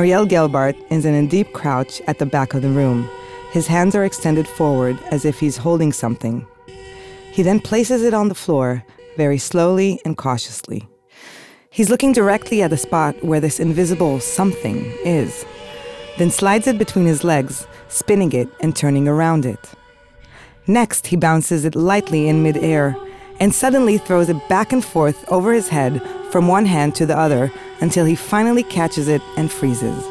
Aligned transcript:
Ariel 0.00 0.24
Gelbart 0.26 0.76
is 0.90 1.04
in 1.04 1.12
a 1.12 1.28
deep 1.28 1.52
crouch 1.52 2.00
at 2.06 2.18
the 2.18 2.24
back 2.24 2.54
of 2.54 2.62
the 2.62 2.70
room. 2.70 3.06
His 3.52 3.66
hands 3.66 3.94
are 3.94 4.06
extended 4.06 4.48
forward 4.48 4.98
as 5.10 5.26
if 5.26 5.38
he's 5.38 5.58
holding 5.58 5.92
something. 5.92 6.46
He 7.32 7.42
then 7.42 7.60
places 7.60 8.02
it 8.02 8.14
on 8.14 8.30
the 8.30 8.34
floor, 8.34 8.82
very 9.18 9.36
slowly 9.36 10.00
and 10.06 10.16
cautiously. 10.16 10.88
He's 11.68 11.90
looking 11.90 12.14
directly 12.14 12.62
at 12.62 12.70
the 12.70 12.78
spot 12.78 13.22
where 13.22 13.40
this 13.40 13.60
invisible 13.60 14.20
something 14.20 14.86
is, 15.04 15.44
then 16.16 16.30
slides 16.30 16.66
it 16.66 16.78
between 16.78 17.04
his 17.04 17.22
legs, 17.22 17.66
spinning 17.88 18.32
it 18.32 18.48
and 18.62 18.74
turning 18.74 19.06
around 19.06 19.44
it. 19.44 19.68
Next, 20.66 21.08
he 21.08 21.16
bounces 21.16 21.66
it 21.66 21.74
lightly 21.74 22.26
in 22.26 22.42
midair 22.42 22.96
and 23.38 23.54
suddenly 23.54 23.98
throws 23.98 24.30
it 24.30 24.48
back 24.48 24.72
and 24.72 24.82
forth 24.82 25.30
over 25.30 25.52
his 25.52 25.68
head 25.68 26.00
from 26.30 26.48
one 26.48 26.64
hand 26.64 26.94
to 26.96 27.06
the 27.06 27.18
other 27.18 27.52
until 27.80 28.04
he 28.04 28.14
finally 28.14 28.62
catches 28.62 29.08
it 29.08 29.22
and 29.36 29.50
freezes. 29.50 30.04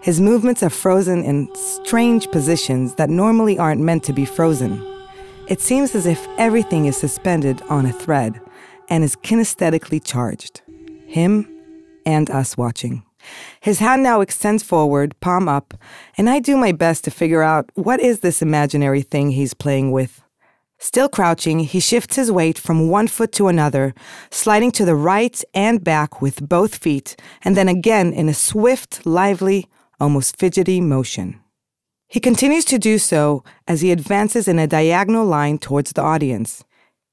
His 0.00 0.20
movements 0.20 0.62
are 0.62 0.70
frozen 0.70 1.24
in 1.24 1.54
strange 1.54 2.30
positions 2.30 2.96
that 2.96 3.08
normally 3.08 3.58
aren't 3.58 3.80
meant 3.80 4.04
to 4.04 4.12
be 4.12 4.24
frozen. 4.24 4.84
It 5.48 5.60
seems 5.60 5.94
as 5.94 6.06
if 6.06 6.26
everything 6.38 6.86
is 6.86 6.96
suspended 6.96 7.62
on 7.68 7.86
a 7.86 7.92
thread 7.92 8.40
and 8.88 9.02
is 9.02 9.16
kinesthetically 9.16 10.02
charged. 10.04 10.62
Him 11.06 11.48
and 12.06 12.30
us 12.30 12.56
watching. 12.56 13.02
His 13.60 13.78
hand 13.78 14.02
now 14.02 14.20
extends 14.20 14.62
forward, 14.62 15.18
palm 15.20 15.48
up, 15.48 15.74
and 16.18 16.28
I 16.28 16.38
do 16.38 16.56
my 16.56 16.72
best 16.72 17.04
to 17.04 17.10
figure 17.10 17.42
out 17.42 17.70
what 17.74 18.00
is 18.00 18.20
this 18.20 18.42
imaginary 18.42 19.02
thing 19.02 19.30
he's 19.30 19.54
playing 19.54 19.90
with. 19.92 20.23
Still 20.84 21.08
crouching, 21.08 21.60
he 21.60 21.80
shifts 21.80 22.16
his 22.16 22.30
weight 22.30 22.58
from 22.58 22.90
one 22.90 23.08
foot 23.08 23.32
to 23.32 23.48
another, 23.48 23.94
sliding 24.30 24.70
to 24.72 24.84
the 24.84 24.94
right 24.94 25.42
and 25.54 25.82
back 25.82 26.20
with 26.20 26.46
both 26.46 26.74
feet, 26.74 27.16
and 27.42 27.56
then 27.56 27.68
again 27.68 28.12
in 28.12 28.28
a 28.28 28.34
swift, 28.34 29.06
lively, 29.06 29.66
almost 29.98 30.36
fidgety 30.36 30.82
motion. 30.82 31.40
He 32.06 32.20
continues 32.20 32.66
to 32.66 32.78
do 32.78 32.98
so 32.98 33.42
as 33.66 33.80
he 33.80 33.92
advances 33.92 34.46
in 34.46 34.58
a 34.58 34.66
diagonal 34.66 35.24
line 35.24 35.56
towards 35.56 35.94
the 35.94 36.02
audience. 36.02 36.64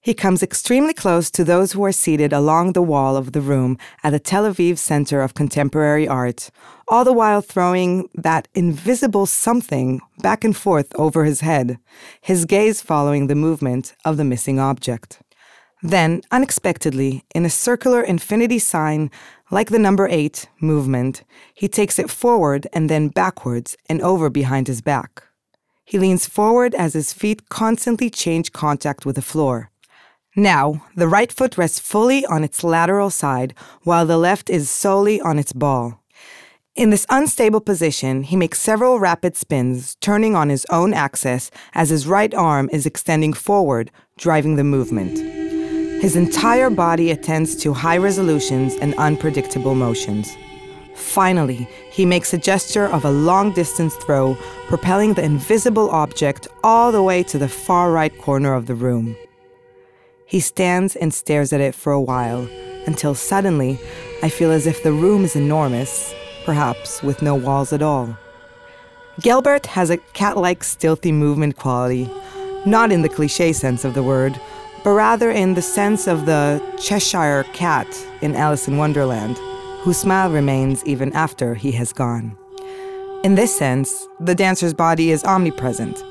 He 0.03 0.15
comes 0.15 0.41
extremely 0.41 0.95
close 0.95 1.29
to 1.29 1.43
those 1.43 1.73
who 1.73 1.85
are 1.85 1.91
seated 1.91 2.33
along 2.33 2.73
the 2.73 2.81
wall 2.81 3.15
of 3.15 3.33
the 3.33 3.41
room 3.41 3.77
at 4.03 4.09
the 4.09 4.19
Tel 4.19 4.51
Aviv 4.51 4.79
Center 4.79 5.21
of 5.21 5.35
Contemporary 5.35 6.07
Art, 6.07 6.49
all 6.87 7.03
the 7.03 7.13
while 7.13 7.41
throwing 7.41 8.09
that 8.15 8.47
invisible 8.55 9.27
something 9.27 10.01
back 10.17 10.43
and 10.43 10.57
forth 10.57 10.91
over 10.95 11.23
his 11.23 11.41
head, 11.41 11.77
his 12.19 12.45
gaze 12.45 12.81
following 12.81 13.27
the 13.27 13.35
movement 13.35 13.93
of 14.03 14.17
the 14.17 14.23
missing 14.23 14.59
object. 14.59 15.21
Then, 15.83 16.21
unexpectedly, 16.31 17.23
in 17.35 17.45
a 17.45 17.49
circular 17.51 18.01
infinity 18.01 18.57
sign 18.57 19.11
like 19.51 19.69
the 19.69 19.77
number 19.77 20.07
eight 20.07 20.49
movement, 20.59 21.23
he 21.53 21.67
takes 21.67 21.99
it 21.99 22.09
forward 22.09 22.65
and 22.73 22.89
then 22.89 23.09
backwards 23.09 23.77
and 23.87 24.01
over 24.01 24.31
behind 24.31 24.65
his 24.65 24.81
back. 24.81 25.25
He 25.85 25.99
leans 25.99 26.25
forward 26.25 26.73
as 26.73 26.93
his 26.93 27.13
feet 27.13 27.49
constantly 27.49 28.09
change 28.09 28.51
contact 28.51 29.05
with 29.05 29.15
the 29.15 29.21
floor. 29.21 29.70
Now, 30.35 30.85
the 30.95 31.09
right 31.09 31.31
foot 31.31 31.57
rests 31.57 31.79
fully 31.79 32.25
on 32.25 32.43
its 32.43 32.63
lateral 32.63 33.09
side, 33.09 33.53
while 33.83 34.05
the 34.05 34.17
left 34.17 34.49
is 34.49 34.69
solely 34.69 35.19
on 35.19 35.37
its 35.37 35.51
ball. 35.51 36.01
In 36.73 36.89
this 36.89 37.05
unstable 37.09 37.59
position, 37.59 38.23
he 38.23 38.37
makes 38.37 38.57
several 38.57 38.97
rapid 38.97 39.35
spins, 39.35 39.95
turning 39.95 40.33
on 40.37 40.47
his 40.47 40.65
own 40.69 40.93
axis 40.93 41.51
as 41.73 41.89
his 41.89 42.07
right 42.07 42.33
arm 42.33 42.69
is 42.71 42.85
extending 42.85 43.33
forward, 43.33 43.91
driving 44.17 44.55
the 44.55 44.63
movement. 44.63 45.17
His 46.01 46.15
entire 46.15 46.69
body 46.69 47.11
attends 47.11 47.57
to 47.57 47.73
high 47.73 47.97
resolutions 47.97 48.75
and 48.75 48.95
unpredictable 48.95 49.75
motions. 49.75 50.33
Finally, 50.95 51.67
he 51.91 52.05
makes 52.05 52.33
a 52.33 52.37
gesture 52.37 52.85
of 52.85 53.03
a 53.03 53.11
long 53.11 53.51
distance 53.51 53.95
throw, 53.97 54.35
propelling 54.67 55.13
the 55.13 55.23
invisible 55.23 55.89
object 55.89 56.47
all 56.63 56.93
the 56.93 57.03
way 57.03 57.21
to 57.23 57.37
the 57.37 57.49
far 57.49 57.91
right 57.91 58.17
corner 58.17 58.53
of 58.53 58.67
the 58.67 58.75
room. 58.75 59.13
He 60.31 60.39
stands 60.39 60.95
and 60.95 61.13
stares 61.13 61.51
at 61.51 61.59
it 61.59 61.75
for 61.75 61.91
a 61.91 61.99
while, 61.99 62.47
until 62.87 63.13
suddenly 63.13 63.77
I 64.23 64.29
feel 64.29 64.49
as 64.49 64.65
if 64.65 64.81
the 64.81 64.93
room 64.93 65.25
is 65.25 65.35
enormous, 65.35 66.13
perhaps 66.45 67.03
with 67.03 67.21
no 67.21 67.35
walls 67.35 67.73
at 67.73 67.81
all. 67.81 68.17
Gelbart 69.19 69.65
has 69.65 69.89
a 69.89 69.97
cat 69.97 70.37
like 70.37 70.63
stealthy 70.63 71.11
movement 71.11 71.57
quality, 71.57 72.09
not 72.65 72.93
in 72.93 73.01
the 73.01 73.09
cliche 73.09 73.51
sense 73.51 73.83
of 73.83 73.93
the 73.93 74.03
word, 74.03 74.39
but 74.85 74.91
rather 74.91 75.29
in 75.29 75.55
the 75.55 75.61
sense 75.61 76.07
of 76.07 76.25
the 76.25 76.63
Cheshire 76.79 77.43
cat 77.51 77.85
in 78.21 78.33
Alice 78.33 78.69
in 78.69 78.77
Wonderland, 78.77 79.35
whose 79.81 79.97
smile 79.97 80.31
remains 80.31 80.81
even 80.85 81.11
after 81.11 81.55
he 81.55 81.73
has 81.73 81.91
gone. 81.91 82.37
In 83.25 83.35
this 83.35 83.53
sense, 83.53 84.07
the 84.21 84.33
dancer's 84.33 84.73
body 84.73 85.11
is 85.11 85.25
omnipresent, 85.25 86.01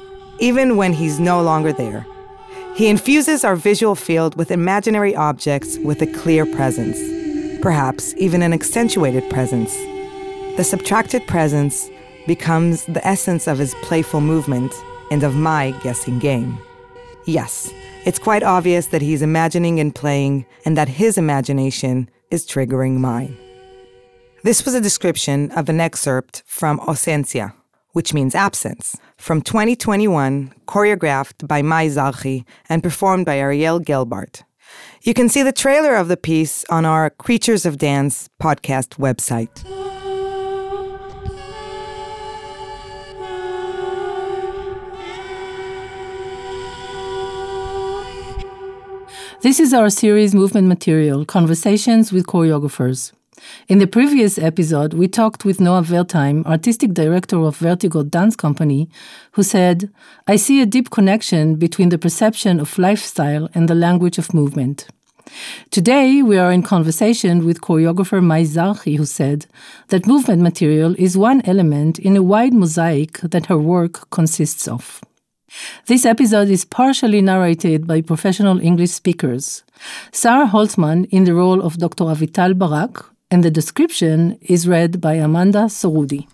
even 0.40 0.76
when 0.76 0.92
he's 0.92 1.18
no 1.18 1.40
longer 1.40 1.72
there. 1.72 2.04
He 2.80 2.88
infuses 2.88 3.44
our 3.44 3.56
visual 3.56 3.94
field 3.94 4.36
with 4.36 4.50
imaginary 4.50 5.14
objects 5.14 5.76
with 5.80 6.00
a 6.00 6.06
clear 6.06 6.46
presence, 6.46 6.98
perhaps 7.60 8.14
even 8.16 8.40
an 8.40 8.54
accentuated 8.54 9.28
presence. 9.28 9.76
The 10.56 10.64
subtracted 10.64 11.26
presence 11.26 11.90
becomes 12.26 12.86
the 12.86 13.06
essence 13.06 13.46
of 13.46 13.58
his 13.58 13.74
playful 13.82 14.22
movement 14.22 14.72
and 15.10 15.22
of 15.22 15.36
my 15.36 15.72
guessing 15.82 16.18
game. 16.20 16.58
Yes, 17.26 17.70
it's 18.06 18.18
quite 18.18 18.42
obvious 18.42 18.86
that 18.86 19.02
he's 19.02 19.20
imagining 19.20 19.78
and 19.78 19.94
playing, 19.94 20.46
and 20.64 20.74
that 20.78 20.88
his 20.88 21.18
imagination 21.18 22.08
is 22.30 22.46
triggering 22.46 22.96
mine. 22.96 23.36
This 24.42 24.64
was 24.64 24.72
a 24.72 24.80
description 24.80 25.50
of 25.50 25.68
an 25.68 25.82
excerpt 25.82 26.44
from 26.46 26.80
Ausencia, 26.80 27.52
which 27.92 28.14
means 28.14 28.34
absence, 28.34 28.96
from 29.16 29.42
2021, 29.42 30.52
choreographed 30.66 31.46
by 31.46 31.62
May 31.62 31.88
Zarhy 31.88 32.44
and 32.68 32.82
performed 32.82 33.26
by 33.26 33.38
Ariel 33.38 33.80
Gelbart. 33.80 34.42
You 35.02 35.14
can 35.14 35.28
see 35.28 35.42
the 35.42 35.52
trailer 35.52 35.94
of 35.96 36.08
the 36.08 36.16
piece 36.16 36.64
on 36.70 36.84
our 36.84 37.10
Creatures 37.10 37.66
of 37.66 37.78
Dance 37.78 38.28
podcast 38.40 38.98
website. 38.98 39.64
This 49.42 49.58
is 49.58 49.72
our 49.72 49.88
series 49.88 50.34
movement 50.34 50.68
material, 50.68 51.24
Conversations 51.24 52.12
with 52.12 52.26
Choreographers. 52.26 53.12
In 53.68 53.78
the 53.78 53.86
previous 53.86 54.38
episode, 54.38 54.94
we 54.94 55.08
talked 55.08 55.44
with 55.44 55.60
Noa 55.60 55.82
Wertheim, 55.82 56.44
artistic 56.46 56.92
director 56.92 57.38
of 57.44 57.56
Vertigo 57.56 58.02
Dance 58.02 58.36
Company, 58.36 58.88
who 59.32 59.42
said, 59.42 59.90
I 60.26 60.36
see 60.36 60.60
a 60.60 60.66
deep 60.66 60.90
connection 60.90 61.56
between 61.56 61.88
the 61.88 61.98
perception 61.98 62.60
of 62.60 62.78
lifestyle 62.78 63.48
and 63.54 63.68
the 63.68 63.74
language 63.74 64.18
of 64.18 64.34
movement. 64.34 64.88
Today, 65.70 66.22
we 66.22 66.38
are 66.38 66.50
in 66.50 66.62
conversation 66.62 67.44
with 67.46 67.60
choreographer 67.60 68.22
May 68.22 68.44
Zarhy, 68.44 68.96
who 68.96 69.06
said 69.06 69.46
that 69.88 70.06
movement 70.06 70.42
material 70.42 70.94
is 70.98 71.16
one 71.16 71.40
element 71.44 71.98
in 71.98 72.16
a 72.16 72.22
wide 72.22 72.52
mosaic 72.52 73.20
that 73.20 73.46
her 73.46 73.58
work 73.58 74.10
consists 74.10 74.66
of. 74.66 75.00
This 75.86 76.04
episode 76.06 76.48
is 76.48 76.64
partially 76.64 77.20
narrated 77.20 77.86
by 77.86 78.02
professional 78.02 78.60
English 78.60 78.90
speakers. 78.90 79.64
Sarah 80.12 80.46
Holtzman 80.46 81.06
in 81.10 81.24
the 81.24 81.34
role 81.34 81.60
of 81.60 81.78
Dr. 81.78 82.04
Avital 82.04 82.56
Barak, 82.56 83.09
and 83.30 83.44
the 83.44 83.50
description 83.50 84.36
is 84.40 84.66
read 84.66 85.00
by 85.00 85.14
Amanda 85.14 85.68
Sorudi. 85.68 86.26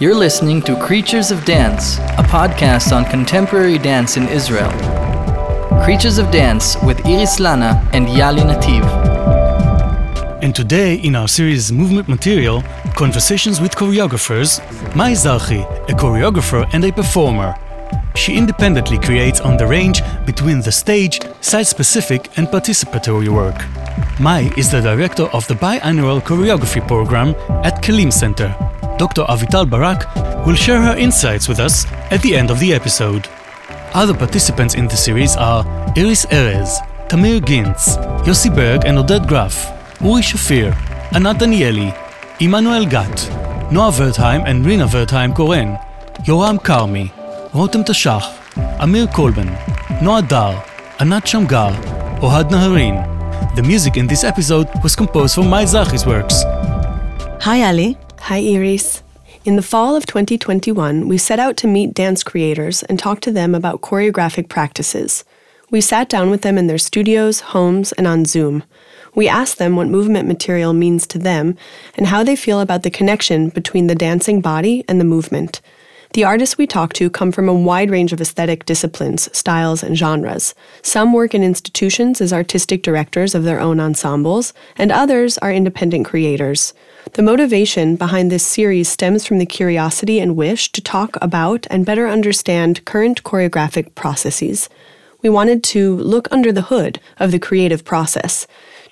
You're 0.00 0.14
listening 0.14 0.62
to 0.62 0.80
Creatures 0.80 1.30
of 1.30 1.44
Dance, 1.44 1.98
a 1.98 2.22
podcast 2.22 2.92
on 2.94 3.04
contemporary 3.04 3.78
dance 3.78 4.16
in 4.16 4.28
Israel. 4.28 4.70
Creatures 5.84 6.18
of 6.18 6.30
Dance 6.30 6.76
with 6.84 7.04
Iris 7.06 7.40
Lana 7.40 7.88
and 7.92 8.06
Yali 8.06 8.42
Nativ. 8.42 8.84
And 10.40 10.54
today, 10.54 10.96
in 10.96 11.16
our 11.16 11.26
series 11.26 11.72
Movement 11.72 12.08
Material, 12.08 12.62
Conversations 12.94 13.60
with 13.60 13.72
Choreographers, 13.72 14.60
May 14.94 15.12
Zarhy, 15.12 15.64
a 15.88 15.92
choreographer 15.92 16.68
and 16.72 16.84
a 16.84 16.92
performer, 16.92 17.56
she 18.18 18.36
independently 18.36 18.98
creates 18.98 19.40
on 19.40 19.56
the 19.56 19.66
range 19.66 20.02
between 20.26 20.60
the 20.60 20.72
stage, 20.72 21.20
site-specific 21.40 22.36
and 22.36 22.48
participatory 22.48 23.28
work. 23.28 23.56
May 24.20 24.50
is 24.56 24.70
the 24.70 24.80
director 24.80 25.24
of 25.32 25.46
the 25.46 25.54
biannual 25.54 26.20
choreography 26.20 26.86
program 26.86 27.28
at 27.64 27.80
Kelim 27.82 28.12
Center. 28.12 28.54
Dr. 28.98 29.22
Avital 29.22 29.70
Barak 29.70 30.04
will 30.44 30.56
share 30.56 30.82
her 30.82 30.96
insights 30.96 31.48
with 31.48 31.60
us 31.60 31.86
at 32.10 32.20
the 32.22 32.34
end 32.34 32.50
of 32.50 32.58
the 32.58 32.74
episode. 32.74 33.28
Other 33.94 34.14
participants 34.14 34.74
in 34.74 34.88
the 34.88 34.96
series 34.96 35.36
are 35.36 35.64
Iris 35.96 36.26
Erez, 36.26 36.78
Tamir 37.08 37.40
Ginz, 37.40 37.96
Yossi 38.26 38.54
Berg 38.54 38.84
and 38.84 38.98
Oded 38.98 39.28
Graf, 39.28 39.54
Uri 40.00 40.22
Shafir, 40.22 40.74
Anat 41.14 41.38
Danieli, 41.38 41.94
Emanuel 42.40 42.84
Gat, 42.84 43.30
Noa 43.72 43.90
Wertheim 43.90 44.44
and 44.46 44.66
Rina 44.66 44.86
Wertheim 44.86 45.34
Koren, 45.34 45.78
Yoram 46.24 46.58
Karmi, 46.58 47.12
רותם 47.54 47.82
תש"ח, 47.82 48.26
אמיר 48.82 49.06
קולבן, 49.06 49.46
נועה 50.02 50.20
דר, 50.20 50.50
ענת 51.00 51.26
שמגר, 51.26 51.70
אוהד 52.22 52.50
נהרין. 52.50 52.94
The 53.54 53.62
music 53.62 53.96
in 53.96 54.06
this 54.06 54.24
episode 54.24 54.68
was 54.84 54.94
composed 54.94 55.34
from 55.34 55.48
May 55.50 55.64
Zarhy's 55.64 56.06
works. 56.06 56.36
Hi 57.40 57.62
Ali. 57.70 57.96
Hi 58.28 58.40
Iris. 58.54 59.02
In 59.44 59.56
the 59.56 59.68
fall 59.72 59.96
of 59.96 60.04
2021, 60.04 61.08
we 61.08 61.16
set 61.16 61.38
out 61.38 61.56
to 61.58 61.66
meet 61.66 61.94
dance 61.94 62.22
creators 62.22 62.82
and 62.82 62.98
talk 62.98 63.20
to 63.20 63.32
them 63.32 63.54
about 63.54 63.80
choreographic 63.80 64.48
practices. 64.48 65.24
We 65.70 65.80
sat 65.80 66.08
down 66.10 66.28
with 66.30 66.42
them 66.42 66.58
in 66.58 66.66
their 66.66 66.84
studios, 66.90 67.40
homes, 67.54 67.92
and 67.92 68.06
on 68.06 68.26
Zoom. 68.26 68.62
We 69.14 69.26
asked 69.26 69.58
them 69.58 69.74
what 69.74 69.96
movement 69.96 70.28
material 70.28 70.72
means 70.74 71.06
to 71.08 71.18
them 71.18 71.56
and 71.96 72.08
how 72.08 72.22
they 72.22 72.36
feel 72.36 72.60
about 72.60 72.82
the 72.82 72.96
connection 72.98 73.48
between 73.48 73.86
the 73.86 74.02
dancing 74.06 74.40
body 74.42 74.84
and 74.88 75.00
the 75.00 75.12
movement. 75.16 75.62
The 76.14 76.24
artists 76.24 76.56
we 76.56 76.66
talk 76.66 76.94
to 76.94 77.10
come 77.10 77.30
from 77.32 77.48
a 77.48 77.54
wide 77.54 77.90
range 77.90 78.14
of 78.14 78.20
aesthetic 78.20 78.64
disciplines, 78.64 79.28
styles, 79.36 79.82
and 79.82 79.96
genres. 79.96 80.54
Some 80.80 81.12
work 81.12 81.34
in 81.34 81.42
institutions 81.42 82.22
as 82.22 82.32
artistic 82.32 82.82
directors 82.82 83.34
of 83.34 83.44
their 83.44 83.60
own 83.60 83.78
ensembles, 83.78 84.54
and 84.76 84.90
others 84.90 85.36
are 85.38 85.52
independent 85.52 86.06
creators. 86.06 86.72
The 87.12 87.22
motivation 87.22 87.96
behind 87.96 88.32
this 88.32 88.46
series 88.46 88.88
stems 88.88 89.26
from 89.26 89.38
the 89.38 89.46
curiosity 89.46 90.18
and 90.18 90.34
wish 90.34 90.72
to 90.72 90.80
talk 90.80 91.16
about 91.20 91.66
and 91.70 91.84
better 91.84 92.08
understand 92.08 92.84
current 92.86 93.22
choreographic 93.22 93.94
processes. 93.94 94.70
We 95.20 95.28
wanted 95.28 95.62
to 95.64 95.96
look 95.96 96.28
under 96.30 96.52
the 96.52 96.62
hood 96.62 97.00
of 97.18 97.32
the 97.32 97.38
creative 97.38 97.84
process 97.84 98.46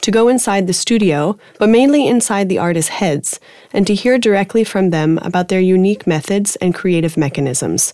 to 0.06 0.12
go 0.12 0.28
inside 0.28 0.68
the 0.68 0.72
studio, 0.72 1.36
but 1.58 1.68
mainly 1.68 2.06
inside 2.06 2.48
the 2.48 2.60
artists' 2.60 2.90
heads, 2.90 3.40
and 3.72 3.84
to 3.88 3.92
hear 3.92 4.18
directly 4.18 4.62
from 4.62 4.90
them 4.90 5.18
about 5.18 5.48
their 5.48 5.58
unique 5.58 6.06
methods 6.06 6.54
and 6.62 6.72
creative 6.72 7.16
mechanisms. 7.16 7.92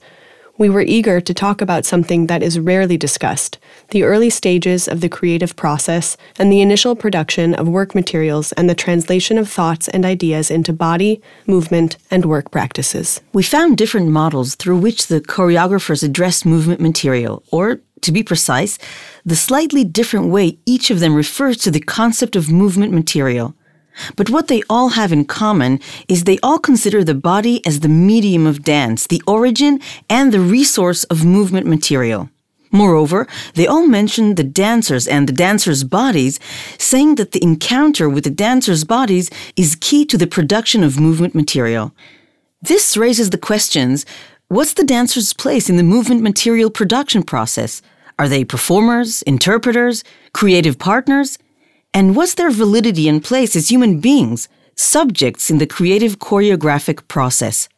We 0.58 0.68
were 0.68 0.82
eager 0.82 1.22
to 1.22 1.32
talk 1.32 1.62
about 1.62 1.86
something 1.86 2.26
that 2.26 2.42
is 2.42 2.60
rarely 2.60 2.98
discussed 2.98 3.58
the 3.92 4.02
early 4.02 4.28
stages 4.28 4.88
of 4.88 5.00
the 5.00 5.08
creative 5.08 5.56
process 5.56 6.18
and 6.38 6.52
the 6.52 6.60
initial 6.60 6.94
production 6.94 7.54
of 7.54 7.66
work 7.66 7.94
materials 7.94 8.52
and 8.52 8.68
the 8.68 8.74
translation 8.74 9.38
of 9.38 9.48
thoughts 9.48 9.88
and 9.88 10.04
ideas 10.04 10.50
into 10.50 10.72
body, 10.74 11.22
movement, 11.46 11.96
and 12.10 12.26
work 12.26 12.50
practices. 12.50 13.22
We 13.32 13.42
found 13.42 13.78
different 13.78 14.08
models 14.08 14.54
through 14.54 14.80
which 14.80 15.06
the 15.06 15.22
choreographers 15.22 16.04
address 16.04 16.44
movement 16.44 16.80
material, 16.80 17.42
or 17.50 17.80
to 18.02 18.12
be 18.12 18.22
precise, 18.22 18.78
the 19.24 19.36
slightly 19.36 19.84
different 19.84 20.28
way 20.28 20.58
each 20.66 20.90
of 20.90 21.00
them 21.00 21.14
refers 21.14 21.56
to 21.58 21.70
the 21.70 21.80
concept 21.80 22.36
of 22.36 22.50
movement 22.50 22.92
material. 22.92 23.54
But 24.16 24.30
what 24.30 24.48
they 24.48 24.62
all 24.70 24.90
have 24.90 25.12
in 25.12 25.24
common 25.24 25.80
is 26.08 26.24
they 26.24 26.38
all 26.42 26.58
consider 26.58 27.04
the 27.04 27.14
body 27.14 27.64
as 27.66 27.80
the 27.80 27.88
medium 27.88 28.46
of 28.46 28.62
dance, 28.62 29.06
the 29.06 29.22
origin 29.26 29.80
and 30.08 30.32
the 30.32 30.40
resource 30.40 31.04
of 31.04 31.24
movement 31.24 31.66
material. 31.66 32.30
Moreover, 32.74 33.26
they 33.54 33.66
all 33.66 33.86
mention 33.86 34.34
the 34.34 34.44
dancers 34.44 35.06
and 35.06 35.28
the 35.28 35.32
dancers' 35.32 35.84
bodies, 35.84 36.40
saying 36.78 37.16
that 37.16 37.32
the 37.32 37.42
encounter 37.42 38.08
with 38.08 38.24
the 38.24 38.30
dancers' 38.30 38.84
bodies 38.84 39.30
is 39.56 39.76
key 39.76 40.06
to 40.06 40.16
the 40.16 40.26
production 40.26 40.82
of 40.82 40.98
movement 40.98 41.34
material. 41.34 41.92
This 42.62 42.96
raises 42.96 43.28
the 43.30 43.38
questions 43.38 44.06
what's 44.48 44.74
the 44.74 44.84
dancer's 44.84 45.32
place 45.34 45.68
in 45.68 45.76
the 45.76 45.82
movement 45.82 46.22
material 46.22 46.70
production 46.70 47.22
process? 47.22 47.82
Are 48.22 48.28
they 48.28 48.44
performers, 48.44 49.22
interpreters, 49.22 50.04
creative 50.32 50.78
partners? 50.78 51.38
And 51.92 52.14
what's 52.14 52.34
their 52.34 52.52
validity 52.52 53.08
and 53.08 53.20
place 53.20 53.56
as 53.56 53.68
human 53.68 53.98
beings, 53.98 54.48
subjects 54.76 55.50
in 55.50 55.58
the 55.58 55.66
creative 55.66 56.20
choreographic 56.20 57.08
process? 57.08 57.68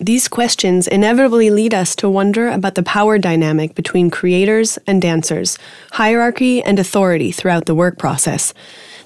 These 0.00 0.28
questions 0.28 0.88
inevitably 0.88 1.50
lead 1.50 1.74
us 1.74 1.94
to 1.96 2.08
wonder 2.08 2.48
about 2.48 2.74
the 2.74 2.82
power 2.82 3.18
dynamic 3.18 3.74
between 3.74 4.08
creators 4.08 4.78
and 4.86 5.02
dancers, 5.02 5.58
hierarchy 5.90 6.62
and 6.62 6.78
authority 6.78 7.30
throughout 7.30 7.66
the 7.66 7.74
work 7.74 7.98
process. 7.98 8.54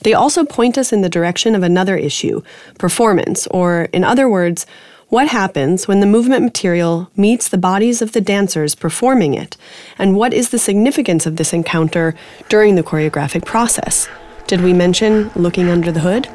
They 0.02 0.14
also 0.14 0.44
point 0.44 0.78
us 0.78 0.92
in 0.92 1.00
the 1.00 1.08
direction 1.08 1.56
of 1.56 1.64
another 1.64 1.96
issue 1.96 2.42
performance, 2.78 3.48
or, 3.48 3.88
in 3.92 4.04
other 4.04 4.28
words, 4.28 4.66
what 5.08 5.28
happens 5.28 5.86
when 5.86 6.00
the 6.00 6.06
movement 6.06 6.42
material 6.42 7.08
meets 7.16 7.48
the 7.48 7.58
bodies 7.58 8.02
of 8.02 8.10
the 8.10 8.20
dancers 8.20 8.74
performing 8.74 9.34
it? 9.34 9.56
And 9.98 10.16
what 10.16 10.34
is 10.34 10.50
the 10.50 10.58
significance 10.58 11.26
of 11.26 11.36
this 11.36 11.52
encounter 11.52 12.16
during 12.48 12.74
the 12.74 12.82
choreographic 12.82 13.44
process? 13.44 14.08
Did 14.48 14.62
we 14.62 14.72
mention 14.72 15.30
looking 15.36 15.68
under 15.68 15.92
the 15.92 16.00
hood? 16.00 16.26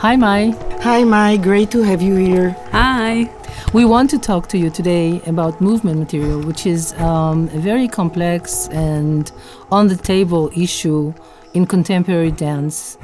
Hi, 0.00 0.16
May. 0.16 0.50
Hi, 0.82 1.04
May. 1.04 1.38
Great 1.38 1.70
to 1.70 1.82
have 1.82 2.02
you 2.02 2.16
here. 2.16 2.50
Hi. 2.72 3.30
We 3.72 3.84
want 3.86 4.10
to 4.10 4.18
talk 4.18 4.48
to 4.48 4.58
you 4.58 4.68
today 4.68 5.22
about 5.26 5.60
movement 5.60 6.00
material, 6.00 6.42
which 6.42 6.66
is 6.66 6.92
um, 6.94 7.44
a 7.54 7.58
very 7.60 7.88
complex 7.88 8.68
and 8.68 9.30
on 9.70 9.88
the 9.88 9.96
table 9.96 10.50
issue 10.54 11.14
in 11.54 11.66
contemporary 11.66 12.30
dance. 12.30 12.98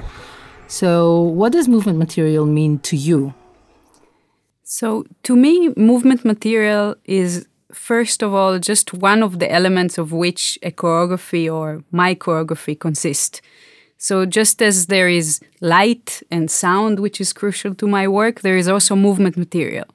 So, 0.69 1.21
what 1.21 1.53
does 1.53 1.69
movement 1.69 1.99
material 1.99 2.47
mean 2.47 2.79
to 2.81 2.97
you? 2.97 3.35
So, 4.63 5.05
to 5.23 5.37
me, 5.37 5.73
movement 5.77 6.25
material 6.25 6.97
is 7.05 7.47
first 7.73 8.23
of 8.23 8.35
all 8.35 8.59
just 8.59 8.95
one 8.95 9.23
of 9.23 9.39
the 9.39 9.53
elements 9.53 9.99
of 9.99 10.13
which 10.13 10.59
a 10.63 10.71
choreography 10.71 11.53
or 11.53 11.85
my 11.91 12.15
choreography 12.15 12.79
consists. 12.79 13.41
So, 13.99 14.27
just 14.27 14.61
as 14.61 14.87
there 14.87 15.09
is 15.09 15.41
light 15.61 16.23
and 16.31 16.51
sound, 16.51 16.99
which 17.01 17.21
is 17.21 17.33
crucial 17.33 17.75
to 17.77 17.87
my 17.87 18.09
work, 18.09 18.41
there 18.41 18.57
is 18.57 18.69
also 18.69 18.97
movement 18.97 19.37
material. 19.37 19.87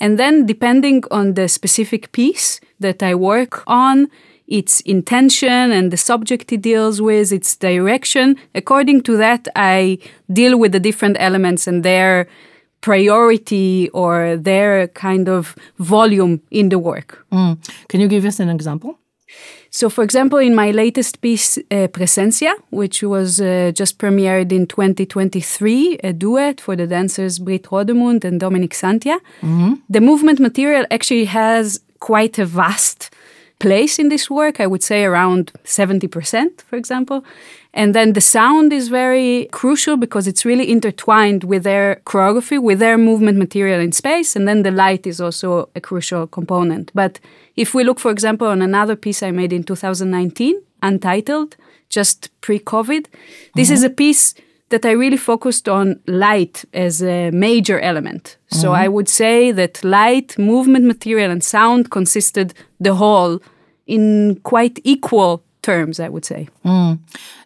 And 0.00 0.18
then, 0.18 0.46
depending 0.46 1.04
on 1.12 1.34
the 1.34 1.48
specific 1.48 2.10
piece 2.10 2.60
that 2.80 3.02
I 3.04 3.14
work 3.14 3.62
on, 3.68 4.08
its 4.46 4.80
intention 4.82 5.72
and 5.72 5.90
the 5.90 5.96
subject 5.96 6.52
it 6.52 6.62
deals 6.62 7.00
with, 7.00 7.32
its 7.32 7.56
direction. 7.56 8.36
According 8.54 9.02
to 9.02 9.16
that, 9.16 9.48
I 9.56 9.98
deal 10.32 10.58
with 10.58 10.72
the 10.72 10.80
different 10.80 11.16
elements 11.18 11.66
and 11.66 11.84
their 11.84 12.28
priority 12.80 13.88
or 13.90 14.36
their 14.36 14.88
kind 14.88 15.28
of 15.28 15.56
volume 15.78 16.40
in 16.50 16.68
the 16.68 16.78
work. 16.78 17.24
Mm. 17.32 17.56
Can 17.88 18.00
you 18.00 18.08
give 18.08 18.24
us 18.24 18.40
an 18.40 18.48
example? 18.48 18.98
So, 19.70 19.88
for 19.88 20.04
example, 20.04 20.38
in 20.38 20.54
my 20.54 20.70
latest 20.70 21.22
piece, 21.22 21.56
uh, 21.56 21.88
Presencia, 21.88 22.52
which 22.68 23.02
was 23.02 23.40
uh, 23.40 23.72
just 23.74 23.98
premiered 23.98 24.52
in 24.52 24.66
2023, 24.66 26.00
a 26.04 26.12
duet 26.12 26.60
for 26.60 26.76
the 26.76 26.86
dancers 26.86 27.38
Brit 27.38 27.62
Rodemund 27.62 28.22
and 28.24 28.38
Dominic 28.38 28.72
Santia, 28.72 29.18
mm-hmm. 29.40 29.74
the 29.88 30.02
movement 30.02 30.40
material 30.40 30.84
actually 30.90 31.24
has 31.24 31.80
quite 32.00 32.38
a 32.38 32.44
vast 32.44 33.11
place 33.62 33.98
in 34.02 34.08
this 34.08 34.28
work, 34.28 34.60
I 34.60 34.66
would 34.66 34.82
say 34.82 35.04
around 35.04 35.52
70%, 35.64 36.62
for 36.68 36.76
example. 36.76 37.24
And 37.72 37.94
then 37.94 38.12
the 38.12 38.20
sound 38.20 38.72
is 38.72 38.88
very 38.88 39.48
crucial 39.52 39.96
because 39.96 40.26
it's 40.26 40.44
really 40.44 40.68
intertwined 40.70 41.44
with 41.44 41.62
their 41.62 42.02
choreography, 42.04 42.58
with 42.60 42.78
their 42.80 42.98
movement 42.98 43.38
material 43.38 43.80
in 43.80 43.92
space. 43.92 44.36
And 44.36 44.46
then 44.46 44.62
the 44.62 44.70
light 44.70 45.06
is 45.06 45.20
also 45.20 45.68
a 45.74 45.80
crucial 45.80 46.26
component. 46.26 46.90
But 46.92 47.20
if 47.56 47.72
we 47.74 47.84
look, 47.84 48.00
for 48.00 48.10
example, 48.10 48.48
on 48.48 48.60
another 48.62 48.96
piece 48.96 49.22
I 49.22 49.30
made 49.30 49.52
in 49.52 49.64
2019, 49.64 50.60
Untitled, 50.82 51.56
just 51.88 52.28
pre 52.40 52.58
COVID, 52.58 53.06
this 53.54 53.68
mm-hmm. 53.68 53.74
is 53.74 53.84
a 53.84 53.90
piece 53.90 54.34
that 54.72 54.84
I 54.84 54.92
really 54.92 55.18
focused 55.18 55.68
on 55.68 56.00
light 56.06 56.64
as 56.72 57.02
a 57.02 57.30
major 57.30 57.78
element. 57.78 58.24
Mm-hmm. 58.24 58.60
So 58.60 58.72
I 58.72 58.88
would 58.88 59.08
say 59.08 59.52
that 59.52 59.84
light, 59.84 60.36
movement 60.38 60.84
material, 60.86 61.30
and 61.30 61.44
sound 61.44 61.90
consisted 61.90 62.54
the 62.80 62.94
whole 62.94 63.40
in 63.86 64.40
quite 64.42 64.78
equal 64.84 65.42
terms, 65.62 66.00
I 66.00 66.08
would 66.08 66.24
say. 66.24 66.48
Mm. 66.64 66.98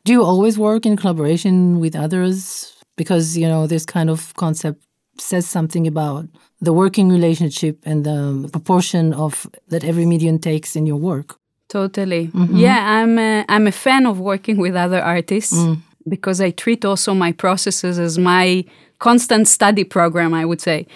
Do 0.04 0.12
you 0.12 0.22
always 0.22 0.58
work 0.58 0.86
in 0.86 0.96
collaboration 0.96 1.80
with 1.80 1.94
others? 1.94 2.74
Because, 2.96 3.36
you 3.36 3.46
know, 3.46 3.66
this 3.66 3.84
kind 3.84 4.10
of 4.10 4.34
concept 4.34 4.82
says 5.18 5.46
something 5.46 5.86
about 5.86 6.26
the 6.60 6.72
working 6.72 7.08
relationship 7.08 7.78
and 7.84 8.04
the 8.04 8.48
proportion 8.50 9.12
of 9.12 9.46
that 9.68 9.84
every 9.84 10.06
medium 10.06 10.38
takes 10.38 10.76
in 10.76 10.86
your 10.86 10.96
work. 10.96 11.38
Totally. 11.68 12.28
Mm-hmm. 12.28 12.56
Yeah, 12.56 13.00
I'm 13.00 13.18
a, 13.18 13.44
I'm 13.48 13.66
a 13.66 13.72
fan 13.72 14.06
of 14.06 14.18
working 14.20 14.56
with 14.56 14.74
other 14.74 15.00
artists 15.00 15.54
mm. 15.54 15.78
because 16.08 16.40
I 16.40 16.50
treat 16.50 16.84
also 16.84 17.12
my 17.12 17.32
processes 17.32 17.98
as 17.98 18.18
my 18.18 18.64
constant 18.98 19.48
study 19.48 19.84
program, 19.84 20.32
I 20.32 20.44
would 20.44 20.60
say. 20.60 20.86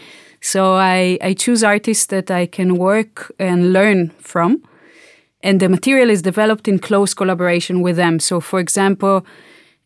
So 0.41 0.75
I, 0.75 1.19
I 1.21 1.35
choose 1.35 1.63
artists 1.63 2.07
that 2.07 2.31
I 2.31 2.47
can 2.47 2.77
work 2.77 3.31
and 3.39 3.73
learn 3.73 4.11
from 4.21 4.63
and 5.43 5.61
the 5.61 5.69
material 5.69 6.11
is 6.11 6.23
developed 6.23 6.69
in 6.69 6.79
close 6.79 7.15
collaboration 7.15 7.81
with 7.81 7.97
them. 7.97 8.21
So, 8.21 8.41
for 8.41 8.61
example, 8.61 9.25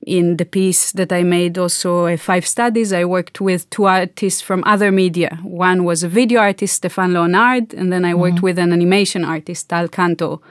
in 0.07 0.37
the 0.37 0.45
piece 0.45 0.93
that 0.93 1.13
I 1.13 1.23
made, 1.23 1.57
also 1.57 2.07
uh, 2.07 2.17
five 2.17 2.47
studies, 2.47 2.93
I 2.93 3.05
worked 3.05 3.41
with 3.41 3.69
two 3.71 3.85
artists 3.85 4.41
from 4.43 4.63
other 4.67 4.93
media. 4.93 5.39
One 5.43 5.85
was 5.85 6.03
a 6.03 6.09
video 6.09 6.41
artist, 6.41 6.77
Stefan 6.77 7.13
Leonard, 7.13 7.73
and 7.73 7.93
then 7.93 8.05
I 8.05 8.15
worked 8.15 8.37
mm-hmm. 8.37 8.45
with 8.45 8.59
an 8.59 8.73
animation 8.73 9.25
artist, 9.25 9.69
Tal 9.69 9.89
Canto. 9.89 10.43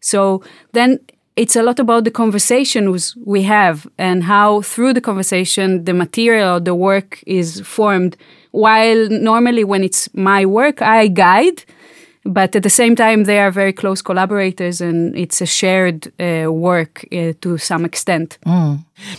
So 0.00 0.42
then 0.72 0.98
it's 1.36 1.56
a 1.56 1.62
lot 1.62 1.78
about 1.78 2.04
the 2.04 2.10
conversations 2.10 3.16
we 3.24 3.42
have 3.42 3.86
and 3.98 4.24
how 4.24 4.60
through 4.62 4.92
the 4.92 5.00
conversation 5.00 5.84
the 5.84 5.94
material 5.94 6.60
the 6.60 6.74
work 6.74 7.22
is 7.26 7.60
formed 7.60 8.16
while 8.50 9.08
normally 9.08 9.64
when 9.64 9.82
it's 9.82 10.12
my 10.14 10.44
work 10.44 10.82
i 10.82 11.08
guide 11.08 11.64
but 12.24 12.54
at 12.56 12.62
the 12.62 12.70
same 12.70 12.94
time 12.94 13.24
they 13.24 13.38
are 13.38 13.50
very 13.50 13.72
close 13.72 14.02
collaborators 14.02 14.80
and 14.80 15.16
it's 15.16 15.40
a 15.40 15.46
shared 15.46 16.12
uh, 16.20 16.52
work 16.52 17.04
uh, 17.12 17.32
to 17.40 17.58
some 17.58 17.84
extent 17.84 18.38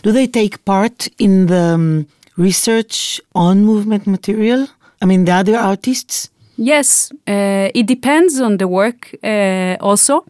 Do 0.02 0.12
they 0.12 0.28
take 0.28 0.64
part 0.66 1.08
in 1.18 1.48
the 1.48 1.74
um, 1.76 2.08
research 2.38 3.22
on 3.34 3.66
movement 3.66 4.08
material? 4.08 4.68
I 5.02 5.06
mean, 5.06 5.26
the 5.26 5.34
other 5.34 5.58
artists? 5.58 6.30
Yes, 6.56 7.12
uh, 7.28 7.70
it 7.74 7.88
depends 7.88 8.40
on 8.40 8.58
the 8.58 8.68
work 8.68 9.16
uh, 9.24 9.76
also. 9.80 10.26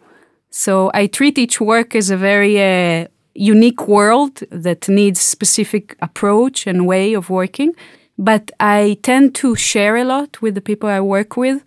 So 0.50 0.92
I 0.94 1.08
treat 1.08 1.38
each 1.38 1.60
work 1.60 1.96
as 1.96 2.10
a 2.10 2.18
very 2.18 2.62
uh, 2.62 3.08
unique 3.34 3.88
world 3.88 4.42
that 4.50 4.88
needs 4.88 5.20
specific 5.20 5.96
approach 6.02 6.68
and 6.68 6.88
way 6.88 7.14
of 7.14 7.30
working. 7.30 7.74
But 8.18 8.52
I 8.60 8.98
tend 9.02 9.36
to 9.36 9.56
share 9.56 9.98
a 9.98 10.04
lot 10.04 10.42
with 10.42 10.56
the 10.56 10.62
people 10.62 10.90
I 10.90 11.02
work 11.02 11.36
with. 11.36 11.64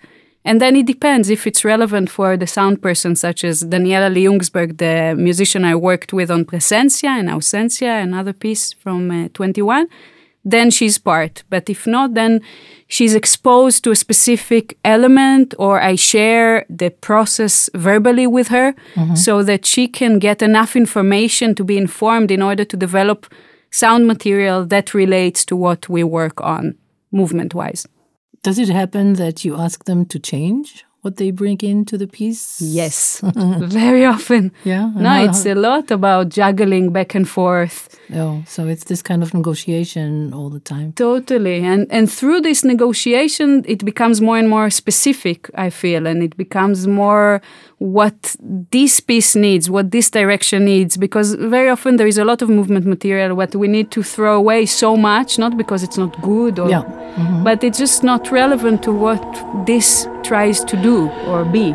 And 0.47 0.61
then 0.61 0.77
it 0.77 0.87
depends 0.87 1.29
if 1.29 1.47
it's 1.47 1.65
relevant 1.65 2.09
for 2.09 2.37
the 2.37 2.47
sound 2.47 2.81
person, 2.81 3.17
such 3.17 3.45
as 3.45 3.65
Daniela 3.65 4.11
Ljungsberg, 4.15 4.79
the 4.79 5.15
musician 5.21 5.65
I 5.65 5.75
worked 5.75 6.13
with 6.13 6.31
on 6.31 6.45
Presencia 6.45 7.11
and 7.21 7.29
Ausencia, 7.29 8.01
another 8.03 8.33
piece 8.33 8.73
from 8.73 9.11
uh, 9.11 9.29
21 9.35 9.89
then 10.47 10.71
she's 10.71 10.97
part. 10.97 11.43
But 11.51 11.69
if 11.69 11.87
not, 11.87 12.15
then 12.15 12.41
she's 12.87 13.15
exposed 13.15 13.83
to 13.85 13.91
a 13.91 13.97
specific 13.97 14.79
element, 14.85 15.55
or 15.59 15.81
I 15.81 15.97
share 15.97 16.65
the 16.71 16.91
process 16.91 17.69
verbally 17.75 18.29
with 18.29 18.49
her 18.49 18.75
so 19.17 19.43
that 19.43 19.67
she 19.67 19.89
can 19.89 20.21
get 20.21 20.41
enough 20.43 20.77
information 20.77 21.55
to 21.57 21.65
be 21.65 21.77
informed 21.77 22.31
in 22.31 22.43
order 22.43 22.65
to 22.65 22.77
develop 22.77 23.27
sound 23.73 24.07
material 24.07 24.65
that 24.67 24.95
relates 24.95 25.45
to 25.47 25.57
what 25.57 25.89
we 25.89 26.05
work 26.05 26.41
on 26.41 26.77
movement 27.11 27.53
wise. 27.53 27.87
Does 28.43 28.59
it 28.59 28.69
happen 28.69 29.15
that 29.15 29.45
you 29.45 29.57
ask 29.57 29.85
them 29.85 30.07
to 30.07 30.19
change 30.19 30.86
what 31.07 31.17
they 31.17 31.31
bring 31.43 31.59
into 31.63 31.95
the 32.03 32.07
piece? 32.19 32.61
Yes, 32.61 33.21
very 33.83 34.05
often. 34.15 34.51
Yeah. 34.65 34.91
No, 35.05 35.09
how- 35.09 35.25
it's 35.27 35.47
a 35.47 35.55
lot 35.55 35.91
about 35.99 36.25
juggling 36.39 36.87
back 36.93 37.15
and 37.19 37.27
forth. 37.29 37.79
Oh, 38.15 38.43
so 38.47 38.61
it's 38.73 38.85
this 38.85 39.03
kind 39.03 39.23
of 39.23 39.33
negotiation 39.35 40.33
all 40.37 40.51
the 40.57 40.61
time. 40.75 40.93
Totally. 40.93 41.59
And 41.73 41.83
and 41.97 42.05
through 42.19 42.41
this 42.49 42.61
negotiation 42.65 43.49
it 43.75 43.81
becomes 43.85 44.21
more 44.21 44.39
and 44.43 44.49
more 44.49 44.71
specific, 44.71 45.39
I 45.67 45.71
feel, 45.71 46.07
and 46.11 46.23
it 46.23 46.35
becomes 46.37 46.87
more 46.87 47.41
what 47.79 48.37
this 48.73 49.01
piece 49.11 49.33
needs, 49.47 49.65
what 49.77 49.91
this 49.91 50.09
direction 50.11 50.65
needs 50.65 50.97
because 51.07 51.29
very 51.57 51.69
often 51.77 51.97
there 51.99 52.09
is 52.09 52.19
a 52.19 52.25
lot 52.25 52.41
of 52.45 52.49
movement 52.49 52.85
material 52.87 53.31
what 53.37 53.53
we 53.63 53.69
need 53.77 53.89
to 53.91 54.03
throw 54.15 54.35
away 54.43 54.61
so 54.67 54.97
much 54.97 55.31
not 55.39 55.53
because 55.63 55.81
it's 55.87 55.99
not 56.05 56.13
good 56.23 56.55
or 56.63 56.69
Yeah. 56.71 56.85
Mm-hmm. 56.85 57.45
but 57.49 57.59
it's 57.67 57.79
just 57.79 58.03
not 58.03 58.23
relevant 58.43 58.79
to 58.87 58.93
what 59.05 59.21
this 59.67 59.89
tries 60.31 60.59
to 60.71 60.77
do 60.91 60.96
or 61.27 61.45
be. 61.45 61.75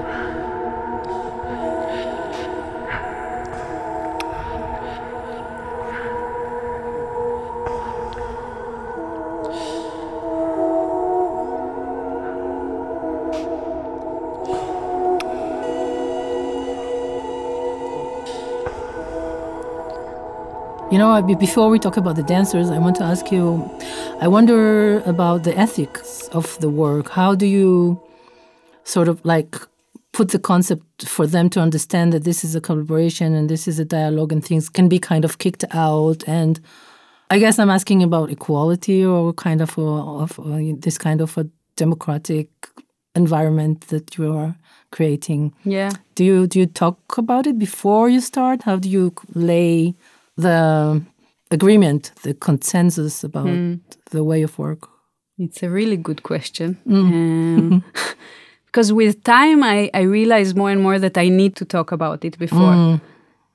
You 20.91 20.97
know, 20.97 21.21
before 21.21 21.69
we 21.69 21.79
talk 21.79 21.95
about 21.95 22.17
the 22.17 22.23
dancers, 22.23 22.69
I 22.69 22.77
want 22.77 22.97
to 22.97 23.03
ask 23.03 23.31
you 23.31 23.71
I 24.19 24.27
wonder 24.27 24.99
about 25.05 25.43
the 25.43 25.57
ethics 25.57 26.27
of 26.33 26.59
the 26.59 26.69
work. 26.69 27.09
How 27.09 27.33
do 27.33 27.47
you 27.47 27.99
sort 28.83 29.07
of 29.07 29.23
like 29.25 29.55
put 30.11 30.29
the 30.29 30.39
concept 30.39 31.07
for 31.07 31.25
them 31.25 31.49
to 31.49 31.59
understand 31.59 32.11
that 32.13 32.23
this 32.23 32.43
is 32.43 32.55
a 32.55 32.61
collaboration 32.61 33.33
and 33.33 33.49
this 33.49 33.67
is 33.67 33.79
a 33.79 33.85
dialogue 33.85 34.31
and 34.31 34.43
things 34.43 34.69
can 34.69 34.89
be 34.89 34.99
kind 34.99 35.23
of 35.25 35.37
kicked 35.37 35.63
out? 35.71 36.23
And 36.27 36.59
I 37.29 37.39
guess 37.39 37.59
I'm 37.59 37.69
asking 37.69 38.03
about 38.03 38.29
equality 38.29 39.05
or 39.05 39.33
kind 39.33 39.61
of, 39.61 39.77
a, 39.77 39.81
of 39.81 40.39
a, 40.39 40.73
this 40.73 40.97
kind 40.97 41.21
of 41.21 41.37
a 41.37 41.47
democratic 41.75 42.49
environment 43.15 43.87
that 43.87 44.17
you 44.17 44.33
are 44.33 44.55
creating. 44.91 45.53
Yeah. 45.63 45.91
Do 46.15 46.23
you 46.23 46.47
do 46.47 46.59
you 46.59 46.65
talk 46.65 47.17
about 47.17 47.47
it 47.47 47.57
before 47.57 48.09
you 48.09 48.21
start? 48.21 48.63
How 48.63 48.77
do 48.77 48.89
you 48.89 49.13
lay 49.33 49.95
the 50.37 51.01
agreement, 51.49 52.11
the 52.23 52.33
consensus 52.33 53.23
about 53.23 53.79
the 54.11 54.23
way 54.23 54.41
of 54.43 54.57
work? 54.57 54.87
It's 55.37 55.63
a 55.63 55.69
really 55.69 55.97
good 55.97 56.23
question. 56.23 56.77
Um, 56.87 57.83
because 58.71 58.93
with 58.93 59.23
time, 59.23 59.63
I, 59.63 59.89
I 59.93 60.01
realize 60.01 60.55
more 60.55 60.71
and 60.71 60.81
more 60.81 60.97
that 60.97 61.17
I 61.17 61.27
need 61.27 61.55
to 61.57 61.65
talk 61.65 61.91
about 61.91 62.23
it 62.23 62.37
before. 62.37 62.59
Mm. 62.59 63.01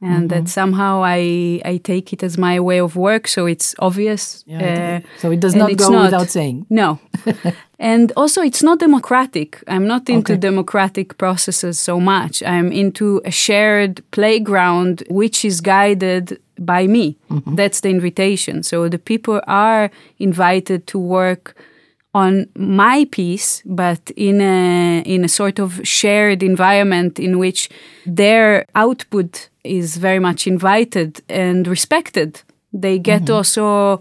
And 0.02 0.28
that 0.28 0.40
mm-hmm. 0.40 0.46
somehow 0.46 1.02
I, 1.02 1.62
I 1.64 1.78
take 1.78 2.12
it 2.12 2.22
as 2.22 2.36
my 2.36 2.60
way 2.60 2.80
of 2.80 2.96
work, 2.96 3.26
so 3.26 3.46
it's 3.46 3.74
obvious. 3.78 4.44
Yeah, 4.46 5.00
uh, 5.02 5.08
so 5.18 5.30
it 5.30 5.40
does 5.40 5.54
not 5.54 5.74
go 5.74 6.02
without 6.02 6.28
saying. 6.28 6.66
No. 6.68 7.00
and 7.78 8.12
also, 8.14 8.42
it's 8.42 8.62
not 8.62 8.78
democratic. 8.78 9.64
I'm 9.66 9.86
not 9.86 10.10
into 10.10 10.34
Okay. 10.34 10.40
democratic 10.40 11.16
processes 11.16 11.78
so 11.78 11.98
much. 11.98 12.42
I'm 12.42 12.72
into 12.72 13.22
a 13.24 13.30
shared 13.30 14.02
playground 14.10 15.02
which 15.08 15.46
is 15.46 15.62
guided 15.62 16.38
by 16.58 16.86
me. 16.86 17.16
Mm-hmm. 17.30 17.54
That's 17.54 17.80
the 17.80 17.88
invitation. 17.88 18.62
So 18.62 18.90
the 18.90 18.98
people 18.98 19.40
are 19.46 19.90
invited 20.18 20.86
to 20.88 20.98
work 20.98 21.56
on 22.16 22.46
my 22.56 23.06
piece, 23.10 23.62
but 23.66 24.02
in 24.16 24.40
a 24.40 25.02
in 25.04 25.24
a 25.24 25.28
sort 25.28 25.58
of 25.58 25.80
shared 25.84 26.42
environment 26.42 27.18
in 27.18 27.38
which 27.38 27.68
their 28.06 28.64
output 28.74 29.50
is 29.64 29.98
very 29.98 30.18
much 30.18 30.46
invited 30.46 31.10
and 31.28 31.68
respected. 31.68 32.30
They 32.72 32.98
get 32.98 33.22
mm-hmm. 33.22 33.34
also 33.36 34.00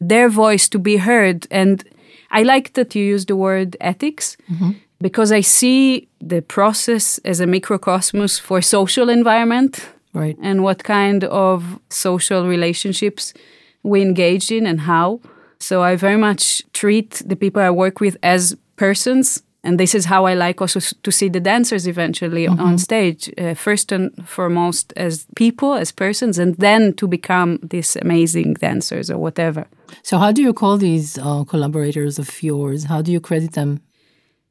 their 0.00 0.28
voice 0.28 0.68
to 0.68 0.78
be 0.78 0.96
heard. 0.98 1.46
And 1.50 1.82
I 2.30 2.42
like 2.44 2.72
that 2.74 2.94
you 2.94 3.04
use 3.14 3.26
the 3.26 3.36
word 3.36 3.76
ethics 3.80 4.36
mm-hmm. 4.50 4.72
because 5.00 5.32
I 5.32 5.42
see 5.42 6.08
the 6.20 6.42
process 6.42 7.18
as 7.24 7.40
a 7.40 7.46
microcosmos 7.46 8.40
for 8.40 8.62
social 8.62 9.08
environment 9.08 9.88
Right. 10.12 10.38
and 10.40 10.62
what 10.62 10.82
kind 10.82 11.24
of 11.24 11.78
social 11.90 12.46
relationships 12.46 13.34
we 13.82 14.00
engage 14.00 14.50
in 14.50 14.66
and 14.66 14.80
how. 14.80 15.20
So 15.58 15.82
I 15.82 15.96
very 15.96 16.16
much 16.16 16.62
treat 16.72 17.22
the 17.26 17.36
people 17.36 17.62
I 17.62 17.70
work 17.70 18.00
with 18.00 18.16
as 18.22 18.56
persons. 18.76 19.42
And 19.64 19.80
this 19.80 19.94
is 19.94 20.04
how 20.04 20.26
I 20.26 20.34
like 20.34 20.60
also 20.60 20.78
to 21.02 21.10
see 21.10 21.28
the 21.28 21.40
dancers 21.40 21.88
eventually 21.88 22.46
on 22.46 22.78
stage. 22.78 23.32
Uh, 23.36 23.54
first 23.54 23.90
and 23.90 24.12
foremost, 24.28 24.92
as 24.96 25.26
people, 25.34 25.74
as 25.74 25.90
persons, 25.90 26.38
and 26.38 26.54
then 26.56 26.92
to 26.94 27.08
become 27.08 27.58
these 27.62 27.96
amazing 27.96 28.54
dancers 28.54 29.10
or 29.10 29.18
whatever. 29.18 29.66
So, 30.04 30.18
how 30.18 30.30
do 30.30 30.40
you 30.40 30.52
call 30.52 30.78
these 30.78 31.18
uh, 31.18 31.42
collaborators 31.44 32.18
of 32.20 32.42
yours? 32.42 32.84
How 32.84 33.02
do 33.02 33.10
you 33.10 33.20
credit 33.20 33.52
them? 33.54 33.80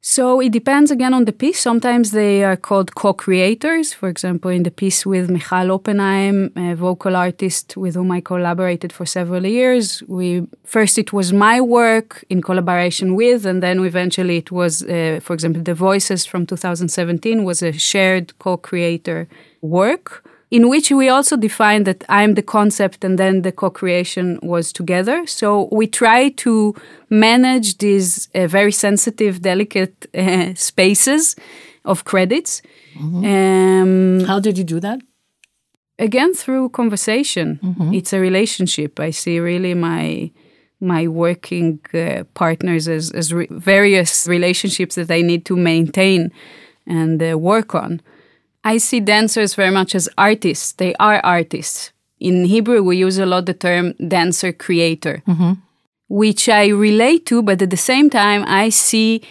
So 0.08 0.40
it 0.40 0.52
depends 0.52 0.92
again 0.92 1.16
on 1.16 1.26
the 1.26 1.32
piece. 1.32 1.60
Sometimes 1.60 2.12
they 2.12 2.44
are 2.44 2.56
called 2.56 2.94
co-creators. 2.94 3.92
For 3.92 4.08
example, 4.08 4.52
in 4.52 4.62
the 4.62 4.70
piece 4.70 5.04
with 5.04 5.32
Michal 5.32 5.72
Oppenheim, 5.72 6.52
a 6.56 6.76
vocal 6.76 7.16
artist 7.16 7.76
with 7.76 7.96
whom 7.96 8.12
I 8.12 8.22
collaborated 8.22 8.94
for 8.94 9.08
several 9.08 9.44
years, 9.48 10.04
we 10.08 10.46
first 10.64 11.00
it 11.00 11.12
was 11.12 11.34
my 11.34 11.60
work 11.60 12.24
in 12.30 12.44
collaboration 12.44 13.16
with, 13.16 13.48
and 13.48 13.64
then 13.64 13.80
eventually 13.80 14.38
it 14.38 14.52
was, 14.52 14.84
uh, 14.84 15.22
for 15.24 15.34
example, 15.34 15.64
the 15.64 15.74
Voices 15.74 16.24
from 16.24 16.46
2017 16.46 17.44
was 17.44 17.64
a 17.64 17.72
shared 17.72 18.38
co-creator 18.38 19.28
work 19.64 20.24
in 20.52 20.70
which 20.70 20.92
we 20.92 21.10
also 21.10 21.36
defined 21.38 21.86
that 21.86 22.04
I'm 22.08 22.36
the 22.36 22.44
concept 22.44 23.04
and 23.04 23.18
then 23.18 23.42
the 23.42 23.52
co 23.52 23.70
creation 23.70 24.40
was 24.42 24.72
together. 24.74 25.26
So 25.28 25.68
we 25.72 25.88
try 25.88 26.30
to 26.30 26.74
manage 27.10 27.78
these 27.78 28.30
uh, 28.36 28.48
very 28.48 28.72
sensitive, 28.72 29.42
delicate 29.42 30.06
uh, 30.16 30.54
spaces 30.56 31.36
of 31.84 32.04
credits. 32.04 32.62
Um, 33.00 34.24
How 34.26 34.40
did 34.40 34.58
you 34.58 34.64
do 34.64 34.80
that? 34.80 35.00
again, 35.98 36.34
through 36.34 36.70
conversation, 36.70 37.60
it's 37.94 38.14
a 38.14 38.20
relationship. 38.20 39.00
I 39.00 39.12
see 39.12 39.40
really 39.40 39.74
my 39.74 40.32
my 40.82 41.08
working 41.08 41.80
uh, 41.94 42.24
partners 42.34 42.88
as, 42.88 43.12
as 43.12 43.34
re- 43.34 43.48
various 43.50 44.28
relationships 44.28 44.96
that 44.96 45.10
I 45.10 45.22
need 45.22 45.46
to 45.46 45.56
maintain 45.56 46.32
and 46.86 47.24
uh, 47.24 47.38
work 47.40 47.74
on. 47.74 48.02
I 48.66 48.80
see 48.80 49.00
dancers 49.00 49.54
very 49.54 49.72
much 49.72 49.94
as 49.94 50.10
artists. 50.18 50.74
They 50.74 50.96
are 50.96 51.20
artists. 51.24 51.92
In 52.20 52.46
Hebrew, 52.46 52.82
we 52.82 52.98
use 52.98 53.20
a 53.20 53.26
lot 53.26 53.46
the 53.46 53.54
term 53.54 53.94
dancer 54.08 54.52
creator, 54.52 55.22
mm-hmm. 55.28 55.54
which 56.10 56.50
I 56.50 56.68
relate 56.70 57.28
to, 57.28 57.44
but 57.44 57.62
at 57.62 57.70
the 57.70 57.78
same 57.78 58.10
time, 58.10 58.44
I 58.48 58.70
see 58.70 59.22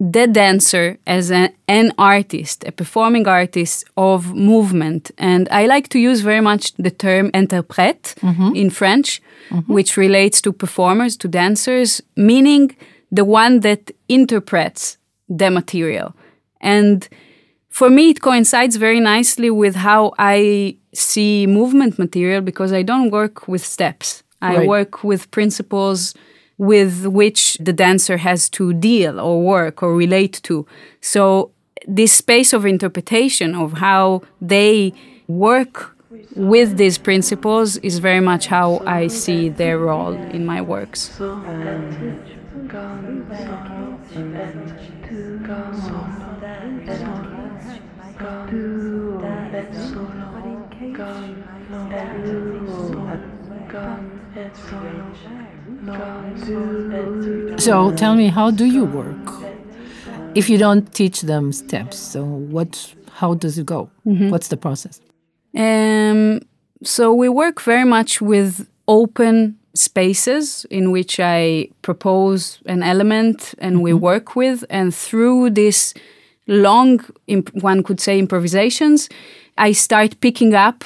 the 0.00 0.26
dancer 0.26 0.96
as 1.06 1.30
a, 1.30 1.52
an 1.68 1.92
artist, 1.98 2.64
a 2.66 2.72
performing 2.72 3.28
artist 3.28 3.84
of 3.98 4.34
movement. 4.34 5.10
And 5.18 5.46
I 5.50 5.66
like 5.66 5.90
to 5.90 5.98
use 5.98 6.22
very 6.22 6.40
much 6.40 6.72
the 6.76 6.90
term 6.90 7.30
interprète 7.32 8.14
mm-hmm. 8.14 8.54
in 8.56 8.70
French, 8.70 9.20
mm-hmm. 9.50 9.70
which 9.70 9.98
relates 9.98 10.40
to 10.40 10.52
performers, 10.54 11.18
to 11.18 11.28
dancers, 11.28 12.00
meaning 12.16 12.74
the 13.12 13.26
one 13.26 13.60
that 13.60 13.90
interprets 14.08 14.96
the 15.28 15.50
material. 15.50 16.14
And 16.62 17.06
for 17.70 17.88
me, 17.88 18.10
it 18.10 18.20
coincides 18.20 18.76
very 18.76 19.00
nicely 19.00 19.50
with 19.50 19.76
how 19.76 20.12
I 20.18 20.76
see 20.92 21.46
movement 21.46 21.98
material 21.98 22.40
because 22.40 22.72
I 22.72 22.82
don't 22.82 23.10
work 23.10 23.48
with 23.48 23.64
steps. 23.64 24.22
I 24.42 24.56
Right. 24.56 24.68
work 24.68 25.04
with 25.04 25.30
principles 25.30 26.14
with 26.58 27.06
which 27.06 27.56
the 27.58 27.72
dancer 27.72 28.18
has 28.18 28.48
to 28.50 28.72
deal 28.74 29.18
or 29.20 29.42
work 29.42 29.82
or 29.82 29.94
relate 29.96 30.40
to. 30.44 30.66
So, 31.00 31.50
this 31.88 32.12
space 32.12 32.52
of 32.52 32.66
interpretation 32.66 33.54
of 33.54 33.74
how 33.74 34.20
they 34.42 34.92
work 35.28 35.96
with 36.34 36.76
these 36.76 36.98
principles 36.98 37.76
is 37.78 37.98
very 37.98 38.20
much 38.20 38.46
how 38.48 38.82
I 38.86 39.06
see 39.08 39.48
their 39.48 39.78
role 39.78 40.12
in 40.12 40.44
my 40.44 40.60
works. 40.60 41.10
So 57.58 57.92
tell 57.92 58.14
me, 58.16 58.28
how 58.28 58.50
do 58.50 58.64
you 58.64 58.84
work? 58.84 59.16
If 60.34 60.48
you 60.50 60.58
don't 60.58 60.92
teach 60.94 61.20
them 61.20 61.52
steps, 61.52 61.96
so 61.96 62.24
what? 62.24 62.94
How 63.12 63.34
does 63.34 63.58
it 63.58 63.66
go? 63.66 63.90
What's 64.30 64.48
the 64.48 64.56
process? 64.56 65.00
Um, 65.56 66.40
so 66.82 67.12
we 67.12 67.28
work 67.28 67.60
very 67.60 67.84
much 67.84 68.20
with 68.20 68.68
open 68.88 69.58
spaces 69.74 70.64
in 70.70 70.90
which 70.90 71.20
I 71.20 71.68
propose 71.82 72.60
an 72.66 72.82
element 72.82 73.54
and 73.58 73.82
we 73.82 73.92
work 73.92 74.34
with, 74.34 74.64
and 74.70 74.92
through 74.94 75.50
this 75.50 75.94
long, 76.50 77.00
imp- 77.26 77.54
one 77.62 77.82
could 77.82 78.00
say, 78.00 78.18
improvisations, 78.18 79.08
I 79.56 79.72
start 79.72 80.20
picking 80.20 80.54
up 80.54 80.84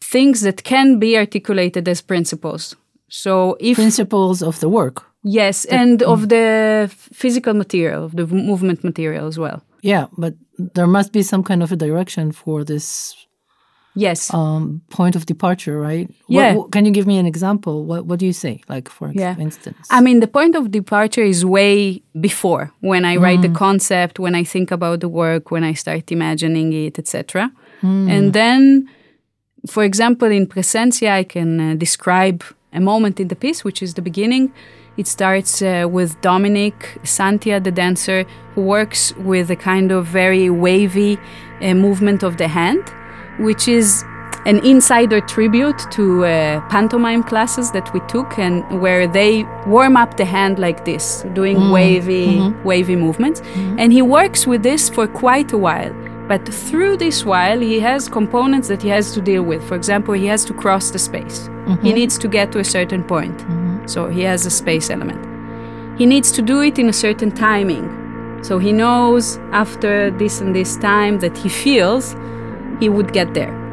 things 0.00 0.40
that 0.42 0.62
can 0.62 0.98
be 0.98 1.16
articulated 1.16 1.88
as 1.88 2.00
principles. 2.02 2.76
So 3.08 3.56
if 3.58 3.76
Principles 3.76 4.42
of 4.42 4.60
the 4.60 4.68
work. 4.68 5.02
yes, 5.24 5.64
and 5.64 6.02
of 6.02 6.20
mm. 6.20 6.28
the 6.28 6.88
physical 7.12 7.54
material, 7.54 8.04
of 8.04 8.12
the 8.12 8.26
movement 8.26 8.84
material 8.84 9.26
as 9.26 9.38
well. 9.38 9.62
Yeah, 9.82 10.06
but 10.16 10.34
there 10.74 10.86
must 10.86 11.12
be 11.12 11.22
some 11.22 11.42
kind 11.42 11.62
of 11.62 11.72
a 11.72 11.76
direction 11.76 12.32
for 12.32 12.64
this 12.64 13.14
Yes. 14.06 14.20
um, 14.32 14.80
point 14.90 15.14
of 15.16 15.22
departure, 15.26 15.76
right? 15.88 16.08
Yeah. 16.28 16.54
what- 16.56 16.70
can 16.74 16.84
you 16.86 16.92
give 16.98 17.06
me 17.12 17.16
an 17.22 17.26
example? 17.26 17.74
What 17.90 18.00
What 18.08 18.18
do 18.20 18.26
you 18.26 18.32
say? 18.44 18.54
Like 18.74 18.88
for 18.96 19.06
Yeah. 19.14 19.34
instance. 19.46 19.76
I 19.90 20.00
mean, 20.06 20.20
the 20.20 20.26
point 20.38 20.54
of 20.56 20.62
departure 20.80 21.26
is 21.32 21.38
way 21.44 22.02
before 22.28 22.64
when 22.90 23.02
I 23.12 23.14
write 23.22 23.40
the 23.42 23.52
concept, 23.64 24.18
when 24.18 24.34
I 24.40 24.44
think 24.54 24.70
about 24.70 24.98
the 25.00 25.08
work, 25.08 25.50
when 25.54 25.64
I 25.70 25.74
start 25.74 26.10
imagining 26.12 26.72
it, 26.86 26.98
etc. 26.98 27.50
And 27.82 28.32
then, 28.32 28.62
for 29.74 29.82
example, 29.84 30.30
in 30.38 30.46
Presencia, 30.46 31.10
I 31.20 31.24
can 31.24 31.50
uh, 31.60 31.74
describe 31.86 32.38
a 32.72 32.80
moment 32.80 33.18
in 33.20 33.28
the 33.28 33.36
piece, 33.36 33.60
which 33.66 33.82
is 33.82 33.90
the 33.94 34.02
beginning. 34.02 34.50
It 34.96 35.06
starts 35.06 35.62
uh, 35.62 35.86
with 35.96 36.10
Dominic 36.20 36.74
Santia, 37.04 37.56
the 37.62 37.70
dancer, 37.82 38.24
who 38.54 38.62
works 38.62 39.14
with 39.32 39.46
a 39.50 39.56
kind 39.56 39.92
of 39.92 40.06
very 40.06 40.50
wavy 40.50 41.12
uh, 41.62 41.74
movement 41.86 42.22
of 42.22 42.32
the 42.36 42.48
hand, 42.48 42.82
which 43.38 43.68
is 43.68 44.04
an 44.46 44.64
insider 44.64 45.20
tribute 45.20 45.78
to 45.90 46.24
uh, 46.24 46.60
pantomime 46.68 47.22
classes 47.22 47.70
that 47.72 47.92
we 47.92 48.00
took 48.08 48.38
and 48.38 48.80
where 48.80 49.06
they 49.06 49.44
warm 49.66 49.96
up 49.96 50.16
the 50.16 50.24
hand 50.24 50.58
like 50.58 50.84
this 50.84 51.24
doing 51.34 51.56
mm. 51.56 51.72
wavy 51.72 52.38
mm-hmm. 52.38 52.64
wavy 52.64 52.96
movements. 52.96 53.40
Mm-hmm. 53.40 53.78
And 53.78 53.92
he 53.92 54.02
works 54.02 54.46
with 54.46 54.62
this 54.62 54.88
for 54.88 55.06
quite 55.06 55.52
a 55.52 55.58
while. 55.58 55.92
But 56.28 56.46
through 56.48 56.98
this 56.98 57.24
while 57.24 57.58
he 57.58 57.80
has 57.80 58.08
components 58.08 58.68
that 58.68 58.82
he 58.82 58.88
has 58.90 59.12
to 59.12 59.20
deal 59.20 59.42
with. 59.42 59.66
For 59.66 59.74
example 59.74 60.14
he 60.14 60.26
has 60.26 60.44
to 60.46 60.54
cross 60.54 60.90
the 60.90 60.98
space. 60.98 61.48
Mm-hmm. 61.48 61.84
He 61.84 61.92
needs 61.92 62.18
to 62.18 62.28
get 62.28 62.52
to 62.52 62.58
a 62.58 62.64
certain 62.64 63.02
point. 63.02 63.44
So 63.88 64.08
he 64.08 64.22
has 64.22 64.46
a 64.46 64.50
space 64.50 64.90
element. 64.90 65.24
He 65.98 66.06
needs 66.06 66.30
to 66.32 66.42
do 66.42 66.60
it 66.60 66.78
in 66.78 66.88
a 66.88 66.92
certain 66.92 67.32
timing. 67.32 68.44
So 68.44 68.58
he 68.58 68.72
knows 68.72 69.38
after 69.52 70.10
this 70.10 70.40
and 70.40 70.54
this 70.54 70.76
time 70.76 71.18
that 71.20 71.36
he 71.36 71.48
feels 71.48 72.14
he 72.80 72.88
would 72.88 73.12
get 73.12 73.34
there 73.34 73.68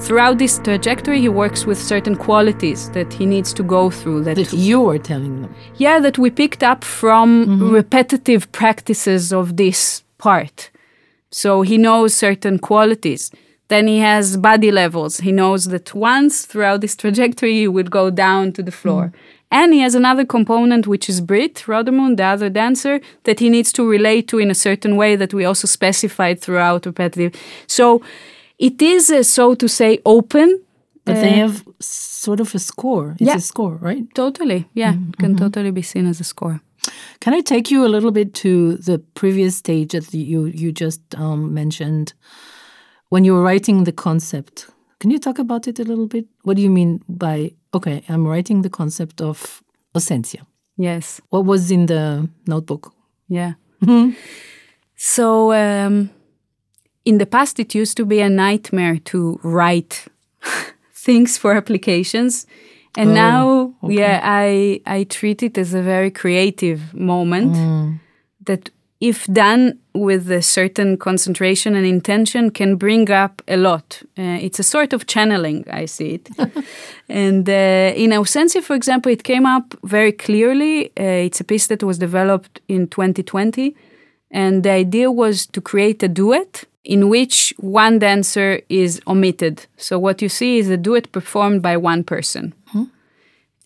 Throughout 0.00 0.38
this 0.38 0.58
trajectory, 0.58 1.20
he 1.20 1.28
works 1.28 1.64
with 1.64 1.78
certain 1.80 2.16
qualities 2.16 2.90
that 2.90 3.12
he 3.12 3.24
needs 3.24 3.52
to 3.54 3.62
go 3.62 3.90
through. 3.90 4.24
That, 4.24 4.36
that 4.36 4.52
you 4.52 4.86
are 4.90 4.98
telling 4.98 5.40
them. 5.42 5.54
yeah, 5.76 5.98
that 6.00 6.18
we 6.18 6.30
picked 6.30 6.62
up 6.62 6.84
from 6.84 7.46
mm-hmm. 7.46 7.70
repetitive 7.70 8.50
practices 8.52 9.32
of 9.32 9.56
this 9.56 10.02
part. 10.18 10.70
So 11.30 11.62
he 11.62 11.78
knows 11.78 12.14
certain 12.14 12.58
qualities. 12.58 13.30
Then 13.68 13.86
he 13.86 13.98
has 14.00 14.36
body 14.36 14.70
levels. 14.70 15.18
He 15.18 15.32
knows 15.32 15.66
that 15.66 15.94
once 15.94 16.44
throughout 16.44 16.80
this 16.80 16.96
trajectory, 16.96 17.54
he 17.54 17.68
would 17.68 17.90
go 17.90 18.10
down 18.10 18.52
to 18.52 18.62
the 18.62 18.72
floor. 18.72 19.06
Mm-hmm. 19.06 19.18
And 19.52 19.72
he 19.72 19.80
has 19.80 19.94
another 19.94 20.26
component, 20.26 20.86
which 20.86 21.08
is 21.08 21.20
Brit 21.20 21.64
Rodemund, 21.66 22.16
the 22.16 22.24
other 22.24 22.50
dancer, 22.50 23.00
that 23.22 23.38
he 23.38 23.48
needs 23.48 23.72
to 23.72 23.88
relate 23.88 24.26
to 24.28 24.38
in 24.38 24.50
a 24.50 24.54
certain 24.54 24.96
way 24.96 25.16
that 25.16 25.32
we 25.32 25.44
also 25.44 25.66
specified 25.66 26.40
throughout 26.40 26.84
repetitive. 26.84 27.32
So 27.68 28.02
it 28.58 28.80
is, 28.82 29.10
uh, 29.10 29.22
so 29.22 29.54
to 29.54 29.68
say, 29.68 29.98
open. 30.04 30.60
But 31.06 31.16
they 31.20 31.34
Uh, 31.42 31.48
have 31.48 31.64
sort 31.80 32.40
of 32.40 32.54
a 32.54 32.58
score. 32.58 33.10
It's 33.20 33.28
yeah. 33.28 33.36
a 33.36 33.40
score, 33.40 33.76
right? 33.82 34.06
Totally, 34.14 34.64
yeah, 34.74 34.94
can 35.18 35.36
totally 35.36 35.70
be 35.70 35.82
seen 35.82 36.06
as 36.06 36.20
a 36.20 36.24
score. 36.24 36.60
Can 37.20 37.34
I 37.34 37.42
take 37.42 37.70
you 37.74 37.84
a 37.86 37.88
little 37.88 38.10
bit 38.10 38.32
to 38.42 38.76
the 38.76 38.98
previous 39.14 39.56
stage 39.56 39.88
that 39.92 40.14
you 40.14 40.46
you 40.46 40.72
just 40.72 41.00
um, 41.18 41.52
mentioned 41.52 42.14
when 43.10 43.24
you 43.24 43.34
were 43.34 43.42
writing 43.42 43.84
the 43.84 43.92
concept? 43.92 44.66
Can 44.98 45.10
you 45.10 45.18
talk 45.18 45.38
about 45.38 45.66
it 45.68 45.78
a 45.78 45.84
little 45.84 46.06
bit? 46.06 46.24
What 46.44 46.56
do 46.56 46.62
you 46.62 46.70
mean 46.70 47.00
by 47.08 47.52
okay? 47.72 48.02
I'm 48.08 48.26
writing 48.26 48.62
the 48.62 48.70
concept 48.70 49.20
of 49.20 49.62
Ausencia. 49.94 50.40
Yes. 50.78 51.20
What 51.30 51.44
was 51.46 51.70
in 51.70 51.86
the 51.86 52.28
notebook? 52.46 52.92
Yeah. 53.28 53.52
so 54.96 55.52
um, 55.52 56.10
in 57.04 57.18
the 57.18 57.26
past, 57.26 57.58
it 57.58 57.74
used 57.74 57.96
to 57.96 58.04
be 58.06 58.20
a 58.20 58.28
nightmare 58.28 58.98
to 59.04 59.38
write 59.42 60.06
things 60.94 61.38
for 61.38 61.52
applications. 61.52 62.46
And 62.96 63.10
Oh, 63.10 63.14
now, 63.14 63.74
okay. 63.82 63.94
yeah, 63.98 64.20
I 64.22 64.80
I 64.86 65.04
treat 65.04 65.42
it 65.42 65.58
as 65.58 65.74
a 65.74 65.82
very 65.82 66.10
creative 66.10 66.80
moment 66.94 67.56
that, 68.46 68.70
if 69.00 69.26
done 69.26 69.78
with 69.92 70.30
a 70.30 70.40
certain 70.40 70.96
concentration 70.96 71.74
and 71.74 71.84
intention, 71.86 72.50
can 72.50 72.76
bring 72.76 73.10
up 73.10 73.42
a 73.48 73.56
lot. 73.56 74.02
Uh, 74.18 74.38
it's 74.46 74.58
a 74.60 74.62
sort 74.62 74.92
of 74.92 75.06
channeling. 75.06 75.64
I 75.82 75.86
see 75.86 76.14
it. 76.14 76.28
And 77.08 77.48
uh, 77.48 77.92
in 78.02 78.12
Ausencia, 78.12 78.62
for 78.62 78.74
example, 78.76 79.12
it 79.12 79.22
came 79.22 79.44
up 79.56 79.74
very 79.82 80.12
clearly. 80.12 80.86
Uh, 80.98 81.26
it's 81.26 81.40
a 81.40 81.44
piece 81.44 81.66
that 81.66 81.82
was 81.82 81.98
developed 81.98 82.60
in 82.68 82.86
2020. 82.88 83.74
And 84.30 84.62
the 84.62 84.70
idea 84.70 85.10
was 85.10 85.46
to 85.46 85.60
create 85.60 86.02
a 86.02 86.08
duet 86.08 86.64
in 86.84 87.08
which 87.08 87.54
one 87.58 87.98
dancer 87.98 88.60
is 88.68 89.00
omitted. 89.06 89.66
So 89.76 89.98
what 89.98 90.20
you 90.20 90.28
see 90.28 90.58
is 90.58 90.68
a 90.68 90.76
duet 90.76 91.10
performed 91.12 91.62
by 91.62 91.76
one 91.76 92.04
person. 92.04 92.54
Hmm. 92.66 92.84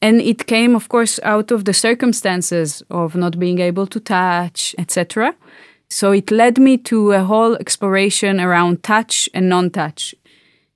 And 0.01 0.21
it 0.21 0.47
came, 0.47 0.77
of 0.77 0.89
course, 0.89 1.19
out 1.25 1.51
of 1.51 1.65
the 1.65 1.75
circumstances 1.75 2.83
of 2.91 3.17
not 3.17 3.39
being 3.39 3.59
able 3.59 3.87
to 3.89 3.99
touch, 3.99 4.75
etc. 4.79 5.35
So 5.89 6.13
it 6.13 6.31
led 6.31 6.59
me 6.59 6.79
to 6.79 7.13
a 7.13 7.25
whole 7.25 7.57
exploration 7.57 8.41
around 8.41 8.85
touch 8.85 9.29
and 9.35 9.49
non 9.49 9.71
touch. 9.71 10.15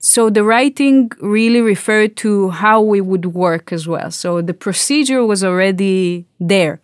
So 0.01 0.29
the 0.29 0.43
writing 0.43 1.13
really 1.21 1.61
referred 1.61 2.17
to 2.17 2.51
how 2.51 2.81
we 2.81 3.01
would 3.01 3.27
work 3.27 3.73
as 3.73 3.87
well. 3.87 4.11
So 4.11 4.43
the 4.43 4.55
procedure 4.55 5.25
was 5.25 5.45
already 5.45 6.27
there 6.41 6.81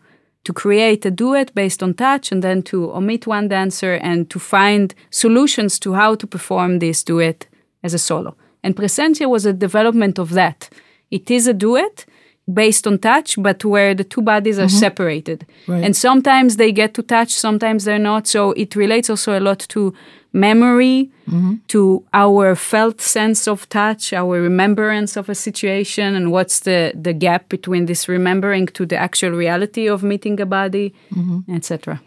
to 0.48 0.54
create 0.54 1.04
a 1.04 1.11
duet 1.11 1.54
based 1.54 1.82
on 1.82 1.92
touch 1.92 2.32
and 2.32 2.42
then 2.42 2.62
to 2.62 2.90
omit 2.94 3.26
one 3.26 3.48
dancer 3.48 3.96
and 3.96 4.30
to 4.30 4.38
find 4.38 4.94
solutions 5.11 5.78
to 5.78 5.92
how 5.92 6.14
to 6.14 6.26
perform 6.26 6.78
this 6.78 7.04
duet 7.04 7.46
as 7.82 7.92
a 7.92 7.98
solo. 7.98 8.34
And 8.62 8.74
Presencia 8.74 9.28
was 9.28 9.44
a 9.44 9.52
development 9.52 10.18
of 10.18 10.30
that. 10.30 10.70
It 11.11 11.30
is 11.30 11.46
a 11.46 11.52
duet 11.52 12.06
based 12.52 12.87
on 12.87 12.98
touch, 12.98 13.40
but 13.42 13.64
where 13.64 13.94
the 13.94 14.04
two 14.04 14.22
bodies 14.22 14.58
are 14.58 14.66
mm-hmm. 14.66 14.78
separated. 14.78 15.46
Right. 15.66 15.84
And 15.84 15.96
sometimes 15.96 16.56
they 16.56 16.72
get 16.72 16.94
to 16.94 17.02
touch, 17.02 17.32
sometimes 17.32 17.84
they're 17.84 17.98
not. 17.98 18.26
So 18.26 18.52
it 18.52 18.74
relates 18.74 19.11
also 19.11 19.38
a 19.38 19.40
lot 19.40 19.61
to 19.70 19.92
memory, 20.32 21.11
mm-hmm. 21.28 21.54
to 21.68 22.04
our 22.12 22.54
felt 22.54 23.00
sense 23.00 23.48
of 23.48 23.68
touch, 23.68 24.12
our 24.12 24.40
remembrance 24.40 25.16
of 25.16 25.28
a 25.28 25.34
situation, 25.34 26.14
and 26.14 26.30
what's 26.32 26.61
the, 26.61 26.92
the 26.94 27.12
gap 27.12 27.48
between 27.48 27.87
this 27.87 28.08
remembering 28.08 28.66
to 28.66 28.87
the 28.87 28.96
actual 28.96 29.30
reality 29.30 29.88
of 29.88 30.02
meeting 30.02 30.40
a 30.40 30.46
body, 30.46 30.94
mm-hmm. 31.12 31.54
etc. 31.54 32.00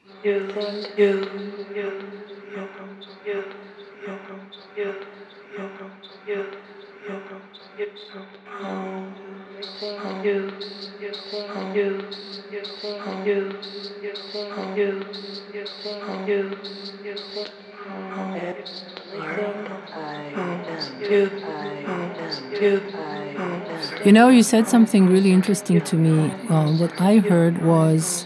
You 24.04 24.12
know, 24.12 24.30
you 24.30 24.44
said 24.44 24.68
something 24.68 25.08
really 25.08 25.32
interesting 25.32 25.82
to 25.82 25.98
me. 25.98 26.36
Um, 26.50 26.78
what 26.78 26.94
I 26.98 27.18
heard 27.20 27.60
was 27.60 28.26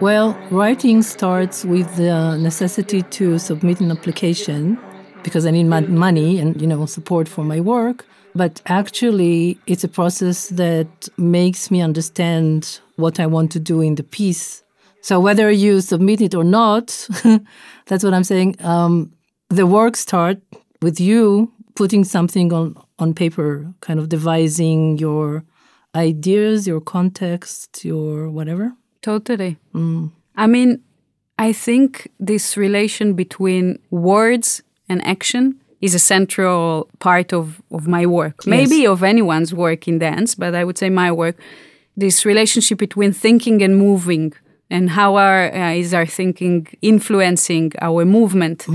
well, 0.00 0.42
writing 0.50 1.02
starts 1.02 1.64
with 1.64 1.94
the 1.96 2.36
necessity 2.38 3.02
to 3.02 3.38
submit 3.38 3.80
an 3.80 3.90
application 3.90 4.82
because 5.22 5.46
I 5.46 5.50
need 5.52 5.64
my 5.64 5.80
money 5.82 6.38
and 6.38 6.60
you 6.60 6.66
know 6.66 6.86
support 6.86 7.28
for 7.28 7.44
my 7.44 7.60
work. 7.60 8.06
But 8.34 8.62
actually, 8.66 9.58
it's 9.66 9.84
a 9.84 9.88
process 9.88 10.48
that 10.48 11.08
makes 11.18 11.70
me 11.70 11.82
understand 11.82 12.80
what 12.96 13.20
I 13.20 13.26
want 13.26 13.52
to 13.52 13.60
do 13.60 13.80
in 13.80 13.96
the 13.96 14.02
piece. 14.02 14.62
So 15.02 15.20
whether 15.20 15.50
you 15.50 15.80
submit 15.80 16.20
it 16.20 16.34
or 16.34 16.44
not, 16.44 17.08
that's 17.86 18.04
what 18.04 18.14
I'm 18.14 18.24
saying. 18.24 18.56
Um, 18.60 19.12
the 19.48 19.66
work 19.66 19.96
start 19.96 20.38
with 20.80 20.98
you 21.00 21.52
putting 21.74 22.04
something 22.04 22.52
on 22.52 22.76
on 22.98 23.12
paper, 23.12 23.72
kind 23.80 23.98
of 23.98 24.08
devising 24.08 24.96
your 24.98 25.44
ideas, 25.94 26.66
your 26.66 26.80
context, 26.80 27.84
your 27.84 28.30
whatever. 28.30 28.72
Totally. 29.02 29.58
I 30.36 30.46
mean, 30.46 30.82
I 31.38 31.52
think 31.52 32.08
this 32.20 32.56
relation 32.56 33.14
between 33.14 33.78
words 33.90 34.62
and 34.88 35.04
action 35.04 35.60
is 35.82 35.94
a 35.94 35.98
central 35.98 36.88
part 37.00 37.32
of, 37.32 37.60
of 37.70 37.86
my 37.86 38.06
work. 38.06 38.46
Maybe 38.46 38.86
of 38.86 39.02
anyone's 39.02 39.52
work 39.52 39.88
in 39.88 39.98
dance, 39.98 40.34
but 40.36 40.54
I 40.54 40.64
would 40.64 40.78
say 40.78 40.88
my 40.88 41.10
work. 41.12 41.36
This 41.96 42.24
relationship 42.24 42.78
between 42.78 43.12
thinking 43.12 43.60
and 43.62 43.76
moving, 43.76 44.32
and 44.70 44.88
how 44.90 45.16
our, 45.16 45.52
uh, 45.52 45.72
is 45.72 45.92
our 45.92 46.06
thinking 46.06 46.66
influencing 46.80 47.72
our 47.82 48.04
movement. 48.06 48.66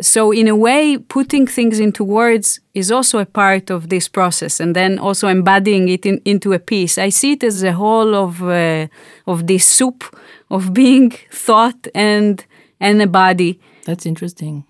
So, 0.00 0.32
in 0.32 0.46
a 0.48 0.54
way, 0.54 0.96
putting 0.96 1.46
things 1.46 1.80
into 1.80 2.04
words 2.04 2.60
is 2.72 2.90
also 2.92 3.18
a 3.18 3.26
part 3.26 3.70
of 3.70 3.88
this 3.88 4.08
process, 4.08 4.60
and 4.60 4.74
then 4.74 4.98
also 4.98 5.28
embodying 5.28 5.88
it 5.88 6.06
in, 6.06 6.20
into 6.24 6.52
a 6.52 6.58
piece. 6.58 6.98
I 6.98 7.10
see 7.10 7.32
it 7.32 7.42
as 7.44 7.62
a 7.62 7.72
whole 7.72 8.14
of 8.14 8.42
uh, 8.42 8.86
of 9.26 9.46
this 9.46 9.66
soup 9.66 10.04
of 10.50 10.72
being 10.82 11.10
thought 11.30 11.86
and 11.94 12.44
and 12.80 13.02
a 13.02 13.06
body. 13.06 13.60
That's 13.88 14.04
interesting. 14.04 14.66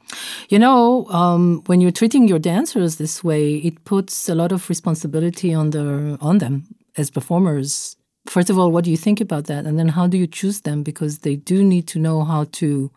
You 0.49 0.61
know, 0.61 1.07
um, 1.07 1.65
when 1.67 1.81
you're 1.81 1.91
treating 1.91 2.29
your 2.29 2.39
dancers 2.39 2.99
this 2.99 3.25
way, 3.25 3.57
it 3.57 3.85
puts 3.85 4.29
a 4.29 4.35
lot 4.37 4.53
of 4.53 4.69
responsibility 4.69 5.53
on 5.53 5.71
the 5.71 6.17
on 6.21 6.39
them 6.39 6.69
as 6.97 7.11
performers. 7.11 7.97
First 8.29 8.49
of 8.49 8.57
all, 8.57 8.71
what 8.71 8.85
do 8.85 8.93
you 8.93 8.97
think 8.97 9.21
about 9.21 9.47
that, 9.47 9.67
and 9.67 9.77
then 9.77 9.89
how 9.89 10.07
do 10.07 10.17
you 10.17 10.29
choose 10.29 10.61
them? 10.61 10.85
Because 10.85 11.19
they 11.19 11.35
do 11.35 11.65
need 11.65 11.89
to 11.89 11.99
know 11.99 12.23
how 12.23 12.45
to 12.61 12.93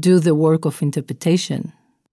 do 0.00 0.18
the 0.20 0.34
work 0.34 0.66
of 0.66 0.82
interpretation. 0.82 1.72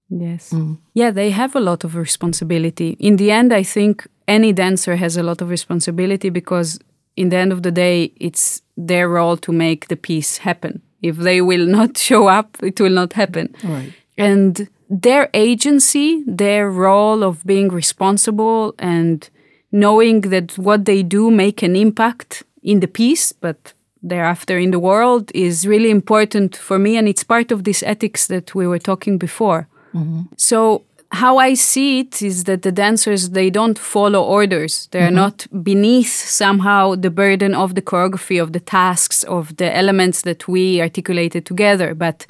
Yes. 0.10 0.54
Yeah, 0.94 1.12
they 1.12 1.32
have 1.32 1.58
a 1.58 1.60
lot 1.60 1.84
of 1.84 1.96
responsibility. 1.96 2.96
In 3.00 3.18
the 3.18 3.32
end, 3.32 3.52
I 3.52 3.64
think 3.64 4.08
any 4.30 4.54
dancer 4.54 4.96
has 4.96 5.18
a 5.18 5.24
lot 5.24 5.42
of 5.42 5.50
responsibility 5.50 6.30
because, 6.30 6.80
in 7.18 7.30
the 7.30 7.38
end 7.38 7.52
of 7.52 7.64
the 7.64 7.72
day, 7.72 8.14
it's 8.16 8.62
their 8.78 9.10
role 9.10 9.36
to 9.38 9.52
make 9.52 9.90
the 9.90 9.98
piece 9.98 10.38
happen. 10.38 10.82
If 11.02 11.18
they 11.18 11.42
will 11.42 11.66
not 11.66 11.98
show 12.10 12.28
up, 12.28 12.58
it 12.62 12.80
will 12.80 12.92
not 12.92 13.14
happen. 13.14 13.56
Right. 13.64 13.94
And 14.18 14.68
their 14.90 15.30
agency, 15.34 16.24
their 16.28 16.70
role 16.70 17.24
of 17.24 17.46
being 17.46 17.70
responsible 17.70 18.76
and 18.80 19.30
knowing 19.72 20.22
that 20.22 20.58
what 20.58 20.86
they 20.86 21.04
do 21.04 21.30
make 21.30 21.62
an 21.62 21.76
impact 21.76 22.44
in 22.64 22.80
the 22.80 22.88
piece, 22.88 23.32
but 23.32 23.74
thereafter 24.02 24.58
in 24.58 24.72
the 24.72 24.80
world 24.80 25.32
is 25.34 25.68
really 25.68 25.90
important 25.90 26.56
for 26.56 26.80
me 26.80 26.98
and 26.98 27.08
it's 27.08 27.24
part 27.24 27.52
of 27.52 27.64
this 27.64 27.84
ethics 27.84 28.28
that 28.28 28.56
we 28.56 28.66
were 28.66 28.80
talking 28.80 29.18
before 29.18 29.68
mm-hmm. 29.94 30.22
so 30.38 30.84
how 31.12 31.38
i 31.38 31.56
see 31.56 32.00
it 32.00 32.22
is 32.22 32.44
that 32.44 32.62
the 32.62 32.72
dancers 32.72 33.32
they 33.32 33.50
don't 33.50 33.80
follow 33.80 34.24
orders. 34.24 34.88
They're 34.92 35.12
not 35.12 35.48
beneath 35.64 36.12
somehow 36.12 36.96
the 36.96 37.10
burden 37.10 37.56
of 37.56 37.74
the 37.76 37.82
choreography 37.82 38.42
of 38.42 38.54
the 38.54 38.60
tasks 38.60 39.24
of 39.24 39.58
the 39.58 39.76
elements 39.76 40.22
that 40.22 40.48
we 40.48 40.82
articulated 40.82 41.46
together. 41.46 41.96
But 41.96 42.28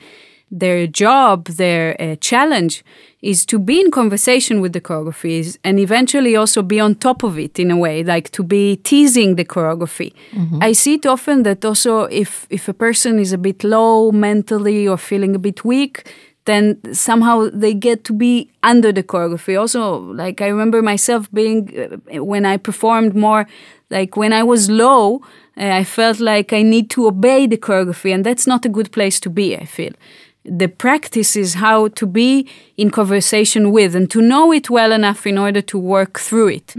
their 0.51 0.87
job 0.87 1.45
their 1.45 1.95
uh, 2.01 2.15
challenge 2.15 2.83
is 3.21 3.45
to 3.45 3.59
be 3.59 3.79
in 3.81 3.91
conversation 3.91 4.61
with 4.61 4.73
the 4.73 4.81
choreographies 4.81 5.57
and 5.63 5.77
eventually 5.79 6.35
also 6.35 6.63
be 6.63 6.79
on 6.79 6.95
top 6.95 7.21
of 7.23 7.37
it 7.37 7.59
in 7.59 7.69
a 7.69 7.77
way 7.77 8.01
like 8.03 8.31
to 8.31 8.43
be 8.43 8.77
teasing 8.77 9.35
the 9.35 9.45
choreography. 9.45 10.13
I 10.61 10.71
see 10.71 10.95
it 10.95 11.05
often 11.05 11.43
that 11.43 11.65
also 11.65 12.03
if 12.05 12.47
if 12.49 12.67
a 12.69 12.73
person 12.73 13.19
is 13.19 13.33
a 13.33 13.37
bit 13.37 13.63
low 13.63 14.11
mentally 14.11 14.87
or 14.87 14.97
feeling 14.97 15.35
a 15.35 15.39
bit 15.39 15.63
weak 15.65 16.11
then 16.49 16.79
somehow 16.93 17.49
they 17.53 17.73
get 17.73 18.03
to 18.05 18.13
be 18.13 18.49
under 18.63 18.91
the 18.91 19.03
choreography. 19.03 19.59
Also, 19.59 19.99
like 20.23 20.41
I 20.41 20.47
remember 20.47 20.81
myself 20.81 21.31
being 21.31 21.59
uh, 21.77 22.23
when 22.23 22.45
I 22.45 22.57
performed 22.57 23.15
more, 23.15 23.47
like 23.89 24.17
when 24.17 24.33
I 24.33 24.43
was 24.43 24.69
low, 24.69 25.21
uh, 25.57 25.81
I 25.81 25.83
felt 25.83 26.19
like 26.19 26.51
I 26.53 26.63
need 26.63 26.89
to 26.91 27.07
obey 27.07 27.47
the 27.47 27.57
choreography, 27.57 28.13
and 28.13 28.25
that's 28.25 28.47
not 28.47 28.65
a 28.65 28.69
good 28.69 28.91
place 28.91 29.19
to 29.21 29.29
be. 29.29 29.55
I 29.55 29.65
feel 29.65 29.93
the 30.45 30.67
practice 30.67 31.35
is 31.35 31.55
how 31.55 31.89
to 31.89 32.05
be 32.05 32.47
in 32.77 32.89
conversation 32.89 33.71
with 33.71 33.95
and 33.95 34.09
to 34.09 34.21
know 34.21 34.51
it 34.51 34.69
well 34.69 34.91
enough 34.91 35.27
in 35.27 35.37
order 35.37 35.61
to 35.61 35.77
work 35.77 36.19
through 36.19 36.47
it. 36.47 36.73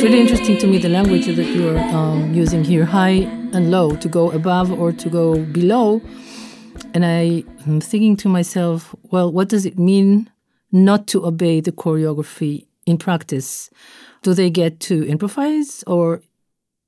It's 0.00 0.08
really 0.08 0.22
interesting 0.22 0.56
to 0.60 0.66
me 0.66 0.78
the 0.78 0.88
language 0.88 1.26
that 1.26 1.44
you're 1.54 1.78
um, 1.78 2.32
using 2.32 2.64
here, 2.64 2.86
high 2.86 3.28
and 3.52 3.70
low, 3.70 3.96
to 3.96 4.08
go 4.08 4.30
above 4.30 4.72
or 4.72 4.92
to 4.92 5.10
go 5.10 5.44
below. 5.44 6.00
And 6.94 7.04
I 7.04 7.44
am 7.66 7.82
thinking 7.82 8.16
to 8.16 8.28
myself, 8.30 8.94
well, 9.02 9.30
what 9.30 9.50
does 9.50 9.66
it 9.66 9.78
mean 9.78 10.30
not 10.72 11.06
to 11.08 11.26
obey 11.26 11.60
the 11.60 11.70
choreography 11.70 12.66
in 12.86 12.96
practice? 12.96 13.68
Do 14.22 14.32
they 14.32 14.48
get 14.48 14.80
to 14.88 15.04
improvise 15.06 15.84
or 15.86 16.22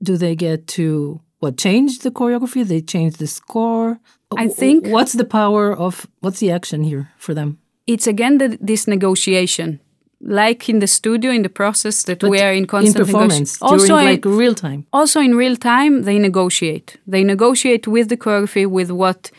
do 0.03 0.16
they 0.16 0.35
get 0.35 0.66
to 0.68 1.20
what 1.40 1.59
change 1.59 1.98
the 1.98 2.11
choreography? 2.11 2.66
They 2.66 2.81
change 2.81 3.18
the 3.18 3.27
score. 3.27 4.01
I 4.38 4.48
think- 4.48 4.87
what's 4.87 5.12
the 5.12 5.27
power 5.27 5.77
of 5.77 6.07
what's 6.20 6.40
the 6.40 6.51
action 6.51 6.83
here 6.83 7.11
for 7.18 7.35
them? 7.35 7.59
It's 7.87 8.07
again 8.07 8.38
the, 8.38 8.57
this 8.59 8.87
negotiation, 8.87 9.81
like 10.25 10.69
in 10.69 10.79
the 10.79 10.87
studio, 10.87 11.31
in 11.33 11.43
the 11.43 11.49
process 11.49 12.05
that 12.05 12.23
we 12.23 12.41
are 12.41 12.53
in 12.53 12.67
constant 12.67 12.97
in 12.97 13.05
performance 13.05 13.59
negoti- 13.59 13.71
Also, 13.73 13.87
during 13.87 14.07
in- 14.07 14.11
like 14.13 14.25
real 14.25 14.55
time. 14.55 14.85
also 14.93 15.21
in 15.21 15.35
real 15.37 15.57
time 15.57 16.03
they 16.03 16.19
negotiate 16.19 16.97
they 17.07 17.25
negotiate 17.25 17.87
with 17.89 18.09
the 18.09 18.17
choreography 18.17 18.67
with 18.67 18.91
what 18.91 19.31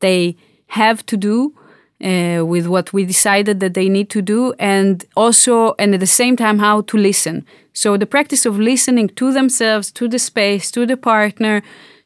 they 0.00 0.34
have 0.66 1.04
to 1.06 1.16
do 1.16 1.52
uh, 2.04 2.44
with 2.44 2.66
what 2.66 2.92
we 2.92 3.04
decided 3.04 3.60
that 3.60 3.74
they 3.74 3.88
need 3.88 4.08
to 4.10 4.20
do 4.20 4.52
and 4.58 5.04
also 5.16 5.74
and 5.78 5.94
at 5.94 6.00
the 6.00 6.06
same 6.22 6.36
time 6.36 6.58
how 6.58 6.80
to 6.82 6.96
listen 6.96 7.44
so 7.72 7.96
the 7.96 8.06
practice 8.06 8.44
of 8.44 8.58
listening 8.58 9.08
to 9.20 9.32
themselves 9.32 9.92
to 9.92 10.08
the 10.08 10.18
space 10.18 10.70
to 10.72 10.84
the 10.84 10.96
partner 10.96 11.62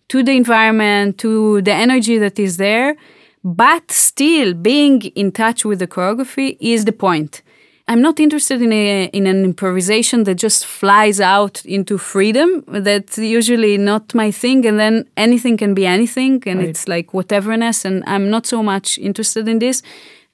to 0.08 0.22
the 0.22 0.32
environment 0.32 1.16
to 1.18 1.62
the 1.62 1.72
energy 1.72 2.18
that 2.18 2.38
is 2.38 2.58
there 2.58 2.94
but 3.42 3.90
still 3.90 4.52
being 4.52 5.00
in 5.22 5.32
touch 5.32 5.64
with 5.64 5.78
the 5.78 5.86
choreography 5.86 6.56
is 6.60 6.84
the 6.84 6.92
point. 6.92 7.40
I'm 7.90 8.02
not 8.02 8.20
interested 8.20 8.60
in 8.60 8.72
a 8.72 9.04
in 9.12 9.26
an 9.26 9.44
improvisation 9.44 10.24
that 10.24 10.34
just 10.42 10.66
flies 10.66 11.20
out 11.20 11.64
into 11.64 11.96
freedom. 11.98 12.62
That's 12.68 13.16
usually 13.18 13.78
not 13.78 14.14
my 14.14 14.30
thing, 14.30 14.66
and 14.66 14.78
then 14.78 15.06
anything 15.16 15.56
can 15.56 15.72
be 15.74 15.86
anything, 15.86 16.42
and 16.46 16.58
Right. 16.60 16.68
it's 16.68 16.86
like 16.86 17.06
whateverness. 17.12 17.84
And 17.84 18.04
I'm 18.06 18.28
not 18.30 18.46
so 18.46 18.62
much 18.62 18.98
interested 18.98 19.48
in 19.48 19.58
this. 19.58 19.82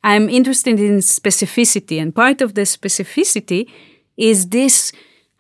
I'm 0.03 0.29
interested 0.29 0.81
in 0.81 0.99
specificity, 1.01 2.01
and 2.03 2.13
part 2.15 2.43
of 2.43 2.55
the 2.55 2.63
specificity 2.67 3.67
is 4.17 4.49
this: 4.49 4.93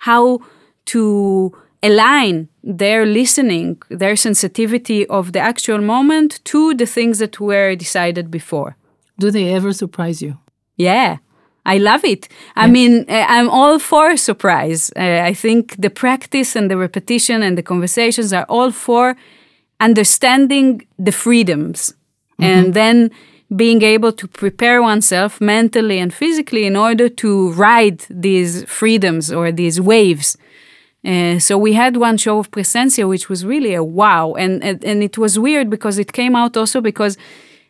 how 0.08 0.38
to 0.86 1.52
align 1.82 2.48
their 2.62 3.04
listening, 3.06 3.76
their 3.90 4.16
sensitivity 4.16 5.06
of 5.08 5.32
the 5.32 5.40
actual 5.40 5.80
moment 5.82 6.40
to 6.44 6.74
the 6.74 6.86
things 6.86 7.18
that 7.18 7.38
were 7.40 7.74
decided 7.76 8.30
before. 8.30 8.76
Do 9.18 9.30
they 9.30 9.52
ever 9.52 9.72
surprise 9.72 10.22
you? 10.22 10.32
Yeah, 10.76 11.16
I 11.66 11.78
love 11.78 12.04
it. 12.04 12.28
I 12.56 12.66
mean, 12.66 13.06
uh, 13.08 13.24
I'm 13.26 13.48
all 13.48 13.78
for 13.78 14.16
surprise. 14.16 14.92
Uh, 14.96 15.22
I 15.24 15.32
think 15.32 15.76
the 15.80 15.90
practice 15.90 16.56
and 16.56 16.70
the 16.70 16.76
repetition 16.76 17.42
and 17.42 17.56
the 17.56 17.62
conversations 17.62 18.32
are 18.32 18.44
all 18.48 18.70
for 18.70 19.16
understanding 19.80 20.86
the 20.98 21.12
freedoms 21.12 21.94
and 22.38 22.74
then 22.74 23.10
being 23.54 23.82
able 23.82 24.12
to 24.12 24.26
prepare 24.26 24.82
oneself 24.82 25.40
mentally 25.40 25.98
and 25.98 26.12
physically 26.12 26.64
in 26.66 26.76
order 26.76 27.08
to 27.08 27.52
ride 27.52 28.04
these 28.10 28.64
freedoms 28.64 29.32
or 29.32 29.52
these 29.52 29.80
waves. 29.80 30.36
Uh, 31.04 31.38
so 31.38 31.58
we 31.58 31.74
had 31.74 31.96
one 31.96 32.16
show 32.16 32.38
of 32.38 32.50
Presencia, 32.50 33.06
which 33.06 33.28
was 33.28 33.44
really 33.44 33.74
a 33.74 33.84
wow, 33.84 34.32
and 34.32 34.64
and, 34.64 34.82
and 34.84 35.02
it 35.02 35.18
was 35.18 35.38
weird 35.38 35.68
because 35.68 35.98
it 35.98 36.12
came 36.12 36.34
out 36.34 36.56
also 36.56 36.80
because 36.80 37.18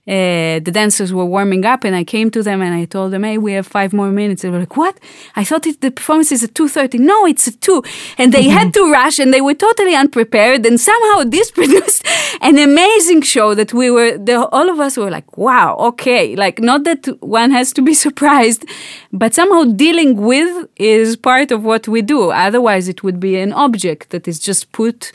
uh, 0.07 0.61
the 0.61 0.71
dancers 0.71 1.15
were 1.15 1.25
warming 1.25 1.65
up, 1.65 1.83
and 1.83 1.97
I 1.97 2.05
came 2.05 2.31
to 2.33 2.43
them 2.43 2.61
and 2.61 2.75
I 2.75 2.85
told 2.85 3.11
them, 3.11 3.23
"Hey, 3.23 3.39
we 3.39 3.53
have 3.55 3.67
five 3.67 3.95
more 3.95 4.11
minutes." 4.11 4.43
They 4.43 4.51
were 4.51 4.59
like, 4.59 4.77
"What? 4.77 5.01
I 5.35 5.45
thought 5.45 5.67
it, 5.67 5.81
the 5.81 5.91
performance 5.91 6.31
is 6.31 6.45
at 6.45 6.55
two 6.55 6.69
thirty. 6.69 6.99
No, 6.99 7.25
it's 7.25 7.49
at 7.49 7.59
two. 7.63 7.83
And 8.19 8.31
they 8.31 8.51
had 8.51 8.75
to 8.75 8.93
rush, 9.01 9.19
and 9.19 9.33
they 9.33 9.41
were 9.41 9.55
totally 9.55 9.95
unprepared. 9.95 10.67
And 10.67 10.79
somehow 10.79 11.25
this 11.37 11.51
produced 11.51 12.05
an 12.43 12.59
amazing 12.59 13.23
show 13.23 13.55
that 13.55 13.73
we 13.73 13.91
were, 13.91 14.19
the, 14.19 14.47
all 14.49 14.69
of 14.69 14.79
us 14.79 14.99
were 14.99 15.11
like, 15.11 15.39
"Wow, 15.39 15.77
okay." 15.91 16.37
Like 16.37 16.59
not 16.61 16.85
that 16.85 17.07
one 17.23 17.51
has 17.53 17.73
to 17.73 17.81
be 17.81 17.95
surprised, 18.07 18.67
but 19.11 19.33
somehow 19.33 19.65
dealing 19.65 20.17
with 20.21 20.69
is 20.77 21.17
part 21.17 21.51
of 21.51 21.65
what 21.65 21.89
we 21.89 22.03
do. 22.03 22.31
Otherwise, 22.31 22.89
it 22.89 23.03
would 23.03 23.19
be 23.21 23.37
an 23.39 23.55
object 23.55 24.11
that 24.11 24.29
is 24.29 24.39
just 24.39 24.71
put 24.73 25.13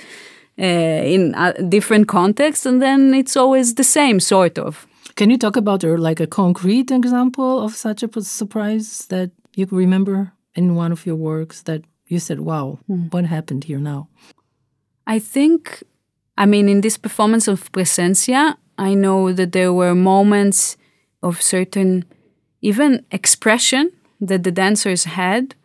Uh, 0.60 1.02
in 1.06 1.34
a 1.36 1.54
different 1.70 2.10
contexts, 2.10 2.66
and 2.66 2.82
then 2.82 3.14
it's 3.14 3.38
always 3.38 3.76
the 3.76 3.84
same, 3.84 4.20
sort 4.20 4.60
of. 4.60 4.86
Can 5.16 5.30
you 5.30 5.38
talk 5.38 5.56
about 5.56 5.86
or 5.86 5.98
like 5.98 6.20
a 6.20 6.28
concrete 6.28 6.92
example 6.92 7.62
of 7.64 7.76
such 7.76 8.04
a 8.04 8.22
surprise 8.22 9.06
that 9.08 9.32
you 9.56 9.66
remember 9.72 10.34
in 10.56 10.76
one 10.76 10.92
of 10.92 11.06
your 11.06 11.16
works 11.16 11.62
that 11.62 11.82
you 12.08 12.20
said, 12.20 12.40
"Wow, 12.42 12.80
hmm. 12.88 13.08
what 13.12 13.26
happened 13.26 13.64
here 13.64 13.80
now?" 13.80 14.10
I 15.08 15.20
think, 15.20 15.82
I 16.38 16.46
mean, 16.46 16.68
in 16.68 16.82
this 16.82 16.98
performance 16.98 17.48
of 17.48 17.72
Presencia, 17.72 18.58
I 18.78 18.96
know 18.96 19.32
that 19.32 19.52
there 19.52 19.72
were 19.72 19.96
moments 19.96 20.78
of 21.22 21.42
certain, 21.42 22.04
even 22.62 23.06
expression 23.12 23.92
that 24.20 24.44
the 24.44 24.52
dancers 24.52 25.06
had 25.06 25.56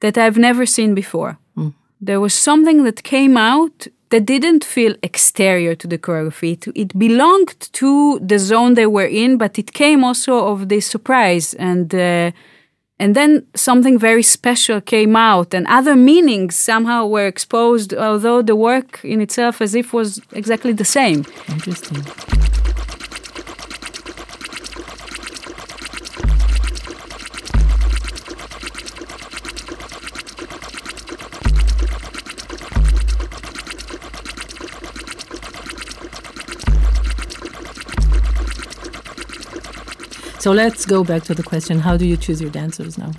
that 0.00 0.16
I've 0.16 0.38
never 0.38 0.64
seen 0.66 0.94
before. 0.94 1.36
Hmm. 1.54 1.68
There 2.00 2.20
was 2.20 2.32
something 2.32 2.84
that 2.84 3.02
came 3.02 3.36
out 3.36 3.88
that 4.10 4.26
didn't 4.26 4.64
feel 4.64 4.94
exterior 5.02 5.74
to 5.74 5.86
the 5.86 5.98
choreography. 5.98 6.52
It, 6.52 6.66
it 6.74 6.98
belonged 6.98 7.58
to 7.72 8.18
the 8.20 8.38
zone 8.38 8.74
they 8.74 8.86
were 8.86 9.06
in, 9.06 9.38
but 9.38 9.58
it 9.58 9.72
came 9.72 10.04
also 10.04 10.46
of 10.48 10.68
this 10.68 10.86
surprise 10.86 11.54
and. 11.54 11.94
Uh, 11.94 12.30
and 13.00 13.14
then 13.14 13.46
something 13.54 13.96
very 13.96 14.24
special 14.24 14.80
came 14.80 15.14
out, 15.14 15.54
and 15.54 15.68
other 15.68 15.94
meanings 15.94 16.56
somehow 16.56 17.06
were 17.06 17.28
exposed, 17.28 17.94
although 17.94 18.42
the 18.42 18.56
work 18.56 19.00
in 19.04 19.20
itself, 19.20 19.60
as 19.60 19.76
if, 19.76 19.92
was 19.92 20.20
exactly 20.32 20.72
the 20.72 20.84
same. 20.84 21.24
Interesting. 21.48 22.02
So 40.48 40.54
let's 40.54 40.86
go 40.86 41.04
back 41.04 41.24
to 41.24 41.34
the 41.34 41.42
question: 41.42 41.78
How 41.78 41.98
do 41.98 42.06
you 42.06 42.16
choose 42.16 42.40
your 42.40 42.48
dancers 42.48 42.96
now? 42.96 43.10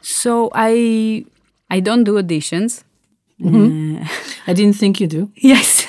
So 0.00 0.48
I, 0.54 1.24
I 1.68 1.80
don't 1.80 2.04
do 2.04 2.22
auditions. 2.22 2.84
I 4.46 4.52
didn't 4.54 4.76
think 4.76 5.00
you 5.00 5.08
do. 5.08 5.32
Yes. 5.34 5.86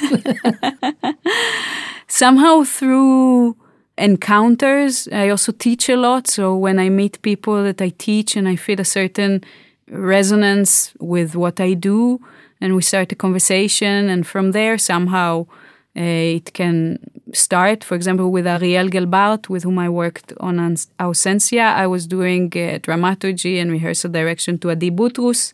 Somehow 2.08 2.64
through 2.64 3.56
encounters, 4.00 5.08
I 5.12 5.30
also 5.30 5.52
teach 5.52 5.90
a 5.90 5.96
lot. 5.96 6.28
So 6.28 6.56
when 6.56 6.80
I 6.80 6.90
meet 6.90 7.22
people 7.22 7.62
that 7.62 7.80
I 7.80 7.90
teach 7.90 8.36
and 8.36 8.48
I 8.48 8.56
feel 8.56 8.80
a 8.80 8.86
certain 9.00 9.44
resonance 9.90 10.92
with 11.00 11.36
what 11.36 11.60
I 11.60 11.76
do, 11.76 12.20
and 12.60 12.76
we 12.76 12.82
start 12.82 13.12
a 13.12 13.16
conversation, 13.16 14.10
and 14.10 14.26
from 14.26 14.54
there, 14.54 14.80
somehow 14.80 15.46
uh, 15.46 15.71
it 15.96 16.54
can 16.54 17.00
start. 17.34 17.84
For 17.84 17.96
example, 17.96 18.32
with 18.32 18.48
Ariel 18.48 18.88
Gelbart, 18.88 19.50
with 19.50 19.64
whom 19.64 19.80
I 19.80 19.90
worked 19.90 20.34
on 20.40 20.58
Ausencia, 21.00 21.74
I 21.76 21.88
was 21.88 22.08
doing 22.08 22.52
uh, 22.56 22.80
dramaturgy 22.82 23.60
and 23.60 23.72
rehearsal 23.72 24.12
direction 24.12 24.58
to 24.60 24.72
Adi 24.72 24.90
Boutrous 24.90 25.54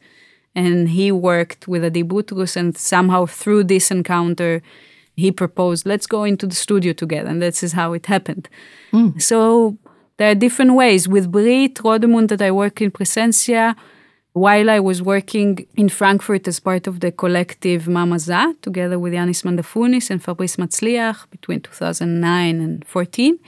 and 0.57 0.89
he 0.89 1.11
worked 1.11 1.67
with 1.67 1.85
Adi 1.85 2.01
Boutrous, 2.01 2.55
and 2.57 2.75
somehow 2.75 3.27
through 3.27 3.65
this 3.65 3.91
encounter, 3.91 4.63
he 5.15 5.31
proposed, 5.31 5.85
"Let's 5.85 6.07
go 6.07 6.23
into 6.23 6.47
the 6.47 6.55
studio 6.55 6.93
together," 6.93 7.29
and 7.29 7.39
this 7.41 7.61
is 7.61 7.73
how 7.73 7.93
it 7.93 8.07
happened. 8.07 8.49
So 9.19 9.77
there 10.17 10.31
are 10.31 10.35
different 10.35 10.73
ways. 10.73 11.07
With 11.07 11.31
Brit 11.31 11.75
Rodemund, 11.75 12.29
that 12.29 12.41
I 12.41 12.51
work 12.51 12.81
in 12.81 12.89
Presencia, 12.89 13.75
while 14.37 14.69
I 14.69 14.79
was 14.79 15.01
working 15.01 15.65
in 15.75 15.89
Frankfurt 15.89 16.47
as 16.47 16.59
part 16.59 16.87
of 16.87 16.99
the 16.99 17.11
collective 17.11 17.83
Mamaza, 17.85 18.59
together 18.61 18.99
with 18.99 19.13
Ioannis 19.13 19.43
Mandafounis 19.43 20.09
and 20.09 20.23
Fabrice 20.23 20.57
Mazliah 20.57 21.15
between 21.31 21.61
2009 21.61 22.61
and 22.61 22.85
14. 22.87 23.39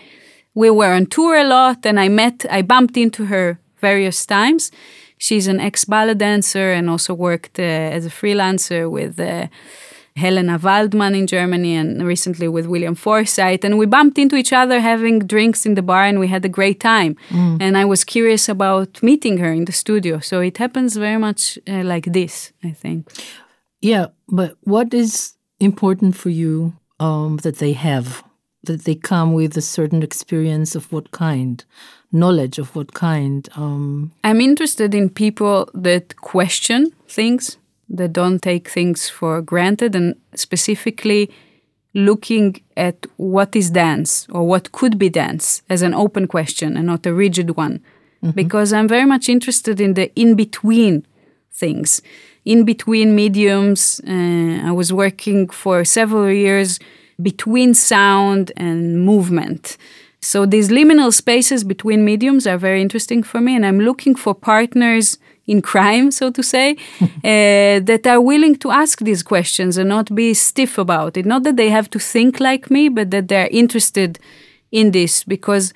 We 0.55 0.69
were 0.69 0.93
on 0.93 1.05
tour 1.05 1.35
a 1.37 1.43
lot, 1.43 1.85
and 1.85 1.99
I 1.99 2.09
met, 2.09 2.45
I 2.49 2.61
bumped 2.63 2.97
into 2.97 3.25
her 3.25 3.59
various 3.79 4.25
times. 4.25 4.71
She's 5.17 5.47
an 5.47 5.59
ex 5.59 5.85
ballet 5.85 6.15
dancer 6.15 6.71
and 6.71 6.89
also 6.89 7.13
worked 7.13 7.59
uh, 7.59 7.63
as 7.97 8.05
a 8.05 8.09
freelancer 8.09 8.89
with 8.89 9.19
uh, 9.19 9.47
Helena 10.23 10.57
Waldmann 10.59 11.15
in 11.15 11.25
Germany 11.27 11.73
and 11.81 12.05
recently 12.13 12.47
with 12.47 12.65
William 12.73 12.95
Forsythe. 12.95 13.65
And 13.65 13.77
we 13.81 13.85
bumped 13.85 14.17
into 14.17 14.35
each 14.35 14.53
other 14.61 14.79
having 14.79 15.19
drinks 15.33 15.65
in 15.65 15.73
the 15.75 15.81
bar 15.81 16.03
and 16.09 16.19
we 16.19 16.27
had 16.27 16.45
a 16.45 16.49
great 16.59 16.79
time. 16.79 17.15
And 17.61 17.77
I 17.77 17.85
was 17.85 18.03
curious 18.03 18.49
about 18.49 19.01
meeting 19.01 19.37
her 19.37 19.51
in 19.59 19.65
the 19.65 19.71
studio. 19.71 20.19
So 20.19 20.41
it 20.41 20.57
happens 20.57 20.97
very 20.97 21.17
much 21.17 21.59
uh, 21.67 21.83
like 21.83 22.13
this, 22.13 22.53
I 22.63 22.71
think. 22.81 22.99
Yeah, 23.81 24.07
but 24.27 24.51
what 24.63 24.93
is 24.93 25.33
important 25.59 26.15
for 26.15 26.29
you 26.29 26.73
um, 26.99 27.37
that 27.43 27.57
they 27.57 27.73
have? 27.73 28.23
That 28.63 28.83
they 28.83 28.95
come 28.95 29.33
with 29.33 29.57
a 29.57 29.61
certain 29.61 30.03
experience 30.03 30.75
of 30.75 30.91
what 30.91 31.11
kind, 31.11 31.63
knowledge 32.11 32.59
of 32.59 32.75
what 32.75 32.93
kind? 32.93 33.47
Um, 33.55 34.11
I'm 34.23 34.41
interested 34.41 34.93
in 34.93 35.09
people 35.09 35.69
that 35.73 36.15
question 36.17 36.91
things, 37.07 37.57
that 37.89 38.13
don't 38.13 38.41
take 38.41 38.69
things 38.69 39.09
for 39.09 39.41
granted, 39.41 39.95
and 39.95 40.15
specifically 40.35 41.29
looking 41.93 42.61
at 42.77 43.05
what 43.17 43.55
is 43.55 43.71
dance 43.71 44.27
or 44.29 44.47
what 44.47 44.71
could 44.71 44.99
be 44.99 45.09
dance 45.09 45.63
as 45.69 45.81
an 45.81 45.93
open 45.93 46.27
question 46.27 46.77
and 46.77 46.85
not 46.85 47.05
a 47.05 47.13
rigid 47.13 47.57
one. 47.57 47.81
Because 48.35 48.73
I'm 48.73 48.87
very 48.87 49.05
much 49.05 49.29
interested 49.29 49.79
in 49.79 49.93
the 49.93 50.11
in 50.13 50.35
between 50.35 51.05
things, 51.53 52.01
in 52.43 52.65
between 52.65 53.15
mediums. 53.15 54.01
Uh, 54.05 54.61
I 54.65 54.71
was 54.71 54.91
working 54.91 55.49
for 55.49 55.85
several 55.85 56.29
years 56.29 56.79
between 57.21 57.73
sound 57.73 58.51
and 58.57 59.05
movement. 59.05 59.77
So 60.21 60.45
these 60.45 60.69
liminal 60.69 61.13
spaces 61.13 61.63
between 61.63 62.03
mediums 62.03 62.45
are 62.45 62.57
very 62.57 62.81
interesting 62.81 63.23
for 63.23 63.39
me, 63.39 63.55
and 63.55 63.65
I'm 63.65 63.79
looking 63.79 64.15
for 64.15 64.35
partners 64.35 65.17
in 65.47 65.61
crime, 65.61 66.11
so 66.11 66.29
to 66.31 66.43
say, 66.43 66.75
uh, 67.01 67.79
that 67.89 68.05
are 68.05 68.21
willing 68.21 68.55
to 68.57 68.69
ask 68.71 68.99
these 68.99 69.23
questions 69.23 69.77
and 69.77 69.89
not 69.89 70.13
be 70.13 70.33
stiff 70.33 70.77
about 70.77 71.17
it. 71.17 71.25
Not 71.25 71.43
that 71.43 71.55
they 71.55 71.69
have 71.69 71.89
to 71.91 71.99
think 71.99 72.39
like 72.39 72.69
me, 72.69 72.89
but 72.89 73.11
that 73.11 73.29
they're 73.29 73.47
interested 73.51 74.19
in 74.71 74.91
this 74.91 75.23
because 75.23 75.73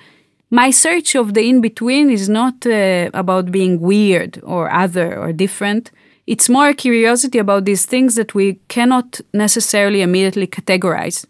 my 0.50 0.70
search 0.70 1.16
of 1.16 1.34
the 1.34 1.48
in 1.48 1.60
between 1.60 2.10
is 2.10 2.28
not 2.28 2.64
uh, 2.66 3.10
about 3.12 3.50
being 3.50 3.80
weird 3.80 4.40
or 4.44 4.70
other 4.70 5.18
or 5.18 5.32
different. 5.32 5.90
It's 6.26 6.48
more 6.48 6.72
curiosity 6.72 7.38
about 7.38 7.64
these 7.64 7.84
things 7.86 8.14
that 8.14 8.34
we 8.34 8.60
cannot 8.68 9.20
necessarily 9.32 10.00
immediately 10.02 10.46
categorize. 10.46 11.26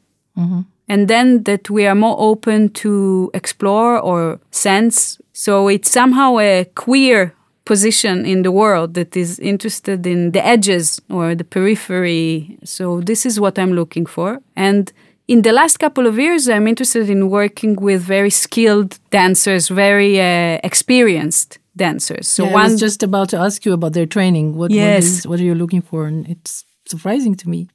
And 0.88 1.08
then 1.08 1.44
that 1.44 1.70
we 1.70 1.86
are 1.86 1.94
more 1.94 2.16
open 2.18 2.68
to 2.70 3.30
explore 3.34 3.98
or 3.98 4.40
sense. 4.50 5.18
So 5.32 5.68
it's 5.68 5.90
somehow 5.90 6.38
a 6.38 6.66
queer 6.74 7.34
position 7.64 8.26
in 8.26 8.42
the 8.42 8.52
world 8.52 8.94
that 8.94 9.16
is 9.16 9.38
interested 9.38 10.06
in 10.06 10.32
the 10.32 10.44
edges 10.44 11.00
or 11.08 11.34
the 11.34 11.44
periphery. 11.44 12.58
So 12.64 13.00
this 13.00 13.24
is 13.24 13.40
what 13.40 13.58
I'm 13.58 13.72
looking 13.72 14.06
for. 14.06 14.40
And 14.54 14.92
in 15.26 15.42
the 15.42 15.52
last 15.52 15.78
couple 15.78 16.06
of 16.06 16.18
years, 16.18 16.48
I'm 16.48 16.68
interested 16.68 17.08
in 17.08 17.30
working 17.30 17.76
with 17.76 18.02
very 18.02 18.30
skilled 18.30 18.98
dancers, 19.10 19.68
very 19.68 20.20
uh, 20.20 20.58
experienced 20.62 21.58
dancers. 21.76 22.28
So 22.28 22.44
yeah, 22.44 22.52
one, 22.52 22.66
I 22.66 22.72
was 22.72 22.80
just 22.80 23.02
about 23.02 23.30
to 23.30 23.38
ask 23.38 23.64
you 23.64 23.72
about 23.72 23.94
their 23.94 24.06
training. 24.06 24.56
What, 24.56 24.70
yes. 24.70 25.02
what, 25.02 25.04
is, 25.04 25.26
what 25.28 25.40
are 25.40 25.44
you 25.44 25.54
looking 25.54 25.80
for? 25.80 26.06
And 26.06 26.28
it's 26.28 26.66
surprising 26.86 27.34
to 27.36 27.48
me. 27.48 27.68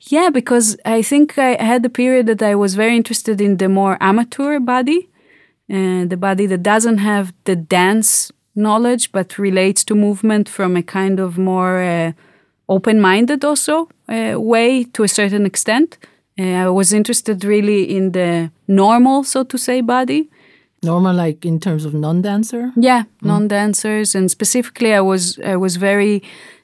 Yeah, 0.00 0.30
because 0.30 0.76
I 0.84 1.02
think 1.02 1.38
I 1.38 1.62
had 1.62 1.84
a 1.84 1.88
period 1.88 2.26
that 2.26 2.42
I 2.42 2.54
was 2.54 2.74
very 2.74 2.96
interested 2.96 3.40
in 3.40 3.56
the 3.58 3.68
more 3.68 3.96
amateur 4.00 4.58
body, 4.58 5.08
uh, 5.70 6.04
the 6.06 6.16
body 6.18 6.46
that 6.46 6.62
doesn't 6.62 6.98
have 6.98 7.32
the 7.44 7.56
dance 7.56 8.32
knowledge 8.54 9.12
but 9.12 9.38
relates 9.38 9.84
to 9.84 9.94
movement 9.94 10.48
from 10.48 10.76
a 10.76 10.82
kind 10.82 11.18
of 11.20 11.38
more 11.38 11.82
uh, 11.82 12.12
open-minded 12.68 13.44
also 13.44 13.88
uh, 14.08 14.34
way 14.38 14.84
to 14.84 15.02
a 15.02 15.08
certain 15.08 15.46
extent. 15.46 15.98
Uh, 16.38 16.42
I 16.42 16.68
was 16.68 16.92
interested 16.92 17.44
really 17.44 17.96
in 17.96 18.12
the 18.12 18.50
normal, 18.66 19.24
so 19.24 19.44
to 19.44 19.58
say, 19.58 19.80
body. 19.80 20.30
Normal, 20.82 21.14
like 21.14 21.46
in 21.46 21.60
terms 21.60 21.84
of 21.84 21.94
non-dancer. 21.94 22.72
Yeah, 22.76 23.02
mm. 23.02 23.26
non-dancers, 23.26 24.14
and 24.14 24.30
specifically, 24.30 24.92
I 24.94 25.00
was 25.00 25.38
I 25.38 25.56
was 25.56 25.76
very 25.76 26.22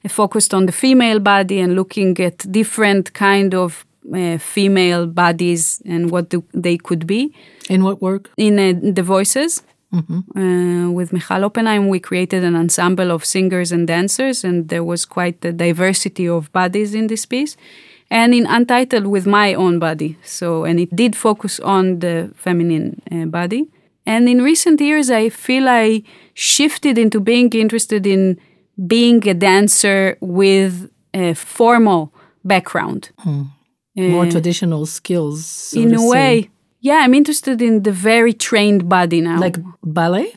focused 0.08 0.54
on 0.54 0.66
the 0.66 0.72
female 0.72 1.20
body 1.20 1.60
and 1.60 1.74
looking 1.74 2.18
at 2.20 2.50
different 2.50 3.12
kind 3.12 3.54
of 3.54 3.84
uh, 4.14 4.38
female 4.38 5.06
bodies 5.06 5.82
and 5.84 6.10
what 6.10 6.30
do, 6.30 6.42
they 6.54 6.78
could 6.78 7.06
be. 7.06 7.32
In 7.68 7.82
what 7.84 8.00
work? 8.00 8.30
In 8.36 8.58
uh, 8.58 8.92
the 8.94 9.02
voices. 9.02 9.62
Mm-hmm. 9.92 10.38
Uh, 10.38 10.90
with 10.90 11.12
Michal 11.12 11.44
Oppenheim, 11.44 11.88
we 11.88 11.98
created 11.98 12.44
an 12.44 12.54
ensemble 12.56 13.10
of 13.10 13.24
singers 13.24 13.72
and 13.72 13.86
dancers, 13.86 14.44
and 14.44 14.68
there 14.68 14.84
was 14.84 15.04
quite 15.06 15.42
a 15.44 15.52
diversity 15.52 16.28
of 16.28 16.52
bodies 16.52 16.94
in 16.94 17.06
this 17.06 17.24
piece. 17.24 17.56
And 18.10 18.34
in 18.34 18.46
Untitled, 18.46 19.06
with 19.06 19.26
my 19.26 19.54
own 19.54 19.78
body. 19.78 20.16
So, 20.22 20.64
and 20.64 20.80
it 20.80 20.94
did 20.94 21.14
focus 21.14 21.60
on 21.60 22.00
the 22.00 22.30
feminine 22.34 23.00
uh, 23.10 23.26
body. 23.26 23.66
And 24.08 24.26
in 24.26 24.40
recent 24.40 24.80
years, 24.80 25.10
I 25.10 25.28
feel 25.28 25.68
I 25.68 26.02
shifted 26.32 26.96
into 26.96 27.20
being 27.20 27.50
interested 27.52 28.06
in 28.06 28.40
being 28.86 29.28
a 29.28 29.34
dancer 29.34 30.16
with 30.20 30.90
a 31.12 31.34
formal 31.34 32.14
background. 32.42 33.10
Hmm. 33.18 33.42
More 33.94 34.24
uh, 34.24 34.30
traditional 34.30 34.86
skills. 34.86 35.44
So 35.44 35.80
in 35.80 35.94
a 35.94 36.06
way, 36.08 36.48
yeah, 36.80 37.00
I'm 37.04 37.12
interested 37.12 37.60
in 37.60 37.82
the 37.82 37.92
very 37.92 38.32
trained 38.32 38.88
body 38.88 39.20
now. 39.20 39.38
Like 39.38 39.56
ballet? 39.82 40.32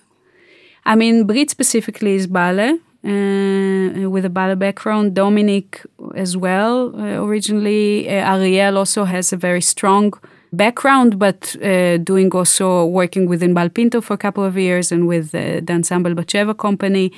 I 0.86 0.96
mean, 0.96 1.26
Brit 1.26 1.50
specifically 1.50 2.16
is 2.16 2.28
ballet. 2.28 2.74
Uh, 3.04 4.10
with 4.10 4.26
a 4.26 4.30
ballet 4.30 4.56
background, 4.56 5.16
Dominic 5.16 5.82
as 6.16 6.36
well. 6.36 6.94
Uh, 6.94 7.24
originally, 7.24 8.10
uh, 8.10 8.34
Ariel 8.34 8.78
also 8.78 9.06
has 9.06 9.32
a 9.32 9.38
very 9.38 9.62
strong 9.62 10.14
background, 10.52 11.18
but 11.18 11.56
uh, 11.64 11.98
doing 11.98 12.32
also 12.32 12.86
working 12.86 13.28
with 13.28 13.42
Inbal 13.42 13.74
Pinto 13.74 14.02
for 14.02 14.14
a 14.14 14.18
couple 14.18 14.44
of 14.44 14.58
years 14.58 14.92
and 14.92 15.08
with 15.08 15.34
uh, 15.34 15.62
the 15.64 15.74
Ensemble 15.74 16.14
Batsheva 16.14 16.58
company. 16.58 17.12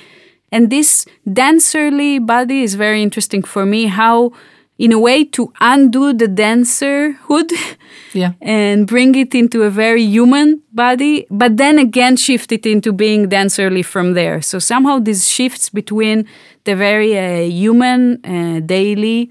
And 0.52 0.70
this 0.70 1.04
dancerly 1.28 2.24
body 2.24 2.62
is 2.62 2.74
very 2.74 3.02
interesting 3.02 3.42
for 3.42 3.66
me. 3.66 3.86
How 3.86 4.32
in 4.78 4.92
a 4.92 4.98
way 4.98 5.24
to 5.24 5.52
undo 5.60 6.12
the 6.12 6.26
dancerhood 6.26 7.52
yeah. 8.12 8.32
and 8.40 8.86
bring 8.86 9.14
it 9.14 9.34
into 9.34 9.62
a 9.62 9.70
very 9.70 10.02
human 10.02 10.62
body 10.72 11.26
but 11.30 11.56
then 11.56 11.78
again 11.78 12.16
shift 12.16 12.50
it 12.50 12.66
into 12.66 12.92
being 12.92 13.28
dancerly 13.28 13.84
from 13.84 14.14
there 14.14 14.42
so 14.42 14.58
somehow 14.58 14.98
these 14.98 15.28
shifts 15.28 15.68
between 15.68 16.26
the 16.64 16.74
very 16.74 17.16
uh, 17.16 17.48
human 17.48 18.18
uh, 18.24 18.58
daily 18.66 19.30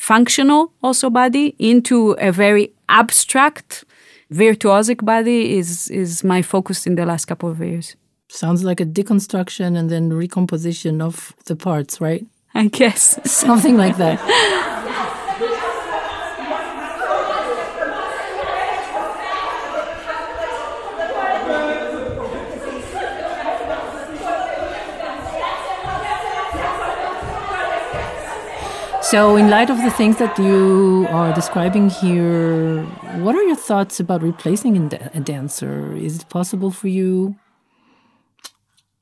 functional 0.00 0.72
also 0.82 1.10
body 1.10 1.54
into 1.58 2.12
a 2.12 2.32
very 2.32 2.72
abstract 2.88 3.84
virtuosic 4.32 5.04
body 5.04 5.58
is 5.58 5.88
is 5.90 6.24
my 6.24 6.40
focus 6.42 6.86
in 6.86 6.94
the 6.94 7.04
last 7.04 7.26
couple 7.26 7.50
of 7.50 7.60
years. 7.60 7.96
Sounds 8.28 8.64
like 8.64 8.80
a 8.80 8.86
deconstruction 8.86 9.76
and 9.76 9.90
then 9.90 10.10
recomposition 10.12 11.02
of 11.02 11.34
the 11.44 11.54
parts 11.54 12.00
right? 12.00 12.24
I 12.54 12.68
guess. 12.68 13.20
Something 13.30 13.76
like 13.76 13.98
that 13.98 14.18
So, 29.10 29.34
in 29.34 29.50
light 29.50 29.70
of 29.70 29.78
the 29.82 29.90
things 29.90 30.18
that 30.18 30.38
you 30.38 31.04
are 31.10 31.34
describing 31.34 31.90
here, 31.90 32.84
what 33.24 33.34
are 33.34 33.42
your 33.42 33.56
thoughts 33.56 33.98
about 33.98 34.22
replacing 34.22 34.76
a 34.92 35.18
dancer? 35.18 35.96
Is 35.96 36.20
it 36.20 36.28
possible 36.28 36.70
for 36.70 36.86
you? 36.86 37.34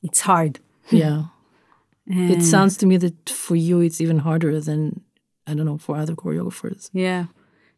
It's 0.03 0.21
hard. 0.21 0.61
Yeah. 0.89 1.25
it 2.07 2.43
sounds 2.43 2.79
to 2.79 2.87
me 2.87 2.97
that 2.97 3.29
for 3.29 3.55
you 3.55 3.81
it's 3.81 4.01
even 4.01 4.21
harder 4.21 4.59
than, 4.63 5.03
I 5.47 5.53
don't 5.53 5.67
know, 5.67 5.77
for 5.77 5.95
other 5.99 6.15
choreographers. 6.15 6.89
Yeah. 6.95 7.27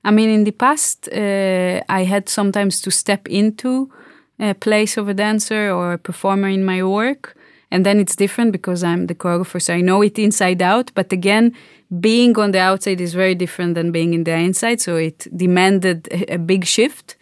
I 0.05 0.13
mean, 0.13 0.31
in 0.31 0.45
the 0.45 0.53
past, 0.53 1.09
uh, 1.09 1.81
I 1.89 2.05
had 2.05 2.29
sometimes 2.29 2.81
to 2.83 2.93
step 2.93 3.27
into 3.27 3.91
a 4.39 4.55
place 4.55 4.97
of 4.97 5.09
a 5.09 5.15
dancer 5.15 5.73
or 5.73 5.95
a 5.95 5.99
performer 5.99 6.49
in 6.49 6.65
my 6.65 6.85
work. 6.85 7.37
And 7.73 7.85
then 7.85 7.99
it's 7.99 8.15
different 8.15 8.53
because 8.53 8.85
I'm 8.85 9.07
the 9.07 9.15
choreographer, 9.17 9.61
so 9.61 9.75
I 9.75 9.81
know 9.81 10.03
it 10.03 10.19
inside 10.19 10.63
out. 10.63 10.91
But 10.95 11.13
again, 11.13 11.55
being 11.99 12.39
on 12.39 12.53
the 12.53 12.61
outside 12.61 13.01
is 13.01 13.15
very 13.15 13.35
different 13.35 13.75
than 13.75 13.91
being 13.91 14.15
in 14.15 14.25
the 14.25 14.35
inside. 14.35 14.81
So 14.81 14.97
it 14.97 15.27
demanded 15.37 16.09
a, 16.11 16.35
a 16.35 16.39
big 16.39 16.65
shift. 16.65 17.17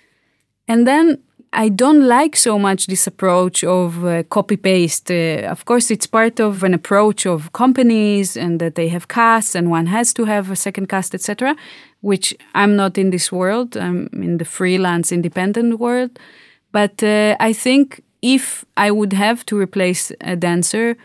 And 0.66 0.86
then 0.86 1.22
I 1.52 1.70
don't 1.70 2.06
like 2.06 2.36
so 2.36 2.58
much 2.58 2.86
this 2.86 3.06
approach 3.06 3.64
of 3.64 4.04
uh, 4.04 4.22
copy 4.24 4.56
paste. 4.56 5.10
Uh, 5.10 5.46
of 5.48 5.64
course, 5.64 5.90
it's 5.90 6.06
part 6.06 6.40
of 6.40 6.62
an 6.62 6.74
approach 6.74 7.24
of 7.24 7.52
companies 7.52 8.36
and 8.36 8.60
that 8.60 8.74
they 8.74 8.88
have 8.88 9.08
casts 9.08 9.54
and 9.54 9.70
one 9.70 9.86
has 9.86 10.12
to 10.14 10.24
have 10.26 10.50
a 10.50 10.56
second 10.56 10.88
cast, 10.88 11.14
etc. 11.14 11.56
Which 12.02 12.36
I'm 12.54 12.76
not 12.76 12.98
in 12.98 13.10
this 13.10 13.32
world. 13.32 13.76
I'm 13.76 14.08
in 14.12 14.36
the 14.36 14.44
freelance 14.44 15.10
independent 15.10 15.78
world. 15.78 16.18
But 16.70 17.02
uh, 17.02 17.36
I 17.40 17.54
think 17.54 18.02
if 18.20 18.66
I 18.76 18.90
would 18.90 19.14
have 19.14 19.46
to 19.46 19.58
replace 19.58 20.12
a 20.20 20.36
dancer, 20.36 20.96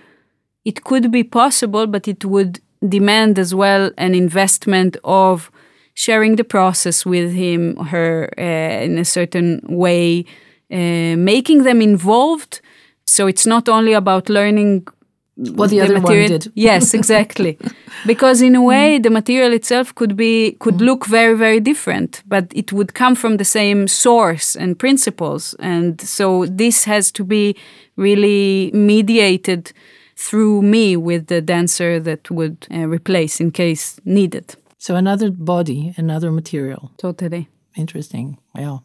it 0.65 0.83
could 0.83 1.09
be 1.09 1.23
possible, 1.23 1.87
but 1.87 2.07
it 2.07 2.25
would 2.25 2.59
demand 2.87 3.39
as 3.39 3.53
well 3.53 3.91
an 3.97 4.13
investment 4.15 4.97
of 5.03 5.51
sharing 5.93 6.35
the 6.35 6.43
process 6.43 7.05
with 7.05 7.33
him 7.33 7.75
or 7.77 7.85
her 7.85 8.29
uh, 8.37 8.83
in 8.83 8.97
a 8.97 9.05
certain 9.05 9.61
way 9.67 10.25
uh, 10.71 11.15
making 11.17 11.63
them 11.63 11.81
involved. 11.81 12.61
So 13.05 13.27
it's 13.27 13.45
not 13.45 13.69
only 13.69 13.93
about 13.93 14.29
learning 14.29 14.87
what 15.35 15.69
the, 15.69 15.79
the 15.79 15.85
other 15.85 15.99
material. 15.99 16.31
one 16.31 16.39
did. 16.39 16.51
Yes 16.55 16.93
exactly. 16.93 17.57
Because 18.05 18.41
in 18.41 18.55
a 18.55 18.61
way 18.61 18.99
the 18.99 19.09
material 19.09 19.53
itself 19.53 19.93
could 19.95 20.15
be 20.15 20.55
could 20.59 20.79
look 20.81 21.05
very 21.05 21.35
very 21.35 21.59
different 21.59 22.21
but 22.27 22.51
it 22.53 22.71
would 22.71 22.93
come 22.93 23.15
from 23.15 23.37
the 23.37 23.45
same 23.45 23.87
source 23.87 24.55
and 24.55 24.77
principles. 24.77 25.55
And 25.59 25.99
so 26.01 26.45
this 26.45 26.85
has 26.85 27.11
to 27.13 27.23
be 27.23 27.55
really 27.95 28.71
mediated 28.73 29.73
through 30.23 30.61
me 30.61 30.95
with 30.95 31.27
the 31.27 31.41
dancer 31.41 31.99
that 31.99 32.31
would 32.31 32.57
uh, 32.71 32.87
replace 32.87 33.39
in 33.43 33.51
case 33.51 33.99
needed. 34.05 34.55
So 34.77 34.95
another 34.95 35.29
body, 35.31 35.93
another 35.97 36.31
material. 36.31 36.91
Totally. 36.97 37.47
Interesting. 37.75 38.37
Well, 38.55 38.83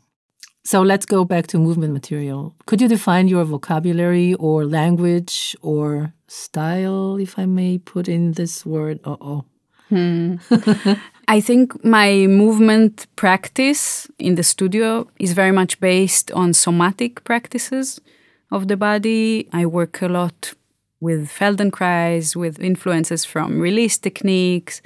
So 0.64 0.82
let's 0.82 1.06
go 1.06 1.24
back 1.24 1.46
to 1.46 1.58
movement 1.58 1.92
material. 1.92 2.54
Could 2.66 2.80
you 2.82 2.88
define 2.88 3.26
your 3.28 3.44
vocabulary 3.44 4.34
or 4.34 4.66
language 4.66 5.56
or 5.62 6.12
style, 6.26 7.16
if 7.16 7.38
I 7.38 7.46
may 7.46 7.78
put 7.78 8.06
in 8.08 8.32
this 8.32 8.66
word? 8.66 8.98
Uh 9.04 9.16
oh. 9.20 9.44
Hmm. 9.88 10.36
I 11.36 11.40
think 11.40 11.82
my 11.84 12.26
movement 12.26 13.06
practice 13.16 14.08
in 14.18 14.34
the 14.34 14.42
studio 14.42 15.06
is 15.18 15.32
very 15.32 15.52
much 15.52 15.80
based 15.80 16.30
on 16.32 16.52
somatic 16.52 17.24
practices 17.24 18.00
of 18.50 18.68
the 18.68 18.76
body. 18.76 19.48
I 19.52 19.64
work 19.66 20.02
a 20.02 20.08
lot 20.08 20.54
with 21.00 21.28
Feldenkrais, 21.28 22.34
with 22.34 22.58
influences 22.60 23.24
from 23.24 23.60
release 23.60 23.98
techniques 23.98 24.82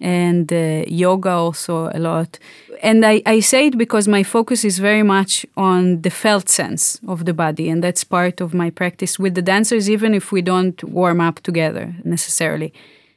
and 0.00 0.52
uh, 0.52 0.84
yoga 0.86 1.30
also 1.30 1.90
a 1.94 1.98
lot. 1.98 2.38
And 2.82 3.06
I, 3.06 3.22
I 3.24 3.40
say 3.40 3.68
it 3.68 3.78
because 3.78 4.06
my 4.06 4.22
focus 4.22 4.64
is 4.64 4.78
very 4.78 5.02
much 5.02 5.46
on 5.56 6.02
the 6.02 6.10
felt 6.10 6.48
sense 6.48 7.00
of 7.08 7.24
the 7.24 7.32
body. 7.32 7.68
And 7.70 7.82
that's 7.82 8.04
part 8.04 8.40
of 8.40 8.52
my 8.52 8.70
practice 8.70 9.18
with 9.18 9.34
the 9.34 9.42
dancers, 9.42 9.88
even 9.88 10.14
if 10.14 10.32
we 10.32 10.42
don't 10.42 10.82
warm 10.84 11.20
up 11.20 11.40
together 11.40 11.94
necessarily. 12.04 12.72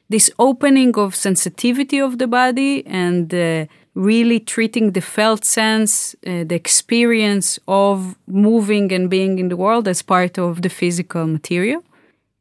This 0.08 0.30
opening 0.38 0.96
of 0.96 1.14
sensitivity 1.14 2.00
of 2.00 2.18
the 2.18 2.26
body 2.26 2.84
and 2.86 3.32
uh, 3.32 3.66
really 3.94 4.40
treating 4.40 4.92
the 4.92 5.00
felt 5.00 5.44
sense, 5.44 6.14
uh, 6.26 6.44
the 6.44 6.54
experience 6.54 7.58
of 7.68 8.16
moving 8.26 8.92
and 8.92 9.10
being 9.10 9.38
in 9.38 9.50
the 9.50 9.56
world 9.56 9.86
as 9.86 10.02
part 10.02 10.38
of 10.38 10.62
the 10.62 10.68
physical 10.68 11.26
material. 11.26 11.84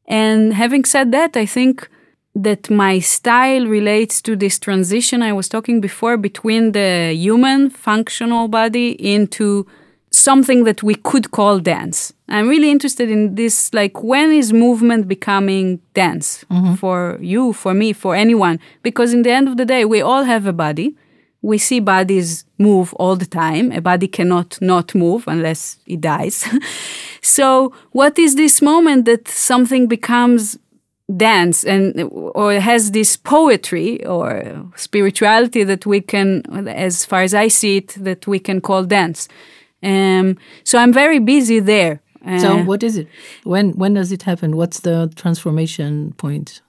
And 0.09 0.53
having 0.53 0.83
said 0.85 1.11
that, 1.11 1.37
I 1.37 1.45
think 1.45 1.87
that 2.35 2.69
my 2.69 2.99
style 2.99 3.65
relates 3.67 4.21
to 4.23 4.35
this 4.35 4.59
transition 4.59 5.21
I 5.21 5.33
was 5.33 5.47
talking 5.47 5.81
before 5.81 6.17
between 6.17 6.71
the 6.71 7.13
human 7.13 7.69
functional 7.69 8.47
body 8.47 8.91
into 8.91 9.67
something 10.11 10.63
that 10.63 10.81
we 10.81 10.95
could 10.95 11.31
call 11.31 11.59
dance. 11.59 12.13
I'm 12.27 12.47
really 12.47 12.71
interested 12.71 13.09
in 13.11 13.35
this 13.35 13.73
like 13.73 14.03
when 14.03 14.31
is 14.31 14.51
movement 14.51 15.07
becoming 15.07 15.79
dance 15.93 16.43
mm-hmm. 16.49 16.75
for 16.75 17.19
you, 17.21 17.53
for 17.53 17.73
me, 17.73 17.93
for 17.93 18.15
anyone? 18.15 18.59
Because 18.81 19.13
in 19.13 19.21
the 19.21 19.31
end 19.31 19.47
of 19.47 19.57
the 19.57 19.65
day, 19.65 19.85
we 19.85 20.01
all 20.01 20.23
have 20.23 20.47
a 20.47 20.53
body. 20.53 20.95
We 21.41 21.57
see 21.57 21.79
bodies 21.79 22.45
move 22.57 22.93
all 22.95 23.15
the 23.15 23.25
time. 23.25 23.71
A 23.71 23.81
body 23.81 24.07
cannot 24.07 24.61
not 24.61 24.93
move 24.93 25.23
unless 25.27 25.77
it 25.85 26.01
dies. 26.01 26.45
so, 27.21 27.73
what 27.91 28.19
is 28.19 28.35
this 28.35 28.61
moment 28.61 29.05
that 29.05 29.27
something 29.27 29.87
becomes 29.87 30.57
dance 31.15 31.63
and 31.63 32.07
or 32.11 32.53
has 32.53 32.91
this 32.91 33.17
poetry 33.17 34.05
or 34.05 34.69
spirituality 34.75 35.63
that 35.63 35.83
we 35.83 35.99
can 35.99 36.43
as 36.67 37.03
far 37.03 37.23
as 37.23 37.33
i 37.33 37.47
see 37.47 37.77
it 37.77 37.95
that 37.97 38.27
we 38.27 38.37
can 38.37 38.61
call 38.61 38.83
dance 38.83 39.27
um, 39.81 40.37
so 40.63 40.77
i'm 40.77 40.93
very 40.93 41.19
busy 41.19 41.59
there. 41.59 42.01
Uh, 42.25 42.39
so 42.39 42.63
what 42.63 42.83
is 42.83 42.97
it? 42.97 43.07
When 43.43 43.71
when 43.71 43.93
does 43.93 44.11
it 44.11 44.23
happen? 44.23 44.57
What's 44.57 44.81
the 44.81 45.11
transformation 45.15 46.13
point 46.17 46.61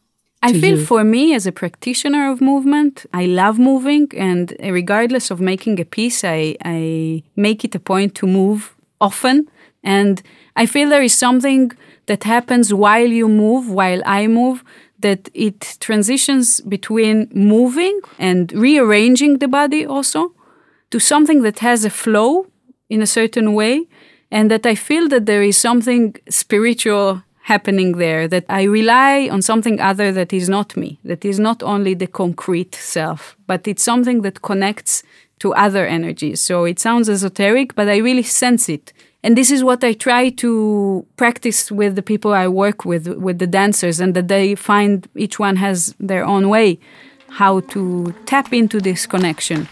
I 0.43 0.53
feel 0.53 0.79
you? 0.79 0.85
for 0.85 1.05
me 1.05 1.35
as 1.35 1.47
a 1.47 1.53
practitioner 1.53 2.31
of 2.31 2.41
movement, 2.41 3.05
I 3.13 3.27
love 3.27 3.59
moving, 3.59 4.09
and 4.17 4.57
regardless 4.63 5.31
of 5.31 5.41
making 5.41 5.79
a 5.81 5.85
piece, 5.85 6.25
I, 6.25 6.57
I 6.65 7.23
make 7.37 7.65
it 7.65 7.75
a 7.75 7.81
point 7.81 8.15
to 8.17 8.27
move 8.27 8.75
often. 9.01 9.49
And 9.85 10.23
I 10.57 10.67
feel 10.67 10.89
there 10.89 11.03
is 11.03 11.15
something 11.15 11.73
that 12.07 12.25
happens 12.25 12.73
while 12.73 13.07
you 13.07 13.29
move, 13.29 13.71
while 13.71 14.03
I 14.07 14.27
move, 14.27 14.65
that 14.99 15.29
it 15.35 15.77
transitions 15.81 16.61
between 16.63 17.29
moving 17.33 18.01
and 18.19 18.53
rearranging 18.53 19.39
the 19.39 19.49
body 19.49 19.85
also 19.87 20.35
to 20.91 20.99
something 20.99 21.43
that 21.43 21.61
has 21.61 21.85
a 21.85 21.91
flow 21.91 22.47
in 22.89 23.01
a 23.03 23.07
certain 23.07 23.55
way. 23.55 23.87
And 24.31 24.51
that 24.51 24.65
I 24.65 24.77
feel 24.77 25.09
that 25.09 25.27
there 25.27 25.43
is 25.43 25.59
something 25.59 26.15
spiritual 26.29 27.23
happening 27.53 27.91
there, 28.05 28.23
that 28.35 28.47
I 28.61 28.63
rely 28.81 29.29
on 29.35 29.41
something 29.51 29.77
other 29.91 30.09
that 30.19 30.33
is 30.41 30.49
not 30.57 30.69
me, 30.83 30.91
that 31.11 31.23
is 31.25 31.39
not 31.39 31.59
only 31.73 31.95
the 31.95 32.11
concrete 32.23 32.75
self, 32.97 33.21
but 33.51 33.61
it's 33.71 33.85
something 33.93 34.19
that 34.27 34.37
connects 34.51 35.03
to 35.43 35.49
other 35.67 35.85
energies. 35.99 36.39
So 36.49 36.55
it 36.73 36.79
sounds 36.79 37.09
esoteric, 37.09 37.69
but 37.75 37.87
I 37.89 37.97
really 38.09 38.27
sense 38.45 38.69
it 38.69 38.93
and 39.23 39.37
this 39.37 39.51
is 39.51 39.63
what 39.63 39.85
I 39.85 39.93
try 39.93 40.31
to 40.31 41.07
practice 41.17 41.71
with 41.71 41.95
the 41.95 42.03
people 42.03 42.33
I 42.33 42.49
work 42.49 42.85
with, 42.87 43.07
with 43.07 43.39
the 43.39 43.47
dancers, 43.47 44.01
and 44.01 44.15
that 44.15 44.29
they 44.29 44.55
find 44.55 45.07
each 45.15 45.39
one 45.39 45.57
has 45.57 45.95
their 46.01 46.25
own 46.25 46.49
way 46.49 46.79
how 47.29 47.61
to 47.61 48.15
tap 48.27 48.53
into 48.53 48.81
this 48.81 49.07
connection. 49.07 49.69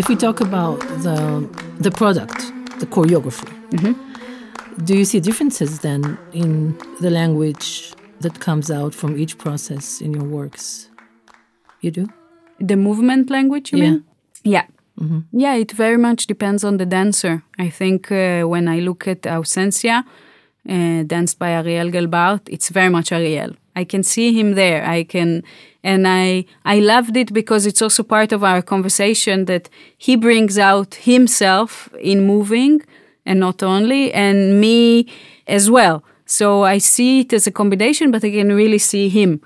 If 0.00 0.08
we 0.08 0.16
talk 0.16 0.40
about 0.40 0.80
the 1.04 1.46
the 1.78 1.90
product, 1.90 2.38
the 2.80 2.86
choreography, 2.86 3.48
mm-hmm. 3.70 3.92
do 4.86 4.96
you 4.96 5.04
see 5.04 5.20
differences 5.20 5.80
then 5.80 6.16
in 6.32 6.74
the 7.02 7.10
language 7.10 7.92
that 8.20 8.40
comes 8.40 8.70
out 8.70 8.94
from 8.94 9.18
each 9.18 9.36
process 9.36 10.00
in 10.00 10.14
your 10.14 10.24
works? 10.24 10.88
You 11.82 11.90
do. 11.90 12.06
The 12.68 12.76
movement 12.76 13.28
language, 13.28 13.72
you 13.72 13.78
yeah. 13.78 13.90
mean? 13.90 14.04
Yeah. 14.42 14.66
Mm-hmm. 14.98 15.38
Yeah, 15.38 15.54
it 15.56 15.72
very 15.72 15.98
much 15.98 16.26
depends 16.26 16.64
on 16.64 16.78
the 16.78 16.86
dancer. 16.86 17.42
I 17.58 17.68
think 17.68 18.10
uh, 18.10 18.44
when 18.48 18.68
I 18.68 18.80
look 18.80 19.06
at 19.06 19.26
Ausencia, 19.26 20.04
uh, 20.66 21.02
danced 21.06 21.38
by 21.38 21.50
Ariel 21.50 21.90
Gelbart, 21.90 22.48
it's 22.48 22.70
very 22.70 22.88
much 22.88 23.12
Ariel. 23.12 23.52
I 23.76 23.84
can 23.84 24.02
see 24.02 24.32
him 24.38 24.54
there. 24.54 24.84
I 24.84 25.04
can 25.04 25.42
and 25.82 26.06
I 26.06 26.44
I 26.64 26.80
loved 26.80 27.16
it 27.16 27.32
because 27.32 27.66
it's 27.66 27.82
also 27.82 28.02
part 28.02 28.32
of 28.32 28.42
our 28.44 28.62
conversation 28.62 29.44
that 29.46 29.68
he 29.96 30.16
brings 30.16 30.58
out 30.58 30.94
himself 30.96 31.88
in 32.00 32.26
moving 32.26 32.82
and 33.24 33.40
not 33.40 33.62
only 33.62 34.12
and 34.12 34.60
me 34.60 35.06
as 35.46 35.70
well. 35.70 36.02
So 36.26 36.62
I 36.62 36.78
see 36.78 37.20
it 37.20 37.32
as 37.32 37.46
a 37.46 37.50
combination, 37.50 38.10
but 38.10 38.24
I 38.24 38.30
can 38.30 38.52
really 38.52 38.78
see 38.78 39.08
him. 39.08 39.40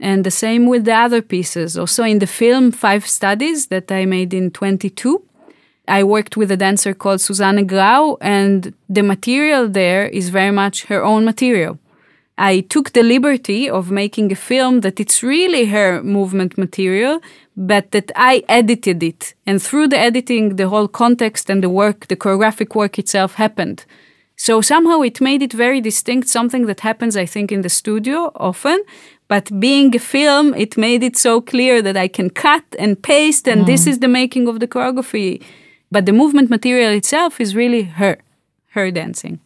And 0.00 0.24
the 0.24 0.30
same 0.30 0.66
with 0.66 0.84
the 0.84 0.94
other 0.94 1.20
pieces. 1.20 1.76
Also 1.76 2.04
in 2.04 2.20
the 2.20 2.26
film 2.26 2.70
Five 2.70 3.06
Studies 3.06 3.66
that 3.66 3.90
I 3.90 4.04
made 4.04 4.32
in 4.32 4.52
22, 4.52 5.20
I 5.88 6.04
worked 6.04 6.36
with 6.36 6.50
a 6.50 6.56
dancer 6.56 6.94
called 6.94 7.20
Susanne 7.20 7.66
Grau, 7.66 8.18
and 8.20 8.74
the 8.88 9.02
material 9.02 9.68
there 9.68 10.06
is 10.06 10.28
very 10.28 10.52
much 10.52 10.84
her 10.84 11.02
own 11.02 11.24
material. 11.24 11.78
I 12.38 12.60
took 12.60 12.92
the 12.92 13.02
liberty 13.02 13.68
of 13.68 13.90
making 13.90 14.30
a 14.30 14.36
film 14.36 14.80
that 14.80 15.00
it's 15.00 15.24
really 15.24 15.66
her 15.66 16.02
movement 16.04 16.56
material, 16.56 17.20
but 17.56 17.90
that 17.90 18.12
I 18.14 18.44
edited 18.48 19.02
it. 19.02 19.34
And 19.44 19.60
through 19.60 19.88
the 19.88 19.98
editing, 19.98 20.54
the 20.54 20.68
whole 20.68 20.86
context 20.86 21.50
and 21.50 21.62
the 21.64 21.68
work, 21.68 22.06
the 22.06 22.16
choreographic 22.16 22.76
work 22.76 22.96
itself 22.96 23.34
happened. 23.34 23.84
So 24.36 24.60
somehow 24.60 25.00
it 25.00 25.20
made 25.20 25.42
it 25.42 25.52
very 25.52 25.80
distinct, 25.80 26.28
something 26.28 26.66
that 26.66 26.80
happens, 26.80 27.16
I 27.16 27.26
think, 27.26 27.50
in 27.50 27.62
the 27.62 27.68
studio 27.68 28.30
often. 28.36 28.84
But 29.26 29.58
being 29.58 29.94
a 29.96 29.98
film, 29.98 30.54
it 30.54 30.78
made 30.78 31.02
it 31.02 31.16
so 31.16 31.40
clear 31.40 31.82
that 31.82 31.96
I 31.96 32.06
can 32.06 32.30
cut 32.30 32.64
and 32.78 33.02
paste, 33.02 33.48
and 33.48 33.62
mm. 33.62 33.66
this 33.66 33.86
is 33.88 33.98
the 33.98 34.06
making 34.06 34.46
of 34.46 34.60
the 34.60 34.68
choreography. 34.68 35.42
But 35.90 36.06
the 36.06 36.12
movement 36.12 36.50
material 36.50 36.92
itself 36.92 37.40
is 37.40 37.56
really 37.56 37.82
her, 37.82 38.18
her 38.70 38.92
dancing. 38.92 39.40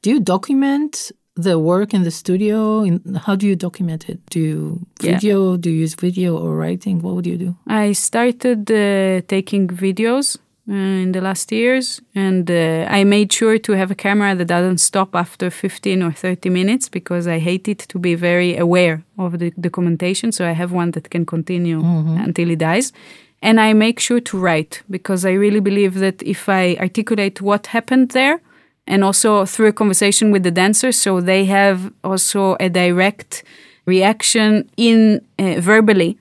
Do 0.00 0.08
you 0.08 0.20
document 0.20 1.12
the 1.36 1.58
work 1.58 1.94
in 1.94 2.02
the 2.02 2.10
studio 2.10 2.82
in, 2.82 3.00
how 3.14 3.34
do 3.36 3.46
you 3.46 3.56
document 3.56 4.08
it? 4.08 4.18
Do 4.30 4.40
you 4.40 4.86
video? 5.00 5.52
Yeah. 5.52 5.56
do 5.60 5.70
you 5.70 5.80
use 5.80 5.94
video 5.94 6.36
or 6.36 6.56
writing? 6.56 7.00
What 7.00 7.14
would 7.14 7.26
you 7.26 7.38
do? 7.38 7.56
I 7.66 7.92
started 7.92 8.70
uh, 8.70 9.22
taking 9.26 9.68
videos 9.68 10.38
uh, 10.68 10.74
in 10.74 11.12
the 11.12 11.20
last 11.20 11.50
years 11.50 12.00
and 12.14 12.48
uh, 12.48 12.86
i 12.88 13.02
made 13.02 13.32
sure 13.32 13.58
to 13.58 13.72
have 13.72 13.90
a 13.90 13.94
camera 13.94 14.36
that 14.36 14.44
doesn't 14.44 14.78
stop 14.78 15.16
after 15.16 15.50
15 15.50 16.02
or 16.02 16.12
30 16.12 16.48
minutes 16.48 16.88
because 16.88 17.26
i 17.26 17.38
hate 17.38 17.66
it 17.66 17.78
to 17.88 17.98
be 17.98 18.14
very 18.14 18.56
aware 18.56 19.02
of 19.18 19.38
the 19.40 19.50
documentation 19.60 20.30
so 20.30 20.46
i 20.46 20.52
have 20.52 20.70
one 20.70 20.92
that 20.92 21.10
can 21.10 21.26
continue 21.26 21.80
mm-hmm. 21.82 22.18
until 22.18 22.50
it 22.50 22.58
dies. 22.60 22.92
And 23.42 23.58
i 23.58 23.72
make 23.72 23.98
sure 23.98 24.20
to 24.20 24.38
write 24.38 24.82
because 24.88 25.24
i 25.24 25.32
really 25.32 25.60
believe 25.60 25.94
that 25.94 26.22
if 26.22 26.48
i 26.48 26.76
articulate 26.78 27.40
what 27.40 27.66
happened 27.68 28.10
there 28.10 28.40
and 28.90 29.02
also 29.04 29.44
through 29.46 29.68
a 29.68 29.72
conversation 29.72 30.30
with 30.32 30.42
the 30.42 30.50
dancers 30.50 30.96
so 30.96 31.20
they 31.20 31.44
have 31.44 31.92
also 32.02 32.56
a 32.60 32.68
direct 32.68 33.44
reaction 33.86 34.68
in 34.76 35.20
uh, 35.38 35.60
verbally 35.60 36.18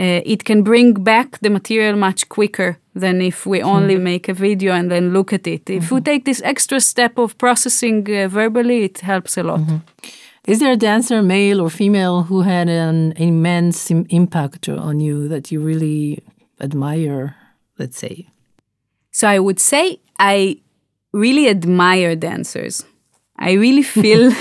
uh, 0.00 0.22
it 0.24 0.44
can 0.44 0.62
bring 0.62 0.94
back 0.94 1.38
the 1.40 1.50
material 1.50 1.96
much 1.96 2.28
quicker 2.28 2.78
than 2.94 3.20
if 3.20 3.44
we 3.44 3.62
only 3.62 3.96
mm. 3.96 4.02
make 4.02 4.28
a 4.28 4.34
video 4.34 4.72
and 4.72 4.90
then 4.90 5.12
look 5.12 5.32
at 5.32 5.46
it. 5.46 5.68
If 5.68 5.84
mm-hmm. 5.84 5.94
we 5.94 6.00
take 6.00 6.24
this 6.24 6.40
extra 6.42 6.80
step 6.80 7.18
of 7.18 7.36
processing 7.36 8.06
uh, 8.08 8.28
verbally, 8.28 8.84
it 8.84 9.00
helps 9.00 9.36
a 9.36 9.42
lot. 9.42 9.60
Mm-hmm. 9.60 9.76
Is 10.46 10.58
there 10.60 10.72
a 10.72 10.76
dancer, 10.76 11.22
male 11.22 11.60
or 11.60 11.68
female, 11.68 12.22
who 12.22 12.40
had 12.40 12.68
an 12.68 13.12
immense 13.16 13.90
Im- 13.90 14.06
impact 14.08 14.68
on 14.68 15.00
you 15.00 15.28
that 15.28 15.52
you 15.52 15.60
really 15.60 16.22
admire, 16.60 17.36
let's 17.78 17.98
say? 17.98 18.28
So 19.12 19.28
I 19.28 19.38
would 19.38 19.60
say 19.60 20.00
I 20.18 20.60
really 21.12 21.48
admire 21.48 22.16
dancers. 22.16 22.84
I 23.38 23.52
really 23.52 23.82
feel 23.82 24.32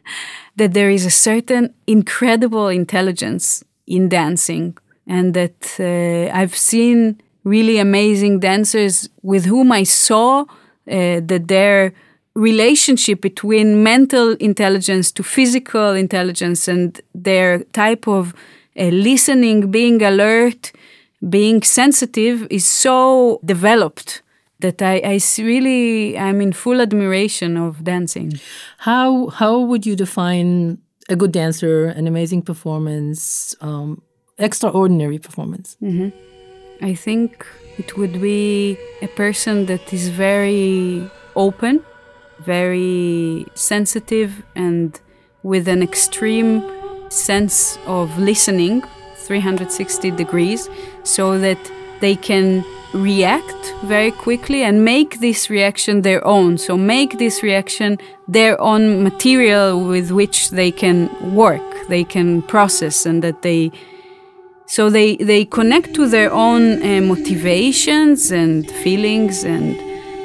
that 0.56 0.74
there 0.74 0.90
is 0.90 1.04
a 1.04 1.10
certain 1.10 1.74
incredible 1.86 2.68
intelligence 2.68 3.64
in 3.86 4.08
dancing, 4.08 4.76
and 5.06 5.34
that 5.34 5.76
uh, 5.78 6.36
I've 6.36 6.56
seen 6.56 7.20
really 7.44 7.78
amazing 7.78 8.40
dancers 8.40 9.08
with 9.22 9.44
whom 9.44 9.70
I 9.72 9.82
saw 9.84 10.40
uh, 10.42 10.44
that 10.86 11.44
their 11.48 11.92
relationship 12.34 13.20
between 13.20 13.82
mental 13.82 14.32
intelligence 14.34 15.12
to 15.12 15.22
physical 15.22 15.92
intelligence 15.92 16.66
and 16.66 17.00
their 17.14 17.60
type 17.72 18.08
of 18.08 18.34
uh, 18.76 18.84
listening, 18.86 19.70
being 19.70 20.02
alert, 20.02 20.72
being 21.28 21.62
sensitive 21.62 22.46
is 22.50 22.66
so 22.66 23.40
developed 23.44 24.22
that 24.60 24.80
I, 24.82 25.00
I 25.04 25.20
really 25.38 26.18
I'm 26.18 26.40
in 26.40 26.52
full 26.52 26.80
admiration 26.80 27.56
of 27.56 27.84
dancing. 27.84 28.40
How 28.78 29.28
how 29.28 29.58
would 29.58 29.86
you 29.86 29.96
define 29.96 30.78
a 31.08 31.16
good 31.16 31.32
dancer, 31.32 31.86
an 31.86 32.06
amazing 32.06 32.42
performance, 32.42 33.54
um, 33.60 34.02
extraordinary 34.38 35.18
performance? 35.18 35.76
I 36.80 36.94
think 36.94 37.46
it 37.78 37.96
would 37.96 38.20
be 38.20 38.78
a 39.02 39.08
person 39.08 39.66
that 39.66 39.92
is 39.92 40.08
very 40.08 41.10
open, 41.36 41.82
very 42.40 43.46
sensitive, 43.54 44.42
and 44.54 44.98
with 45.42 45.68
an 45.68 45.82
extreme 45.82 46.62
sense 47.10 47.78
of 47.86 48.18
listening 48.18 48.82
360 49.16 50.10
degrees 50.12 50.68
so 51.02 51.38
that 51.38 51.58
they 52.04 52.16
can 52.16 52.62
react 52.92 53.62
very 53.94 54.12
quickly 54.26 54.60
and 54.62 54.84
make 54.84 55.20
this 55.20 55.40
reaction 55.56 56.02
their 56.02 56.22
own. 56.36 56.58
So, 56.58 56.76
make 56.76 57.12
this 57.18 57.42
reaction 57.42 57.90
their 58.28 58.54
own 58.60 59.02
material 59.08 59.68
with 59.92 60.10
which 60.10 60.38
they 60.50 60.70
can 60.82 60.98
work, 61.34 61.68
they 61.88 62.04
can 62.04 62.28
process, 62.42 63.06
and 63.06 63.22
that 63.22 63.38
they 63.42 63.72
so 64.66 64.82
they, 64.88 65.16
they 65.16 65.44
connect 65.44 65.94
to 65.94 66.08
their 66.08 66.32
own 66.32 66.62
uh, 66.82 67.00
motivations 67.02 68.32
and 68.32 68.70
feelings 68.82 69.44
and 69.44 69.66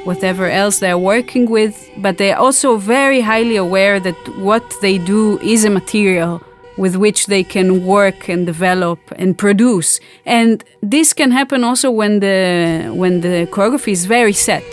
whatever 0.06 0.48
else 0.48 0.78
they're 0.78 1.04
working 1.14 1.44
with, 1.58 1.74
but 1.98 2.16
they're 2.16 2.38
also 2.38 2.78
very 2.78 3.20
highly 3.20 3.56
aware 3.56 4.00
that 4.00 4.20
what 4.38 4.64
they 4.80 4.96
do 4.96 5.38
is 5.40 5.64
a 5.66 5.70
material 5.70 6.42
with 6.80 6.96
which 6.96 7.26
they 7.26 7.44
can 7.44 7.84
work 7.84 8.28
and 8.28 8.46
develop 8.46 8.98
and 9.16 9.36
produce. 9.36 10.00
And 10.24 10.64
this 10.82 11.12
can 11.12 11.30
happen 11.30 11.62
also 11.62 11.90
when 11.90 12.20
the 12.20 12.90
when 13.02 13.20
the 13.20 13.46
choreography 13.52 13.92
is 13.92 14.06
very 14.06 14.32
set. 14.32 14.64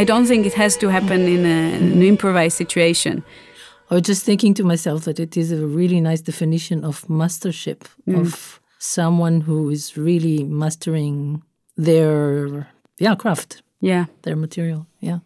I 0.00 0.04
don't 0.04 0.26
think 0.26 0.46
it 0.46 0.54
has 0.54 0.76
to 0.76 0.88
happen 0.88 1.20
in 1.36 1.44
a, 1.44 1.58
an 1.94 2.02
improvised 2.02 2.56
situation. 2.56 3.24
I 3.90 3.94
was 3.94 4.02
just 4.02 4.24
thinking 4.24 4.54
to 4.54 4.64
myself 4.64 5.04
that 5.04 5.18
it 5.18 5.36
is 5.36 5.50
a 5.50 5.66
really 5.66 6.00
nice 6.00 6.20
definition 6.20 6.84
of 6.84 7.08
mastership 7.08 7.80
mm. 8.06 8.20
of 8.20 8.60
someone 8.78 9.40
who 9.40 9.70
is 9.70 9.96
really 9.96 10.44
mastering 10.44 11.42
their 11.76 12.68
yeah 12.98 13.16
craft, 13.16 13.62
Yeah. 13.80 14.04
their 14.22 14.36
material. 14.36 14.86
Yeah. 15.00 15.18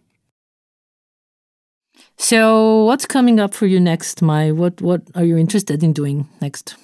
So, 2.17 2.85
what's 2.85 3.07
coming 3.07 3.41
up 3.41 3.55
for 3.55 3.67
you 3.67 3.81
next, 3.81 4.23
May? 4.23 4.53
What 4.53 4.81
what 4.81 5.03
are 5.15 5.25
you 5.25 5.37
interested 5.37 5.83
in 5.83 5.93
doing 5.93 6.29
next? 6.41 6.77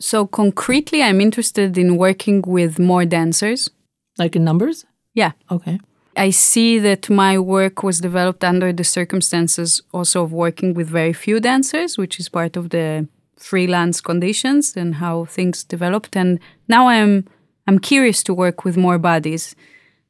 So 0.00 0.26
concretely, 0.26 1.02
I'm 1.02 1.20
interested 1.20 1.76
in 1.76 1.96
working 1.96 2.42
with 2.46 2.78
more 2.78 3.04
dancers. 3.04 3.68
Like 4.16 4.36
in 4.36 4.44
numbers? 4.44 4.84
Yeah. 5.14 5.32
Okay. 5.50 5.80
I 6.16 6.30
see 6.30 6.78
that 6.80 7.08
my 7.08 7.38
work 7.38 7.82
was 7.82 8.00
developed 8.00 8.42
under 8.42 8.72
the 8.72 8.84
circumstances 8.84 9.82
also 9.92 10.24
of 10.24 10.32
working 10.32 10.74
with 10.74 10.88
very 10.88 11.12
few 11.12 11.38
dancers, 11.40 11.96
which 11.96 12.18
is 12.18 12.28
part 12.28 12.56
of 12.56 12.70
the 12.70 13.06
freelance 13.36 14.00
conditions 14.00 14.76
and 14.76 14.96
how 14.96 15.24
things 15.26 15.62
developed. 15.64 16.16
And 16.16 16.40
now 16.68 16.88
I'm 16.88 17.24
I'm 17.66 17.78
curious 17.78 18.22
to 18.24 18.34
work 18.34 18.64
with 18.64 18.76
more 18.76 18.98
bodies. 18.98 19.54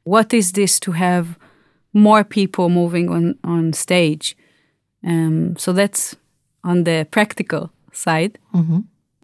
What 0.03 0.33
is 0.33 0.53
this 0.53 0.79
to 0.81 0.93
have 0.93 1.37
more 1.93 2.23
people 2.23 2.69
moving 2.69 3.09
on 3.09 3.35
on 3.43 3.73
stage? 3.73 4.35
Um, 5.03 5.55
so 5.57 5.73
that's 5.73 6.15
on 6.63 6.83
the 6.83 7.07
practical 7.11 7.71
side. 7.93 8.37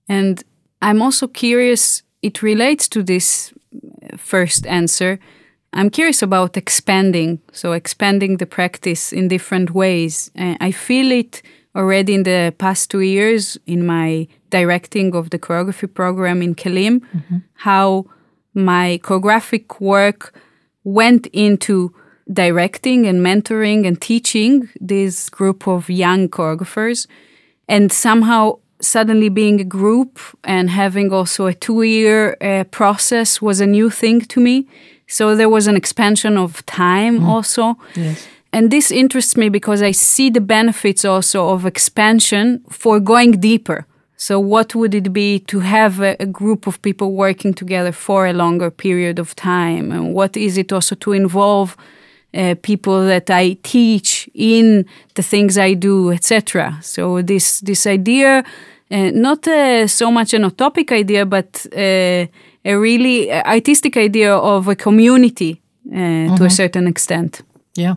And 0.08 0.44
I'm 0.82 1.02
also 1.02 1.28
curious, 1.28 2.04
it 2.22 2.42
relates 2.42 2.88
to 2.90 3.04
this 3.04 3.54
uh, 3.74 4.18
first 4.18 4.66
answer. 4.68 5.20
I'm 5.74 5.90
curious 5.90 6.22
about 6.22 6.56
expanding, 6.58 7.40
so 7.52 7.74
expanding 7.74 8.38
the 8.38 8.46
practice 8.46 9.12
in 9.12 9.28
different 9.28 9.72
ways. 9.72 10.32
Uh, 10.38 10.56
I 10.62 10.72
feel 10.72 11.12
it 11.12 11.42
already 11.76 12.14
in 12.14 12.24
the 12.24 12.54
past 12.58 12.90
two 12.90 13.02
years 13.02 13.58
in 13.66 13.86
my 13.86 14.28
directing 14.50 15.14
of 15.14 15.30
the 15.32 15.40
choreography 15.40 15.94
program 15.94 16.42
in 16.42 16.56
Kelim, 16.56 17.02
how 17.56 18.06
my 18.54 19.00
choreographic 19.04 19.82
work 19.82 20.34
went 20.86 21.28
into 21.34 21.94
directing 22.32 23.06
and 23.06 23.22
mentoring 23.22 23.86
and 23.88 24.02
teaching 24.02 24.70
this 24.82 25.30
group 25.30 25.68
of 25.68 25.90
young 25.90 26.28
choreographers. 26.28 27.08
And 27.68 27.92
somehow 27.92 28.60
suddenly 28.82 29.30
being 29.30 29.60
a 29.60 29.64
group 29.64 30.20
and 30.44 30.70
having 30.70 31.12
also 31.12 31.48
a 31.48 31.54
two 31.54 31.84
year 31.84 32.38
uh, 32.42 32.64
process 32.66 33.42
was 33.42 33.62
a 33.62 33.66
new 33.66 33.90
thing 33.90 34.22
to 34.22 34.40
me. 34.40 34.68
So 35.08 35.36
there 35.36 35.50
was 35.50 35.68
an 35.68 35.76
expansion 35.76 36.38
of 36.38 36.66
time 36.66 37.24
also. 37.24 37.78
And 38.52 38.72
this 38.72 38.90
interests 38.90 39.36
me 39.36 39.50
because 39.50 39.82
i 39.82 39.92
see 39.92 40.30
the 40.30 40.42
benefits 40.42 41.04
also 41.04 41.50
of 41.50 41.66
expansion 41.66 42.64
for 42.70 43.00
going 43.00 43.32
deeper. 43.40 43.86
So 44.18 44.40
what 44.40 44.74
would 44.76 44.96
it 44.96 45.12
be 45.12 45.40
to 45.40 45.60
have 45.60 46.00
a, 46.00 46.16
a 46.20 46.26
group 46.26 46.66
of 46.68 46.82
people 46.82 47.12
working 47.12 47.54
together 47.54 47.92
for 47.92 48.26
a 48.26 48.34
longer 48.34 48.72
period 48.72 49.20
of 49.20 49.36
time? 49.36 49.92
And 49.92 50.14
what 50.14 50.38
is 50.38 50.58
it 50.58 50.72
also 50.72 50.96
to 50.96 51.12
involve 51.12 51.76
uh, 52.36 52.56
people 52.62 53.06
that 53.06 53.30
I 53.30 53.58
teach 53.64 54.30
in 54.34 54.86
the 55.14 55.24
things 55.24 55.58
I 55.58 55.74
do, 55.74 56.12
etc. 56.12 56.78
So 56.82 57.22
this 57.22 57.62
this 57.62 57.88
idea, 57.88 58.44
uh, 58.92 59.12
not 59.14 59.48
uh, 59.48 59.88
so 59.88 60.12
much 60.12 60.34
an 60.34 60.44
utopic 60.44 60.92
idea, 60.92 61.26
but 61.26 61.66
uh, 61.72 62.28
a 62.66 62.76
really 62.76 63.32
artistic 63.32 63.96
idea 63.98 64.36
of 64.36 64.68
a 64.68 64.76
community 64.76 65.62
uh, 65.92 66.36
to 66.38 66.44
a 66.46 66.50
certain 66.50 66.88
extent. 66.88 67.42
Yeah. 67.76 67.96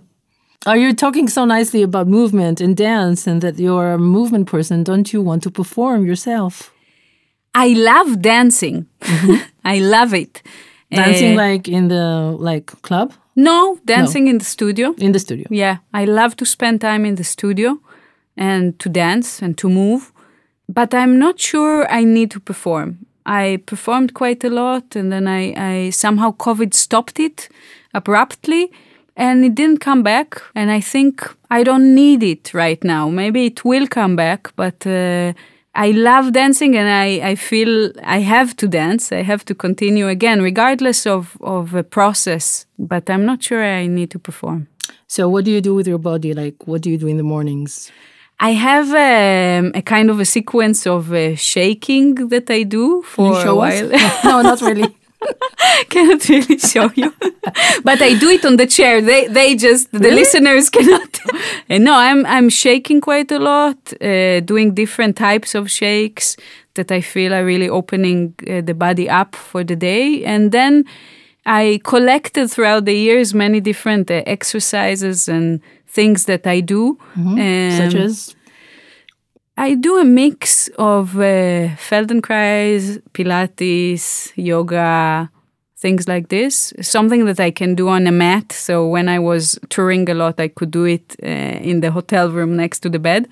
Are 0.66 0.76
you 0.76 0.92
talking 0.92 1.28
so 1.28 1.44
nicely 1.44 1.82
about 1.82 2.08
movement 2.08 2.60
and 2.60 2.76
dance 2.76 3.26
and 3.26 3.40
that 3.40 3.58
you're 3.58 3.92
a 3.92 3.98
movement 3.98 4.48
person? 4.48 4.84
Don't 4.84 5.12
you 5.12 5.22
want 5.22 5.42
to 5.44 5.50
perform 5.50 6.04
yourself? 6.04 6.72
I 7.54 7.68
love 7.74 8.20
dancing. 8.20 8.86
I 9.64 9.78
love 9.78 10.14
it. 10.14 10.42
Dancing 10.90 11.38
Uh, 11.38 11.42
like 11.42 11.68
in 11.68 11.88
the 11.88 12.36
like 12.38 12.66
club 12.82 13.12
no, 13.38 13.78
dancing 13.84 14.26
in 14.26 14.38
the 14.38 14.44
studio. 14.44 14.94
in 14.98 15.12
the 15.12 15.18
studio. 15.18 15.46
Yeah, 15.50 15.76
I 15.94 16.04
love 16.04 16.34
to 16.36 16.44
spend 16.44 16.80
time 16.80 17.04
in 17.04 17.14
the 17.14 17.24
studio 17.24 17.78
and 18.36 18.78
to 18.78 18.88
dance 18.88 19.42
and 19.42 19.56
to 19.58 19.68
move, 19.68 20.12
but 20.68 20.92
I'm 20.92 21.18
not 21.18 21.38
sure 21.40 21.86
I 21.90 22.04
need 22.04 22.30
to 22.32 22.40
perform. 22.40 23.06
I 23.24 23.60
performed 23.66 24.14
quite 24.14 24.42
a 24.42 24.50
lot 24.50 24.96
and 24.96 25.12
then 25.12 25.28
I, 25.28 25.54
I 25.56 25.90
somehow 25.90 26.32
COVID 26.32 26.74
stopped 26.74 27.20
it 27.20 27.48
abruptly 27.92 28.72
and 29.16 29.44
it 29.44 29.54
didn't 29.54 29.80
come 29.80 30.02
back. 30.02 30.42
And 30.54 30.70
I 30.70 30.80
think 30.80 31.22
I 31.50 31.62
don't 31.62 31.94
need 31.94 32.22
it 32.22 32.54
right 32.54 32.82
now. 32.82 33.08
Maybe 33.08 33.46
it 33.46 33.64
will 33.64 33.86
come 33.86 34.16
back, 34.16 34.52
but 34.56 34.86
uh, 34.86 35.32
I 35.78 35.92
love 35.92 36.32
dancing 36.32 36.76
and 36.76 36.88
I, 36.88 37.30
I 37.30 37.34
feel 37.36 37.92
I 38.02 38.18
have 38.18 38.56
to 38.56 38.66
dance. 38.66 39.12
I 39.12 39.22
have 39.22 39.44
to 39.44 39.54
continue 39.54 40.08
again, 40.08 40.42
regardless 40.42 41.06
of, 41.06 41.38
of 41.40 41.72
a 41.72 41.84
process, 41.84 42.66
but 42.80 43.08
I'm 43.08 43.24
not 43.24 43.44
sure 43.44 43.62
I 43.64 43.86
need 43.86 44.10
to 44.10 44.18
perform. 44.18 44.66
So 45.06 45.28
what 45.28 45.44
do 45.44 45.52
you 45.52 45.60
do 45.60 45.76
with 45.76 45.86
your 45.86 45.98
body? 45.98 46.34
Like 46.34 46.66
what 46.66 46.80
do 46.82 46.90
you 46.90 46.98
do 46.98 47.06
in 47.06 47.16
the 47.16 47.22
mornings? 47.22 47.92
I 48.40 48.54
have 48.54 48.88
um, 48.90 49.70
a 49.72 49.82
kind 49.82 50.10
of 50.10 50.18
a 50.18 50.24
sequence 50.24 50.84
of 50.84 51.12
uh, 51.12 51.36
shaking 51.36 52.28
that 52.28 52.50
I 52.50 52.64
do 52.64 53.02
for 53.02 53.46
a 53.46 53.54
while. 53.54 53.88
no, 54.24 54.42
not 54.42 54.60
really. 54.60 54.96
cannot 55.90 56.28
really 56.28 56.58
show 56.58 56.90
you, 56.94 57.12
but 57.82 58.00
I 58.00 58.14
do 58.18 58.28
it 58.28 58.44
on 58.44 58.56
the 58.56 58.66
chair. 58.66 59.00
They 59.00 59.26
they 59.26 59.54
just 59.56 59.90
the 59.92 60.10
listeners 60.10 60.70
cannot. 60.70 61.18
and 61.68 61.84
no, 61.84 61.94
I'm 61.94 62.24
I'm 62.26 62.48
shaking 62.48 63.00
quite 63.00 63.30
a 63.32 63.38
lot, 63.38 63.92
uh, 64.00 64.40
doing 64.40 64.74
different 64.74 65.16
types 65.16 65.54
of 65.54 65.70
shakes 65.70 66.36
that 66.74 66.92
I 66.92 67.00
feel 67.00 67.34
are 67.34 67.44
really 67.44 67.68
opening 67.68 68.34
uh, 68.48 68.60
the 68.60 68.74
body 68.74 69.08
up 69.08 69.34
for 69.34 69.64
the 69.64 69.76
day, 69.76 70.24
and 70.24 70.52
then. 70.52 70.84
I 71.50 71.80
collected 71.82 72.50
throughout 72.50 72.84
the 72.84 72.92
years 72.92 73.32
many 73.32 73.60
different 73.60 74.10
uh, 74.10 74.22
exercises 74.26 75.28
and 75.30 75.62
things 75.86 76.26
that 76.26 76.46
I 76.46 76.60
do. 76.60 76.98
Such 77.14 77.94
Um, 77.94 78.02
as 78.02 78.36
I 79.60 79.74
do 79.74 79.98
a 79.98 80.04
mix 80.04 80.68
of 80.78 81.16
uh, 81.16 81.74
Feldenkrais, 81.76 83.00
Pilates, 83.12 84.32
yoga, 84.36 85.28
things 85.76 86.06
like 86.06 86.28
this. 86.28 86.72
Something 86.80 87.24
that 87.24 87.40
I 87.40 87.50
can 87.50 87.74
do 87.74 87.88
on 87.88 88.06
a 88.06 88.12
mat. 88.12 88.52
So 88.52 88.86
when 88.86 89.08
I 89.08 89.18
was 89.18 89.58
touring 89.68 90.08
a 90.08 90.14
lot, 90.14 90.38
I 90.38 90.46
could 90.48 90.70
do 90.70 90.84
it 90.84 91.16
uh, 91.22 91.26
in 91.26 91.80
the 91.80 91.90
hotel 91.90 92.30
room 92.30 92.56
next 92.56 92.80
to 92.80 92.88
the 92.88 93.00
bed. 93.00 93.26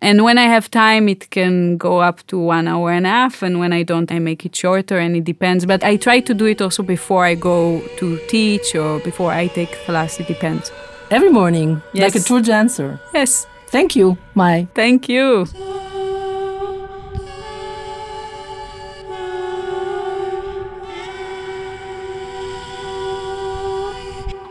And 0.00 0.22
when 0.22 0.38
I 0.38 0.42
have 0.44 0.70
time, 0.70 1.08
it 1.08 1.30
can 1.30 1.76
go 1.76 1.98
up 2.00 2.24
to 2.28 2.38
one 2.38 2.68
hour 2.68 2.92
and 2.92 3.06
a 3.06 3.10
half. 3.10 3.42
And 3.42 3.58
when 3.58 3.72
I 3.72 3.82
don't, 3.82 4.12
I 4.12 4.18
make 4.20 4.44
it 4.46 4.54
shorter 4.54 4.98
and 4.98 5.16
it 5.16 5.24
depends. 5.24 5.66
But 5.66 5.82
I 5.82 5.96
try 5.96 6.20
to 6.20 6.34
do 6.34 6.44
it 6.46 6.60
also 6.62 6.82
before 6.84 7.24
I 7.24 7.34
go 7.34 7.80
to 7.96 8.18
teach 8.28 8.76
or 8.76 9.00
before 9.00 9.32
I 9.32 9.48
take 9.48 9.72
class. 9.86 10.20
It 10.20 10.28
depends. 10.28 10.70
every 11.10 11.30
morning, 11.30 11.80
like 11.94 12.14
a 12.14 12.18
Yes. 12.18 12.26
true 12.26 12.40
dancer. 12.42 12.98
Yes. 13.12 13.46
Thank 13.74 13.96
you, 13.96 14.16
May. 14.36 14.68
Thank 14.76 15.08
you. 15.08 15.46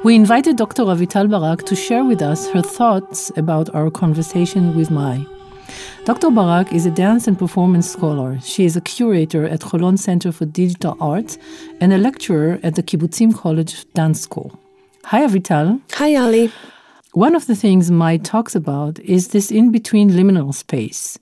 We 0.04 0.16
invited 0.16 0.58
Dr. 0.58 0.84
Avital 0.84 1.30
Barak 1.30 1.64
to 1.68 1.74
share 1.74 2.04
with 2.04 2.22
us 2.22 2.50
her 2.50 2.62
thoughts 2.62 3.32
about 3.38 3.74
our 3.74 3.90
conversation 3.90 4.76
with 4.76 4.92
May. 4.92 5.26
Dr. 6.04 6.30
Barak 6.30 6.74
is 6.74 6.86
a 6.86 6.92
dance 6.92 7.26
and 7.26 7.40
performance 7.40 7.90
scholar. 7.90 8.38
She 8.42 8.66
is 8.66 8.76
a 8.76 8.82
curator 8.82 9.46
at 9.46 9.62
Holon 9.62 9.98
Center 9.98 10.34
for 10.34 10.44
Digital 10.44 10.98
Arts 11.00 11.38
and 11.80 11.94
a 11.94 11.98
lecturer 11.98 12.60
at 12.62 12.76
the 12.76 12.84
Kibbutzim 12.84 13.34
College 13.34 13.90
Dance 13.94 14.20
School. 14.20 14.52
Hi, 15.06 15.26
Avital. 15.26 15.80
Hi, 15.94 16.14
Ali. 16.18 16.52
One 17.14 17.36
of 17.36 17.46
the 17.46 17.56
things 17.56 17.92
May 17.92 18.18
talks 18.18 18.56
about 18.56 18.98
is 19.02 19.28
this 19.28 19.52
in 19.52 19.72
between 19.72 20.10
liminal 20.10 20.52
space. 20.52 21.20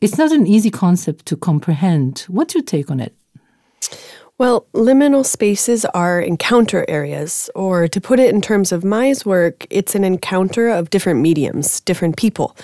It's 0.00 0.16
not 0.16 0.30
an 0.30 0.46
easy 0.46 0.70
concept 0.70 1.26
to 1.26 1.36
comprehend. 1.36 2.20
What's 2.28 2.54
your 2.54 2.62
take 2.62 2.92
on 2.92 3.00
it? 3.00 3.12
Well, 4.38 4.68
liminal 4.72 5.26
spaces 5.26 5.84
are 5.86 6.20
encounter 6.20 6.84
areas, 6.86 7.50
or 7.56 7.88
to 7.88 8.00
put 8.00 8.20
it 8.20 8.32
in 8.32 8.40
terms 8.40 8.70
of 8.70 8.84
May's 8.84 9.26
work, 9.26 9.66
it's 9.68 9.96
an 9.96 10.04
encounter 10.04 10.68
of 10.68 10.90
different 10.90 11.20
mediums, 11.20 11.80
different 11.80 12.16
people. 12.16 12.56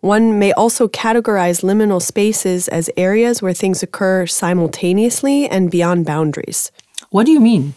One 0.00 0.38
may 0.38 0.52
also 0.52 0.88
categorize 0.88 1.64
liminal 1.64 2.02
spaces 2.02 2.68
as 2.68 2.90
areas 2.98 3.40
where 3.40 3.54
things 3.54 3.82
occur 3.82 4.26
simultaneously 4.26 5.48
and 5.48 5.70
beyond 5.70 6.04
boundaries. 6.04 6.70
What 7.08 7.24
do 7.24 7.32
you 7.32 7.40
mean? 7.40 7.72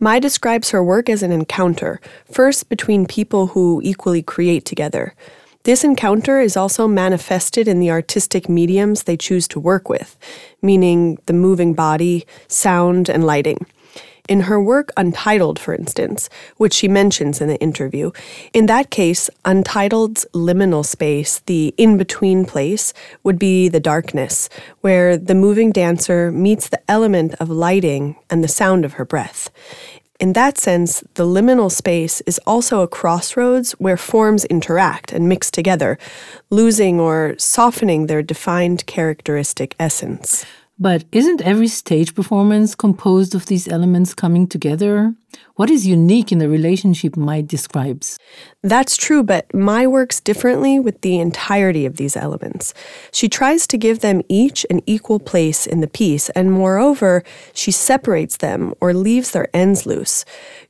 May 0.00 0.20
describes 0.20 0.70
her 0.70 0.82
work 0.82 1.08
as 1.08 1.22
an 1.22 1.32
encounter, 1.32 2.00
first 2.30 2.68
between 2.68 3.06
people 3.06 3.48
who 3.48 3.80
equally 3.82 4.22
create 4.22 4.64
together. 4.64 5.14
This 5.64 5.84
encounter 5.84 6.40
is 6.40 6.56
also 6.56 6.86
manifested 6.86 7.66
in 7.66 7.80
the 7.80 7.90
artistic 7.90 8.48
mediums 8.48 9.02
they 9.02 9.16
choose 9.16 9.48
to 9.48 9.60
work 9.60 9.88
with, 9.88 10.16
meaning 10.62 11.18
the 11.26 11.32
moving 11.32 11.74
body, 11.74 12.26
sound, 12.46 13.08
and 13.08 13.26
lighting. 13.26 13.66
In 14.28 14.40
her 14.42 14.60
work 14.60 14.92
Untitled, 14.98 15.58
for 15.58 15.74
instance, 15.74 16.28
which 16.58 16.74
she 16.74 16.86
mentions 16.86 17.40
in 17.40 17.48
the 17.48 17.58
interview, 17.60 18.10
in 18.52 18.66
that 18.66 18.90
case, 18.90 19.30
Untitled's 19.46 20.26
liminal 20.34 20.84
space, 20.84 21.40
the 21.46 21.74
in 21.78 21.96
between 21.96 22.44
place, 22.44 22.92
would 23.24 23.38
be 23.38 23.70
the 23.70 23.80
darkness, 23.80 24.50
where 24.82 25.16
the 25.16 25.34
moving 25.34 25.72
dancer 25.72 26.30
meets 26.30 26.68
the 26.68 26.90
element 26.90 27.34
of 27.40 27.48
lighting 27.48 28.16
and 28.28 28.44
the 28.44 28.48
sound 28.48 28.84
of 28.84 28.94
her 28.94 29.06
breath. 29.06 29.50
In 30.20 30.34
that 30.34 30.58
sense, 30.58 31.02
the 31.14 31.24
liminal 31.24 31.70
space 31.70 32.20
is 32.22 32.40
also 32.44 32.82
a 32.82 32.88
crossroads 32.88 33.72
where 33.72 33.96
forms 33.96 34.44
interact 34.46 35.12
and 35.12 35.28
mix 35.28 35.50
together, 35.50 35.96
losing 36.50 37.00
or 37.00 37.34
softening 37.38 38.08
their 38.08 38.22
defined 38.22 38.84
characteristic 38.86 39.74
essence. 39.78 40.44
But 40.80 41.04
isn't 41.10 41.40
every 41.40 41.66
stage 41.66 42.14
performance 42.14 42.76
composed 42.76 43.34
of 43.34 43.46
these 43.46 43.66
elements 43.66 44.14
coming 44.14 44.46
together? 44.46 45.14
What 45.56 45.70
is 45.70 45.88
unique 45.88 46.30
in 46.30 46.38
the 46.38 46.48
relationship 46.48 47.16
May 47.16 47.42
describes? 47.42 48.16
That's 48.62 48.96
true, 48.96 49.24
but 49.24 49.52
May 49.52 49.88
works 49.88 50.20
differently 50.20 50.78
with 50.78 51.00
the 51.00 51.18
entirety 51.18 51.84
of 51.84 51.96
these 51.96 52.16
elements. 52.16 52.74
She 53.10 53.28
tries 53.28 53.66
to 53.66 53.76
give 53.76 53.98
them 53.98 54.22
each 54.28 54.64
an 54.70 54.80
equal 54.86 55.18
place 55.18 55.66
in 55.66 55.80
the 55.80 55.88
piece, 55.88 56.30
and 56.30 56.52
moreover, 56.52 57.24
she 57.52 57.72
separates 57.72 58.36
them 58.36 58.72
or 58.80 58.94
leaves 58.94 59.32
their 59.32 59.48
ends 59.52 59.84
loose. 59.84 60.24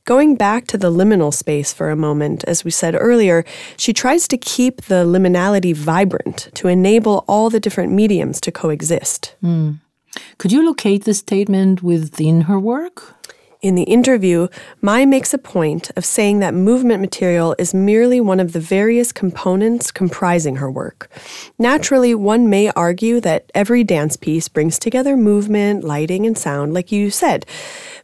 Going 0.05 0.35
back 0.35 0.65
to 0.67 0.77
the 0.77 0.91
liminal 0.91 1.31
space 1.31 1.71
for 1.71 1.91
a 1.91 1.95
moment, 1.95 2.43
as 2.45 2.63
we 2.63 2.71
said 2.71 2.95
earlier, 2.99 3.45
she 3.77 3.93
tries 3.93 4.27
to 4.29 4.37
keep 4.37 4.83
the 4.83 5.05
liminality 5.05 5.75
vibrant 5.75 6.49
to 6.55 6.67
enable 6.67 7.23
all 7.27 7.51
the 7.51 7.59
different 7.59 7.93
mediums 7.93 8.41
to 8.41 8.51
coexist. 8.51 9.35
Mm. 9.43 9.79
Could 10.37 10.51
you 10.51 10.65
locate 10.65 11.05
the 11.05 11.13
statement 11.13 11.83
within 11.83 12.41
her 12.41 12.59
work? 12.59 13.15
In 13.61 13.75
the 13.75 13.83
interview, 13.83 14.47
May 14.81 15.05
makes 15.05 15.33
a 15.33 15.37
point 15.37 15.91
of 15.97 16.05
saying 16.05 16.39
that 16.39 16.53
movement 16.53 17.01
material 17.01 17.55
is 17.59 17.73
merely 17.73 18.21
one 18.21 18.39
of 18.39 18.53
the 18.53 18.61
various 18.61 19.11
components 19.11 19.91
comprising 19.91 20.55
her 20.55 20.71
work. 20.71 21.11
Naturally, 21.57 22.15
one 22.15 22.49
may 22.49 22.69
argue 22.69 23.19
that 23.19 23.51
every 23.53 23.83
dance 23.83 24.15
piece 24.15 24.47
brings 24.47 24.79
together 24.79 25.17
movement, 25.17 25.83
lighting, 25.83 26.25
and 26.25 26.37
sound, 26.37 26.73
like 26.73 26.89
you 26.89 27.11
said. 27.11 27.45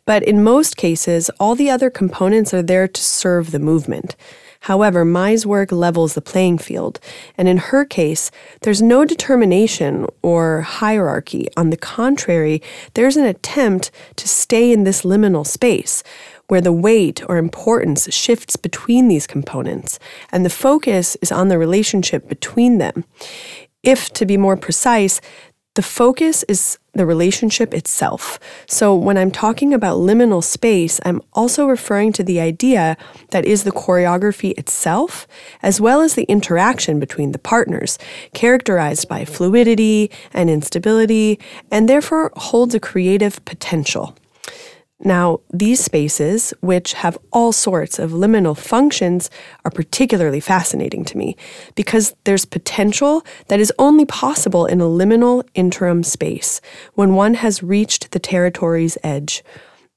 But 0.05 0.23
in 0.23 0.43
most 0.43 0.75
cases, 0.75 1.29
all 1.39 1.55
the 1.55 1.69
other 1.69 1.89
components 1.89 2.53
are 2.53 2.61
there 2.61 2.89
to 2.89 3.01
serve 3.01 3.51
the 3.51 3.59
movement. 3.59 4.17
However, 4.65 5.05
May's 5.05 5.45
work 5.45 5.71
levels 5.71 6.15
the 6.15 6.21
playing 6.21 6.57
field, 6.57 6.99
and 7.37 7.47
in 7.47 7.57
her 7.57 7.85
case, 7.85 8.31
there's 8.61 8.81
no 8.81 9.05
determination 9.05 10.07
or 10.23 10.61
hierarchy. 10.61 11.47
On 11.55 11.69
the 11.69 11.77
contrary, 11.77 12.63
there's 12.95 13.15
an 13.15 13.25
attempt 13.25 13.91
to 14.15 14.27
stay 14.27 14.73
in 14.73 14.83
this 14.83 15.03
liminal 15.03 15.45
space 15.45 16.01
where 16.47 16.61
the 16.61 16.73
weight 16.73 17.21
or 17.29 17.37
importance 17.37 18.11
shifts 18.11 18.55
between 18.55 19.07
these 19.07 19.27
components, 19.27 19.99
and 20.31 20.43
the 20.43 20.49
focus 20.49 21.15
is 21.21 21.31
on 21.31 21.49
the 21.49 21.59
relationship 21.59 22.27
between 22.27 22.79
them. 22.79 23.05
If, 23.83 24.11
to 24.13 24.25
be 24.25 24.35
more 24.35 24.57
precise, 24.57 25.21
the 25.75 25.83
focus 25.83 26.43
is 26.47 26.79
the 26.95 27.05
relationship 27.05 27.73
itself. 27.73 28.39
So 28.67 28.95
when 28.95 29.17
I'm 29.17 29.31
talking 29.31 29.73
about 29.73 29.97
liminal 29.97 30.43
space, 30.43 30.99
I'm 31.05 31.21
also 31.33 31.67
referring 31.67 32.13
to 32.13 32.23
the 32.23 32.39
idea 32.39 32.97
that 33.31 33.45
is 33.45 33.63
the 33.63 33.71
choreography 33.71 34.57
itself, 34.57 35.27
as 35.61 35.79
well 35.79 36.01
as 36.01 36.15
the 36.15 36.23
interaction 36.23 36.99
between 36.99 37.31
the 37.31 37.39
partners, 37.39 37.99
characterized 38.33 39.07
by 39.07 39.25
fluidity 39.25 40.09
and 40.33 40.49
instability, 40.49 41.39
and 41.69 41.87
therefore 41.87 42.31
holds 42.35 42.73
a 42.73 42.79
creative 42.79 43.43
potential. 43.45 44.15
Now, 45.03 45.41
these 45.53 45.83
spaces, 45.83 46.53
which 46.61 46.93
have 46.93 47.17
all 47.31 47.51
sorts 47.51 47.99
of 47.99 48.11
liminal 48.11 48.57
functions, 48.57 49.29
are 49.65 49.71
particularly 49.71 50.39
fascinating 50.39 51.03
to 51.05 51.17
me 51.17 51.35
because 51.75 52.15
there's 52.23 52.45
potential 52.45 53.25
that 53.47 53.59
is 53.59 53.73
only 53.77 54.05
possible 54.05 54.65
in 54.65 54.79
a 54.79 54.85
liminal 54.85 55.43
interim 55.53 56.01
space 56.01 56.61
when 56.93 57.13
one 57.13 57.33
has 57.35 57.61
reached 57.61 58.11
the 58.11 58.19
territory's 58.19 58.97
edge. 59.03 59.43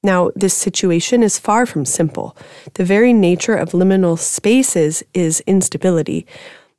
Now, 0.03 0.31
this 0.35 0.53
situation 0.53 1.23
is 1.23 1.39
far 1.39 1.65
from 1.65 1.85
simple. 1.85 2.35
The 2.73 2.85
very 2.85 3.13
nature 3.13 3.55
of 3.55 3.71
liminal 3.71 4.17
spaces 4.19 5.03
is 5.13 5.41
instability. 5.47 6.25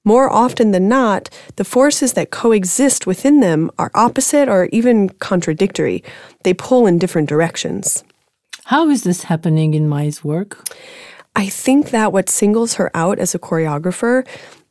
More 0.04 0.30
often 0.30 0.70
than 0.70 0.88
not, 0.88 1.28
the 1.56 1.64
forces 1.64 2.14
that 2.14 2.30
coexist 2.30 3.06
within 3.06 3.40
them 3.40 3.70
are 3.78 3.90
opposite 3.94 4.48
or 4.48 4.66
even 4.72 5.10
contradictory. 5.10 6.02
They 6.42 6.54
pull 6.54 6.86
in 6.86 6.98
different 6.98 7.28
directions. 7.28 8.04
How 8.70 8.88
is 8.88 9.02
this 9.02 9.24
happening 9.24 9.74
in 9.74 9.88
May's 9.88 10.22
work? 10.22 10.64
I 11.34 11.48
think 11.48 11.90
that 11.90 12.12
what 12.12 12.30
singles 12.30 12.74
her 12.74 12.88
out 12.94 13.18
as 13.18 13.34
a 13.34 13.38
choreographer 13.40 14.24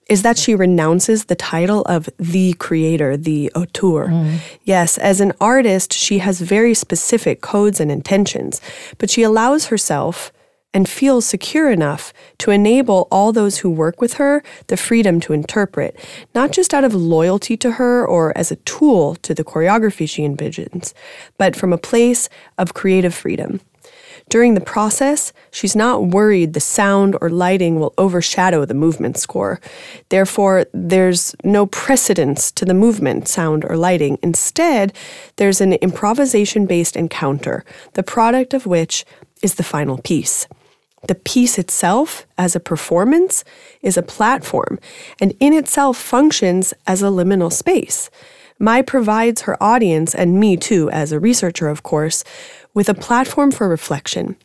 is 0.08 0.22
that 0.22 0.38
she 0.38 0.56
renounces 0.56 1.26
the 1.26 1.36
title 1.36 1.82
of 1.82 2.10
the 2.18 2.54
creator, 2.54 3.18
the 3.18 3.52
auteur. 3.56 4.08
Mm. 4.08 4.38
Yes, 4.64 4.97
as 4.97 5.20
an 5.20 5.34
artist, 5.41 5.91
she 5.91 6.20
has 6.20 6.39
very 6.39 6.74
specific 6.74 7.41
codes 7.41 7.82
and 7.82 7.91
intentions, 7.91 8.62
but 9.00 9.10
she 9.10 9.22
allows 9.22 9.66
herself 9.66 10.32
and 10.74 10.88
feels 10.88 11.26
secure 11.26 11.70
enough 11.70 12.14
to 12.38 12.52
enable 12.52 13.10
all 13.12 13.34
those 13.34 13.58
who 13.58 13.70
work 13.70 14.00
with 14.00 14.14
her 14.14 14.41
the 14.68 14.78
freedom 14.78 15.20
to 15.20 15.34
interpret, 15.34 16.00
not 16.34 16.54
just 16.54 16.74
out 16.74 16.86
of 16.86 16.95
loyalty 16.95 17.58
to 17.58 17.72
her 17.72 18.08
or 18.08 18.32
as 18.38 18.50
a 18.50 18.56
tool 18.58 19.16
to 19.16 19.34
the 19.34 19.43
choreography 19.43 20.08
she 20.08 20.22
envisions, 20.22 20.93
but 21.38 21.54
from 21.54 21.74
a 21.74 21.78
place 21.78 22.30
of 22.58 22.74
creative 22.74 23.14
freedom. 23.14 23.60
During 24.30 24.53
the 24.53 24.61
process, 24.61 25.34
she's 25.49 25.75
not 25.75 26.05
worried 26.05 26.53
the 26.53 26.59
sound 26.59 27.17
or 27.19 27.32
lighting 27.32 27.80
will 27.80 27.95
overshadow 27.97 28.63
the 28.63 28.75
movement 28.75 29.17
score. 29.17 29.59
Therefore, 30.09 30.65
there's 30.71 31.36
no 31.43 31.65
precedence 31.65 32.51
to 32.51 32.63
the 32.63 32.75
movement, 32.75 33.27
sound, 33.27 33.65
or 33.67 33.75
lighting. 33.75 34.19
Instead, 34.21 34.93
there's 35.38 35.61
an 35.61 35.73
improvisation 35.73 36.67
based 36.67 36.95
encounter, 36.95 37.65
the 37.93 38.03
product 38.03 38.53
of 38.53 38.67
which 38.67 39.03
is 39.41 39.55
the 39.55 39.63
final 39.63 39.97
piece. 39.97 40.47
The 41.07 41.15
piece 41.15 41.57
itself, 41.57 42.27
as 42.38 42.55
a 42.55 42.59
performance, 42.59 43.43
is 43.82 43.97
a 43.97 44.03
platform 44.03 44.80
and 45.19 45.34
in 45.39 45.53
itself 45.53 45.97
functions 45.97 46.71
as 46.86 47.01
a 47.01 47.05
liminal 47.05 47.51
space. 47.51 48.11
May 48.61 48.84
provides 48.84 49.43
her 49.43 49.61
audience, 49.63 50.13
and 50.13 50.38
me 50.38 50.57
too, 50.57 50.89
as 50.91 51.13
a 51.13 51.19
researcher, 51.19 51.69
of 51.69 51.82
course, 51.82 52.25
with 52.80 52.88
a 52.88 52.93
platform 52.93 53.51
for 53.51 53.67
reflection. 53.67 54.38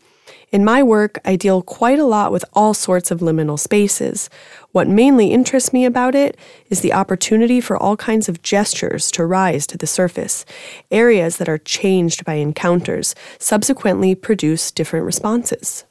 In 0.50 0.64
my 0.64 0.82
work, 0.82 1.20
I 1.24 1.36
deal 1.36 1.62
quite 1.62 2.00
a 2.00 2.04
lot 2.04 2.32
with 2.32 2.44
all 2.52 2.74
sorts 2.74 3.12
of 3.12 3.20
liminal 3.20 3.56
spaces. 3.56 4.28
What 4.72 4.88
mainly 4.88 5.28
interests 5.28 5.72
me 5.72 5.84
about 5.84 6.16
it 6.16 6.36
is 6.68 6.80
the 6.80 6.92
opportunity 6.92 7.60
for 7.60 7.76
all 7.76 7.96
kinds 7.96 8.28
of 8.28 8.42
gestures 8.42 9.12
to 9.12 9.24
rise 9.24 9.68
to 9.68 9.78
the 9.78 9.86
surface. 9.86 10.44
Areas 10.90 11.36
that 11.36 11.48
are 11.48 11.58
changed 11.58 12.24
by 12.24 12.34
encounters 12.34 13.14
subsequently 13.38 14.16
produce 14.16 14.72
different 14.72 15.06
responses. 15.06 15.84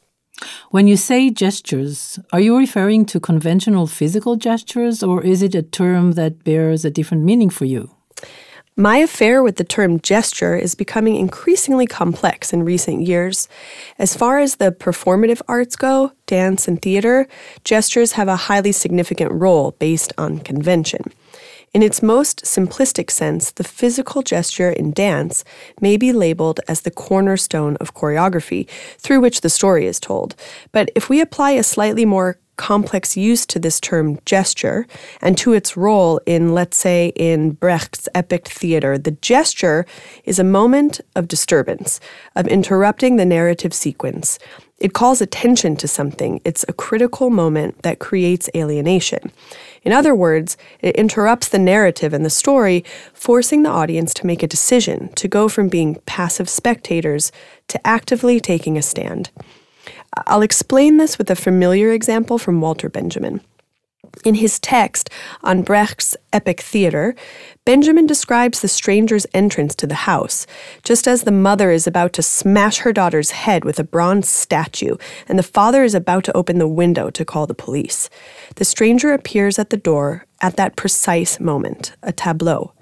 When 0.69 0.85
you 0.85 0.97
say 0.97 1.29
gestures, 1.29 2.19
are 2.33 2.41
you 2.41 2.57
referring 2.57 3.05
to 3.05 3.21
conventional 3.21 3.87
physical 3.87 4.35
gestures 4.35 5.01
or 5.01 5.23
is 5.23 5.41
it 5.41 5.55
a 5.55 5.61
term 5.63 6.11
that 6.19 6.43
bears 6.43 6.83
a 6.83 6.91
different 6.91 7.23
meaning 7.23 7.49
for 7.49 7.63
you? 7.63 7.95
My 8.75 8.97
affair 8.97 9.43
with 9.43 9.57
the 9.57 9.63
term 9.63 9.99
gesture 9.99 10.55
is 10.55 10.73
becoming 10.73 11.15
increasingly 11.15 11.85
complex 11.85 12.51
in 12.51 12.63
recent 12.63 13.05
years. 13.05 13.47
As 13.99 14.15
far 14.15 14.39
as 14.39 14.55
the 14.55 14.71
performative 14.71 15.43
arts 15.47 15.75
go, 15.75 16.11
dance 16.25 16.67
and 16.67 16.81
theater, 16.81 17.27
gestures 17.63 18.13
have 18.13 18.27
a 18.27 18.35
highly 18.35 18.71
significant 18.71 19.31
role 19.31 19.75
based 19.77 20.11
on 20.17 20.39
convention. 20.39 21.03
In 21.75 21.83
its 21.83 22.01
most 22.01 22.45
simplistic 22.45 23.11
sense, 23.11 23.51
the 23.51 23.63
physical 23.63 24.23
gesture 24.23 24.71
in 24.71 24.91
dance 24.91 25.43
may 25.79 25.95
be 25.95 26.11
labeled 26.11 26.59
as 26.67 26.81
the 26.81 26.91
cornerstone 26.91 27.77
of 27.77 27.93
choreography 27.93 28.67
through 28.97 29.21
which 29.21 29.41
the 29.41 29.49
story 29.49 29.85
is 29.85 29.99
told. 29.99 30.35
But 30.71 30.89
if 30.95 31.09
we 31.09 31.21
apply 31.21 31.51
a 31.51 31.63
slightly 31.63 32.05
more 32.05 32.39
complex 32.57 33.17
use 33.17 33.45
to 33.47 33.59
this 33.59 33.79
term 33.79 34.19
gesture 34.25 34.85
and 35.21 35.37
to 35.37 35.53
its 35.53 35.75
role 35.75 36.19
in, 36.25 36.53
let's 36.53 36.77
say, 36.77 37.13
in 37.15 37.51
Brecht's 37.51 38.07
epic 38.13 38.47
theater. 38.47 38.97
The 38.97 39.11
gesture 39.11 39.85
is 40.23 40.39
a 40.39 40.43
moment 40.43 41.01
of 41.15 41.27
disturbance, 41.27 41.99
of 42.35 42.47
interrupting 42.47 43.15
the 43.15 43.25
narrative 43.25 43.73
sequence. 43.73 44.39
It 44.79 44.93
calls 44.93 45.21
attention 45.21 45.77
to 45.77 45.87
something. 45.87 46.41
It's 46.43 46.65
a 46.67 46.73
critical 46.73 47.29
moment 47.29 47.83
that 47.83 47.99
creates 47.99 48.49
alienation. 48.53 49.31
In 49.83 49.93
other 49.93 50.13
words, 50.13 50.57
it 50.79 50.95
interrupts 50.95 51.47
the 51.47 51.59
narrative 51.59 52.13
and 52.13 52.25
the 52.25 52.29
story, 52.29 52.83
forcing 53.13 53.63
the 53.63 53.69
audience 53.69 54.13
to 54.15 54.27
make 54.27 54.43
a 54.43 54.47
decision, 54.47 55.09
to 55.15 55.27
go 55.27 55.47
from 55.47 55.69
being 55.69 55.95
passive 56.05 56.49
spectators 56.49 57.31
to 57.69 57.87
actively 57.87 58.39
taking 58.39 58.77
a 58.77 58.81
stand. 58.81 59.31
I'll 60.27 60.41
explain 60.41 60.97
this 60.97 61.17
with 61.17 61.29
a 61.29 61.35
familiar 61.35 61.91
example 61.91 62.37
from 62.37 62.61
Walter 62.61 62.89
Benjamin. 62.89 63.41
In 64.23 64.35
his 64.35 64.59
text 64.59 65.09
on 65.43 65.63
Brecht's 65.63 66.15
epic 66.31 66.61
theater, 66.61 67.15
Benjamin 67.65 68.05
describes 68.05 68.61
the 68.61 68.67
stranger's 68.67 69.25
entrance 69.33 69.73
to 69.75 69.87
the 69.87 69.95
house, 69.95 70.45
just 70.83 71.07
as 71.07 71.23
the 71.23 71.31
mother 71.31 71.71
is 71.71 71.87
about 71.87 72.13
to 72.13 72.21
smash 72.21 72.79
her 72.79 72.93
daughter's 72.93 73.31
head 73.31 73.65
with 73.65 73.79
a 73.79 73.83
bronze 73.83 74.29
statue, 74.29 74.97
and 75.27 75.39
the 75.39 75.43
father 75.43 75.83
is 75.83 75.95
about 75.95 76.23
to 76.25 76.37
open 76.37 76.59
the 76.59 76.67
window 76.67 77.09
to 77.09 77.25
call 77.25 77.47
the 77.47 77.55
police. 77.55 78.09
The 78.55 78.65
stranger 78.65 79.13
appears 79.13 79.57
at 79.57 79.71
the 79.71 79.77
door 79.77 80.25
at 80.41 80.57
that 80.57 80.75
precise 80.75 81.39
moment, 81.39 81.95
a 82.03 82.11
tableau. 82.11 82.73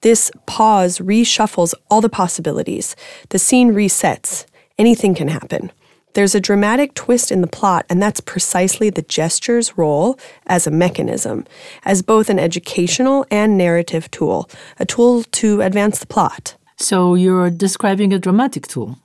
This 0.00 0.32
pause 0.46 0.98
reshuffles 0.98 1.72
all 1.88 2.00
the 2.00 2.08
possibilities. 2.08 2.96
The 3.28 3.38
scene 3.38 3.72
resets. 3.72 4.44
Anything 4.76 5.14
can 5.14 5.28
happen. 5.28 5.70
There's 6.14 6.34
a 6.36 6.40
dramatic 6.40 6.94
twist 6.94 7.32
in 7.32 7.40
the 7.40 7.48
plot, 7.48 7.86
and 7.90 8.00
that's 8.00 8.20
precisely 8.20 8.88
the 8.88 9.02
gesture's 9.02 9.76
role 9.76 10.16
as 10.46 10.64
a 10.64 10.70
mechanism, 10.70 11.44
as 11.84 12.02
both 12.02 12.30
an 12.30 12.38
educational 12.38 13.26
and 13.32 13.58
narrative 13.58 14.08
tool, 14.12 14.48
a 14.78 14.86
tool 14.86 15.24
to 15.24 15.60
advance 15.60 15.98
the 15.98 16.06
plot. 16.06 16.56
So 16.76 17.16
you're 17.16 17.50
describing 17.50 18.12
a 18.12 18.20
dramatic 18.20 18.68
tool. 18.68 18.98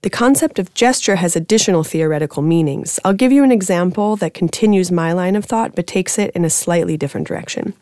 The 0.00 0.08
concept 0.10 0.58
of 0.58 0.72
gesture 0.72 1.16
has 1.16 1.36
additional 1.36 1.84
theoretical 1.84 2.42
meanings. 2.42 2.98
I'll 3.04 3.12
give 3.12 3.32
you 3.32 3.44
an 3.44 3.52
example 3.52 4.16
that 4.16 4.32
continues 4.32 4.90
my 4.90 5.12
line 5.12 5.36
of 5.36 5.44
thought 5.44 5.74
but 5.74 5.86
takes 5.86 6.18
it 6.18 6.30
in 6.34 6.44
a 6.44 6.50
slightly 6.50 6.96
different 6.96 7.26
direction. 7.26 7.74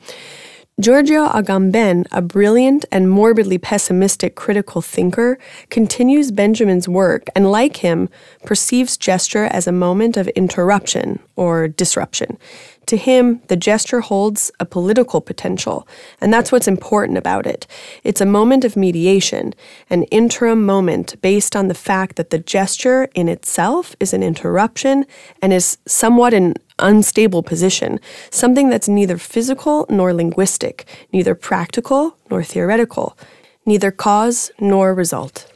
Giorgio 0.81 1.29
Agamben, 1.29 2.05
a 2.11 2.21
brilliant 2.21 2.85
and 2.91 3.09
morbidly 3.09 3.59
pessimistic 3.59 4.35
critical 4.35 4.83
thinker, 4.83 5.39
continues 5.71 6.33
Benjamin's 6.33 6.89
work 6.89 7.29
and, 7.37 7.53
like 7.53 7.77
him, 7.77 8.09
perceives 8.45 8.97
gesture 8.97 9.45
as 9.45 9.69
a 9.69 9.73
moment 9.73 10.17
of 10.17 10.27
interruption 10.29 11.21
or 11.37 11.69
disruption. 11.69 12.39
To 12.87 12.97
him, 12.97 13.41
the 13.49 13.57
gesture 13.57 14.01
holds 14.01 14.51
a 14.61 14.65
political 14.65 15.21
potential, 15.21 15.89
and 16.21 16.33
that's 16.33 16.53
what's 16.53 16.69
important 16.69 17.19
about 17.19 17.47
it. 17.47 17.67
It's 18.03 18.21
a 18.21 18.27
moment 18.27 18.65
of 18.65 18.77
mediation, 18.77 19.55
an 19.89 20.03
interim 20.05 20.67
moment 20.67 21.21
based 21.23 21.57
on 21.57 21.69
the 21.69 21.75
fact 21.75 22.17
that 22.17 22.31
the 22.31 22.39
gesture 22.39 23.09
in 23.15 23.29
itself 23.29 23.97
is 24.01 24.13
an 24.13 24.23
interruption 24.23 25.07
and 25.41 25.53
is 25.53 25.79
somewhat 25.87 26.35
an 26.35 26.55
unstable 26.79 27.43
position, 27.43 28.01
something 28.31 28.69
that's 28.69 28.89
neither 28.89 29.17
physical 29.17 29.87
nor 29.89 30.13
linguistic, 30.13 30.87
neither 31.13 31.35
practical 31.35 32.17
nor 32.31 32.43
theoretical, 32.43 33.17
neither 33.65 33.91
cause 33.91 34.51
nor 34.59 34.95
result. 34.95 35.51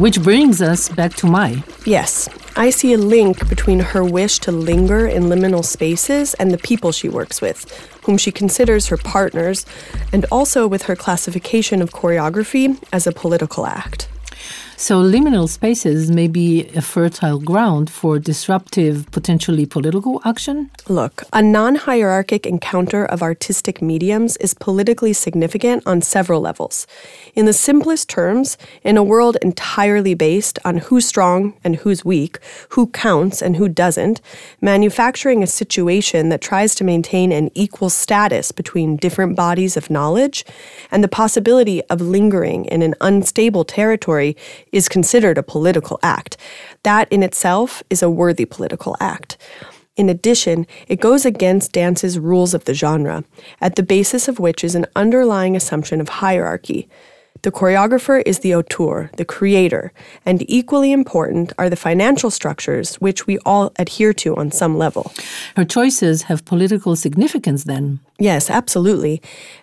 Which 0.00 0.22
brings 0.22 0.62
us 0.62 0.88
back 0.88 1.12
to 1.16 1.26
May. 1.26 1.62
Yes, 1.84 2.26
I 2.56 2.70
see 2.70 2.94
a 2.94 2.96
link 2.96 3.46
between 3.50 3.80
her 3.80 4.02
wish 4.02 4.38
to 4.38 4.50
linger 4.50 5.06
in 5.06 5.24
liminal 5.24 5.62
spaces 5.62 6.32
and 6.32 6.50
the 6.50 6.56
people 6.56 6.90
she 6.90 7.10
works 7.10 7.42
with, 7.42 7.70
whom 8.06 8.16
she 8.16 8.32
considers 8.32 8.86
her 8.86 8.96
partners, 8.96 9.66
and 10.10 10.24
also 10.32 10.66
with 10.66 10.84
her 10.84 10.96
classification 10.96 11.82
of 11.82 11.92
choreography 11.92 12.82
as 12.94 13.06
a 13.06 13.12
political 13.12 13.66
act. 13.66 14.08
So, 14.82 15.02
liminal 15.02 15.46
spaces 15.46 16.10
may 16.10 16.26
be 16.26 16.66
a 16.74 16.80
fertile 16.80 17.38
ground 17.38 17.90
for 17.90 18.18
disruptive, 18.18 19.10
potentially 19.10 19.66
political 19.66 20.22
action? 20.24 20.70
Look, 20.88 21.24
a 21.34 21.42
non 21.42 21.74
hierarchic 21.74 22.46
encounter 22.46 23.04
of 23.04 23.22
artistic 23.22 23.82
mediums 23.82 24.38
is 24.38 24.54
politically 24.54 25.12
significant 25.12 25.82
on 25.84 26.00
several 26.00 26.40
levels. 26.40 26.86
In 27.34 27.44
the 27.44 27.52
simplest 27.52 28.08
terms, 28.08 28.56
in 28.82 28.96
a 28.96 29.02
world 29.02 29.36
entirely 29.42 30.14
based 30.14 30.58
on 30.64 30.78
who's 30.78 31.04
strong 31.04 31.52
and 31.62 31.76
who's 31.76 32.02
weak, 32.02 32.38
who 32.70 32.86
counts 32.86 33.42
and 33.42 33.56
who 33.56 33.68
doesn't, 33.68 34.22
manufacturing 34.62 35.42
a 35.42 35.46
situation 35.46 36.30
that 36.30 36.40
tries 36.40 36.74
to 36.76 36.84
maintain 36.84 37.32
an 37.32 37.50
equal 37.54 37.90
status 37.90 38.50
between 38.50 38.96
different 38.96 39.36
bodies 39.36 39.76
of 39.76 39.90
knowledge 39.90 40.42
and 40.90 41.04
the 41.04 41.16
possibility 41.22 41.82
of 41.90 42.00
lingering 42.00 42.64
in 42.64 42.80
an 42.80 42.94
unstable 43.02 43.66
territory 43.66 44.34
is 44.72 44.88
considered 44.88 45.38
a 45.38 45.42
political 45.42 45.98
act. 46.02 46.36
That 46.82 47.10
in 47.12 47.22
itself 47.22 47.82
is 47.90 48.02
a 48.02 48.10
worthy 48.10 48.44
political 48.44 48.96
act. 49.00 49.36
In 49.96 50.08
addition, 50.08 50.66
it 50.88 51.00
goes 51.00 51.26
against 51.26 51.72
dance's 51.72 52.18
rules 52.18 52.54
of 52.54 52.64
the 52.64 52.74
genre, 52.74 53.24
at 53.60 53.76
the 53.76 53.82
basis 53.82 54.28
of 54.28 54.38
which 54.38 54.64
is 54.64 54.74
an 54.74 54.86
underlying 54.96 55.56
assumption 55.56 56.00
of 56.00 56.08
hierarchy. 56.08 56.88
The 57.42 57.50
choreographer 57.50 58.22
is 58.26 58.40
the 58.40 58.54
auteur, 58.54 59.10
the 59.16 59.24
creator, 59.24 59.92
and 60.26 60.44
equally 60.50 60.92
important 60.92 61.54
are 61.58 61.70
the 61.70 61.76
financial 61.76 62.30
structures 62.30 62.96
which 62.96 63.26
we 63.26 63.38
all 63.46 63.72
adhere 63.78 64.12
to 64.14 64.36
on 64.36 64.50
some 64.50 64.76
level. 64.76 65.12
Her 65.56 65.64
choices 65.64 66.22
have 66.22 66.44
political 66.44 66.96
significance 66.96 67.64
then. 67.64 68.00
Yes, 68.18 68.50
absolutely. 68.50 69.22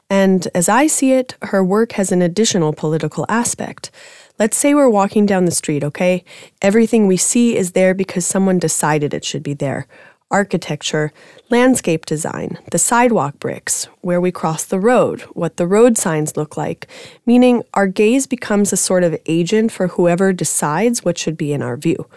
And 0.09 0.47
as 0.55 0.69
I 0.69 0.87
see 0.87 1.11
it, 1.11 1.35
her 1.43 1.63
work 1.63 1.91
has 1.93 2.11
an 2.11 2.23
additional 2.23 2.73
political 2.73 3.25
aspect. 3.29 3.91
Let's 4.39 4.55
say 4.55 4.75
we're 4.75 4.89
walking 4.89 5.25
down 5.25 5.45
the 5.45 5.51
street, 5.51 5.83
okay? 5.83 6.23
Everything 6.61 7.07
we 7.07 7.17
see 7.17 7.57
is 7.57 7.71
there 7.71 7.95
because 7.95 8.23
someone 8.23 8.59
decided 8.59 9.13
it 9.13 9.25
should 9.25 9.41
be 9.41 9.55
there. 9.55 9.88
Architecture, 10.29 11.11
landscape 11.49 12.05
design, 12.05 12.59
the 12.69 12.77
sidewalk 12.77 13.39
bricks, 13.39 13.85
where 14.01 14.21
we 14.21 14.31
cross 14.31 14.63
the 14.63 14.79
road, 14.79 15.21
what 15.33 15.57
the 15.57 15.65
road 15.65 15.97
signs 15.97 16.38
look 16.38 16.55
like, 16.55 16.85
meaning 17.25 17.63
our 17.73 17.88
gaze 17.88 18.27
becomes 18.27 18.71
a 18.71 18.77
sort 18.77 19.03
of 19.03 19.17
agent 19.25 19.71
for 19.71 19.88
whoever 19.88 20.33
decides 20.33 21.03
what 21.03 21.17
should 21.17 21.38
be 21.38 21.51
in 21.51 21.63
our 21.63 21.77
view. 21.77 22.07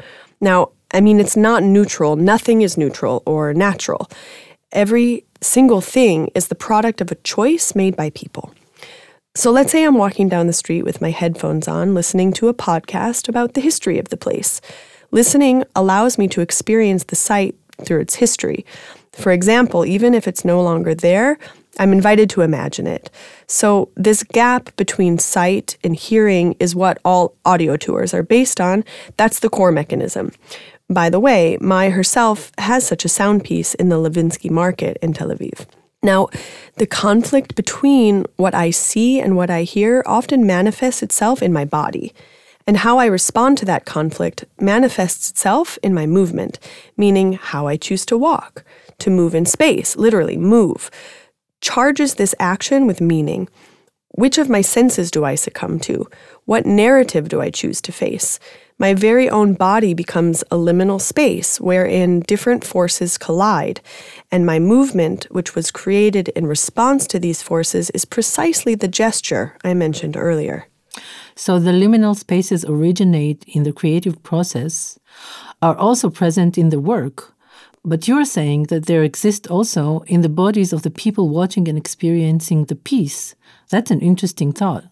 Now, 0.42 0.72
I 0.92 1.00
mean, 1.00 1.20
it's 1.20 1.36
not 1.36 1.62
neutral, 1.62 2.16
nothing 2.16 2.60
is 2.60 2.76
neutral 2.76 3.22
or 3.24 3.54
natural. 3.54 4.10
Every 4.72 5.24
single 5.40 5.80
thing 5.80 6.28
is 6.34 6.48
the 6.48 6.54
product 6.54 7.00
of 7.00 7.10
a 7.10 7.14
choice 7.14 7.74
made 7.74 7.96
by 7.96 8.10
people. 8.10 8.52
So 9.40 9.50
let's 9.50 9.72
say 9.72 9.84
I'm 9.84 9.94
walking 9.94 10.28
down 10.28 10.48
the 10.48 10.52
street 10.52 10.82
with 10.82 11.00
my 11.00 11.10
headphones 11.10 11.66
on, 11.66 11.94
listening 11.94 12.30
to 12.34 12.48
a 12.48 12.52
podcast 12.52 13.26
about 13.26 13.54
the 13.54 13.62
history 13.62 13.98
of 13.98 14.10
the 14.10 14.16
place. 14.18 14.60
Listening 15.12 15.64
allows 15.74 16.18
me 16.18 16.28
to 16.28 16.42
experience 16.42 17.04
the 17.04 17.16
site 17.16 17.54
through 17.82 18.00
its 18.00 18.16
history. 18.16 18.66
For 19.12 19.32
example, 19.32 19.86
even 19.86 20.12
if 20.12 20.28
it's 20.28 20.44
no 20.44 20.60
longer 20.60 20.94
there, 20.94 21.38
I'm 21.78 21.94
invited 21.94 22.28
to 22.30 22.42
imagine 22.42 22.86
it. 22.86 23.08
So, 23.46 23.88
this 23.96 24.24
gap 24.24 24.76
between 24.76 25.16
sight 25.16 25.78
and 25.82 25.96
hearing 25.96 26.54
is 26.60 26.74
what 26.74 26.98
all 27.02 27.34
audio 27.46 27.78
tours 27.78 28.12
are 28.12 28.22
based 28.22 28.60
on. 28.60 28.84
That's 29.16 29.40
the 29.40 29.48
core 29.48 29.72
mechanism. 29.72 30.32
By 30.90 31.08
the 31.08 31.18
way, 31.18 31.56
May 31.62 31.88
herself 31.88 32.52
has 32.58 32.86
such 32.86 33.06
a 33.06 33.08
sound 33.08 33.44
piece 33.44 33.72
in 33.72 33.88
the 33.88 33.96
Levinsky 33.96 34.50
Market 34.50 34.98
in 35.00 35.14
Tel 35.14 35.30
Aviv. 35.30 35.64
Now, 36.02 36.28
the 36.76 36.86
conflict 36.86 37.54
between 37.54 38.24
what 38.36 38.54
I 38.54 38.70
see 38.70 39.20
and 39.20 39.36
what 39.36 39.50
I 39.50 39.64
hear 39.64 40.02
often 40.06 40.46
manifests 40.46 41.02
itself 41.02 41.42
in 41.42 41.52
my 41.52 41.64
body. 41.64 42.14
And 42.66 42.78
how 42.78 42.98
I 42.98 43.06
respond 43.06 43.58
to 43.58 43.64
that 43.66 43.84
conflict 43.84 44.44
manifests 44.60 45.30
itself 45.30 45.78
in 45.82 45.92
my 45.92 46.06
movement, 46.06 46.58
meaning 46.96 47.32
how 47.34 47.66
I 47.66 47.76
choose 47.76 48.06
to 48.06 48.16
walk, 48.16 48.64
to 48.98 49.10
move 49.10 49.34
in 49.34 49.44
space, 49.44 49.96
literally 49.96 50.36
move, 50.36 50.90
charges 51.60 52.14
this 52.14 52.34
action 52.38 52.86
with 52.86 53.00
meaning. 53.00 53.48
Which 54.12 54.38
of 54.38 54.48
my 54.48 54.60
senses 54.60 55.10
do 55.10 55.24
I 55.24 55.34
succumb 55.34 55.78
to? 55.80 56.06
What 56.44 56.66
narrative 56.66 57.28
do 57.28 57.40
I 57.40 57.50
choose 57.50 57.80
to 57.82 57.92
face? 57.92 58.38
My 58.78 58.92
very 58.94 59.28
own 59.28 59.54
body 59.54 59.94
becomes 59.94 60.42
a 60.50 60.56
liminal 60.56 61.00
space 61.00 61.60
wherein 61.60 62.20
different 62.20 62.64
forces 62.64 63.18
collide, 63.18 63.80
and 64.32 64.44
my 64.44 64.58
movement, 64.58 65.26
which 65.30 65.54
was 65.54 65.70
created 65.70 66.28
in 66.30 66.46
response 66.46 67.06
to 67.08 67.18
these 67.18 67.42
forces, 67.42 67.90
is 67.90 68.04
precisely 68.04 68.74
the 68.74 68.88
gesture 68.88 69.56
I 69.62 69.74
mentioned 69.74 70.16
earlier. 70.16 70.66
So 71.36 71.58
the 71.58 71.72
liminal 71.72 72.16
spaces 72.16 72.64
originate 72.64 73.44
in 73.46 73.62
the 73.62 73.72
creative 73.72 74.22
process, 74.22 74.98
are 75.62 75.76
also 75.76 76.10
present 76.10 76.58
in 76.58 76.70
the 76.70 76.80
work, 76.80 77.34
but 77.84 78.06
you're 78.06 78.24
saying 78.24 78.64
that 78.64 78.86
there 78.86 79.02
exist 79.02 79.46
also 79.46 80.00
in 80.06 80.20
the 80.20 80.28
bodies 80.28 80.72
of 80.72 80.82
the 80.82 80.90
people 80.90 81.28
watching 81.28 81.68
and 81.68 81.78
experiencing 81.78 82.64
the 82.64 82.74
piece. 82.74 83.34
That's 83.70 83.90
an 83.90 84.00
interesting 84.00 84.52
thought. 84.52 84.84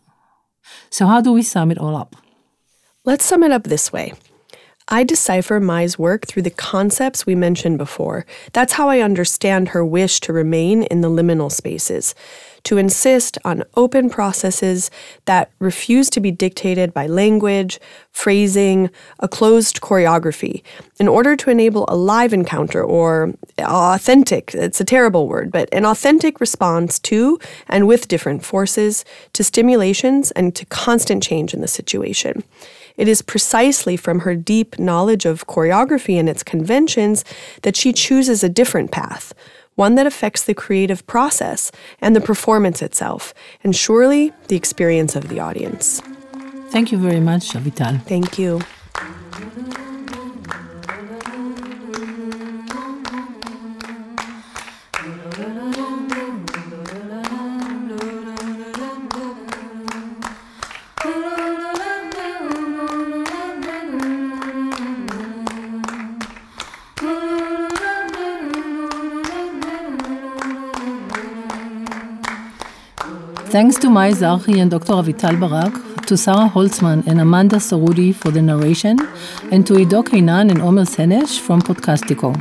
So, 0.90 1.06
how 1.06 1.20
do 1.20 1.32
we 1.32 1.42
sum 1.42 1.70
it 1.70 1.78
all 1.78 1.96
up? 1.96 2.16
Let's 3.04 3.24
sum 3.24 3.42
it 3.42 3.52
up 3.52 3.64
this 3.64 3.92
way. 3.92 4.12
I 4.90 5.04
decipher 5.04 5.60
May's 5.60 5.98
work 5.98 6.26
through 6.26 6.42
the 6.42 6.50
concepts 6.50 7.26
we 7.26 7.34
mentioned 7.34 7.76
before. 7.76 8.24
That's 8.54 8.72
how 8.72 8.88
I 8.88 9.00
understand 9.00 9.68
her 9.68 9.84
wish 9.84 10.18
to 10.20 10.32
remain 10.32 10.84
in 10.84 11.02
the 11.02 11.10
liminal 11.10 11.52
spaces, 11.52 12.14
to 12.64 12.78
insist 12.78 13.36
on 13.44 13.64
open 13.76 14.08
processes 14.08 14.90
that 15.26 15.50
refuse 15.58 16.08
to 16.10 16.20
be 16.20 16.30
dictated 16.30 16.94
by 16.94 17.06
language, 17.06 17.78
phrasing, 18.12 18.88
a 19.20 19.28
closed 19.28 19.82
choreography, 19.82 20.62
in 20.98 21.06
order 21.06 21.36
to 21.36 21.50
enable 21.50 21.84
a 21.88 21.94
live 21.94 22.32
encounter 22.32 22.82
or 22.82 23.34
authentic, 23.58 24.54
it's 24.54 24.80
a 24.80 24.86
terrible 24.86 25.28
word, 25.28 25.52
but 25.52 25.68
an 25.70 25.84
authentic 25.84 26.40
response 26.40 26.98
to 26.98 27.38
and 27.68 27.86
with 27.86 28.08
different 28.08 28.42
forces, 28.42 29.04
to 29.34 29.44
stimulations, 29.44 30.30
and 30.30 30.56
to 30.56 30.64
constant 30.66 31.22
change 31.22 31.52
in 31.52 31.60
the 31.60 31.68
situation. 31.68 32.42
It 32.98 33.08
is 33.08 33.22
precisely 33.22 33.96
from 33.96 34.20
her 34.20 34.34
deep 34.34 34.78
knowledge 34.78 35.24
of 35.24 35.46
choreography 35.46 36.18
and 36.18 36.28
its 36.28 36.42
conventions 36.42 37.24
that 37.62 37.76
she 37.76 37.94
chooses 37.94 38.44
a 38.44 38.48
different 38.48 38.90
path, 38.90 39.32
one 39.76 39.94
that 39.94 40.06
affects 40.06 40.44
the 40.44 40.52
creative 40.52 41.06
process 41.06 41.72
and 42.02 42.14
the 42.14 42.20
performance 42.20 42.82
itself, 42.82 43.32
and 43.64 43.74
surely 43.74 44.32
the 44.48 44.56
experience 44.56 45.16
of 45.16 45.28
the 45.28 45.40
audience. 45.40 46.02
Thank 46.70 46.92
you 46.92 46.98
very 46.98 47.20
much, 47.20 47.52
Avital. 47.52 48.02
Thank 48.02 48.38
you. 48.38 48.60
Thanks 73.50 73.78
to 73.78 73.88
May 73.88 74.10
Zarhy 74.10 74.60
and 74.60 74.70
Dr. 74.70 74.92
Avital 74.92 75.40
Barak, 75.40 76.04
to 76.04 76.18
Sarah 76.18 76.50
Holtzman 76.54 77.06
and 77.06 77.18
Amanda 77.18 77.56
Sarudi 77.56 78.14
for 78.14 78.30
the 78.30 78.42
narration, 78.42 78.98
and 79.50 79.66
to 79.66 79.78
Ido 79.78 80.02
Kainan 80.02 80.50
and 80.50 80.60
Omer 80.60 80.84
Senesh 80.84 81.40
from 81.40 81.62
Podcastico. 81.62 82.36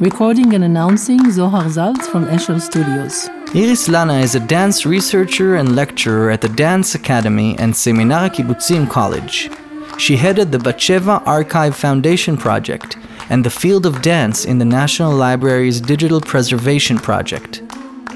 Recording 0.00 0.52
and 0.54 0.62
announcing 0.62 1.30
Zohar 1.30 1.64
Zaltz 1.64 2.02
from 2.02 2.26
Eshel 2.26 2.60
Studios. 2.60 3.26
Iris 3.54 3.88
Lana 3.88 4.18
is 4.18 4.34
a 4.34 4.40
dance 4.40 4.84
researcher 4.84 5.54
and 5.54 5.74
lecturer 5.74 6.30
at 6.30 6.42
the 6.42 6.50
Dance 6.50 6.94
Academy 6.94 7.56
and 7.58 7.74
Seminar 7.74 8.28
Kibbutzim 8.28 8.90
College. 8.90 9.50
She 9.96 10.18
headed 10.18 10.52
the 10.52 10.58
Batsheva 10.58 11.26
Archive 11.26 11.74
Foundation 11.74 12.36
Project 12.36 12.98
and 13.30 13.44
the 13.44 13.50
Field 13.50 13.86
of 13.86 14.02
Dance 14.02 14.44
in 14.44 14.58
the 14.58 14.66
National 14.66 15.14
Library's 15.14 15.80
Digital 15.80 16.20
Preservation 16.20 16.98
Project. 16.98 17.63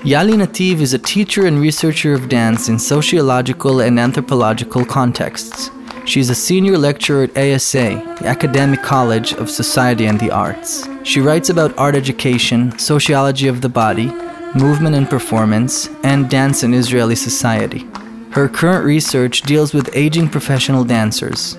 Yali 0.04 0.34
Nativ 0.34 0.80
is 0.80 0.94
a 0.94 0.98
teacher 0.98 1.44
and 1.46 1.60
researcher 1.60 2.14
of 2.14 2.28
dance 2.28 2.68
in 2.68 2.78
sociological 2.78 3.80
and 3.80 3.98
anthropological 3.98 4.84
contexts. 4.84 5.70
She 6.04 6.20
is 6.20 6.30
a 6.30 6.36
senior 6.36 6.78
lecturer 6.78 7.24
at 7.24 7.36
ASA, 7.36 8.16
the 8.20 8.26
Academic 8.28 8.80
College 8.80 9.32
of 9.34 9.50
Society 9.50 10.06
and 10.06 10.18
the 10.20 10.30
Arts. 10.30 10.88
She 11.02 11.20
writes 11.20 11.50
about 11.50 11.76
art 11.76 11.96
education, 11.96 12.78
sociology 12.78 13.48
of 13.48 13.60
the 13.60 13.68
body, 13.68 14.06
movement 14.54 14.94
and 14.94 15.10
performance, 15.10 15.88
and 16.04 16.30
dance 16.30 16.62
in 16.62 16.74
Israeli 16.74 17.16
society. 17.16 17.84
Her 18.30 18.48
current 18.48 18.84
research 18.84 19.42
deals 19.42 19.74
with 19.74 19.90
aging 19.94 20.28
professional 20.28 20.84
dancers. 20.84 21.56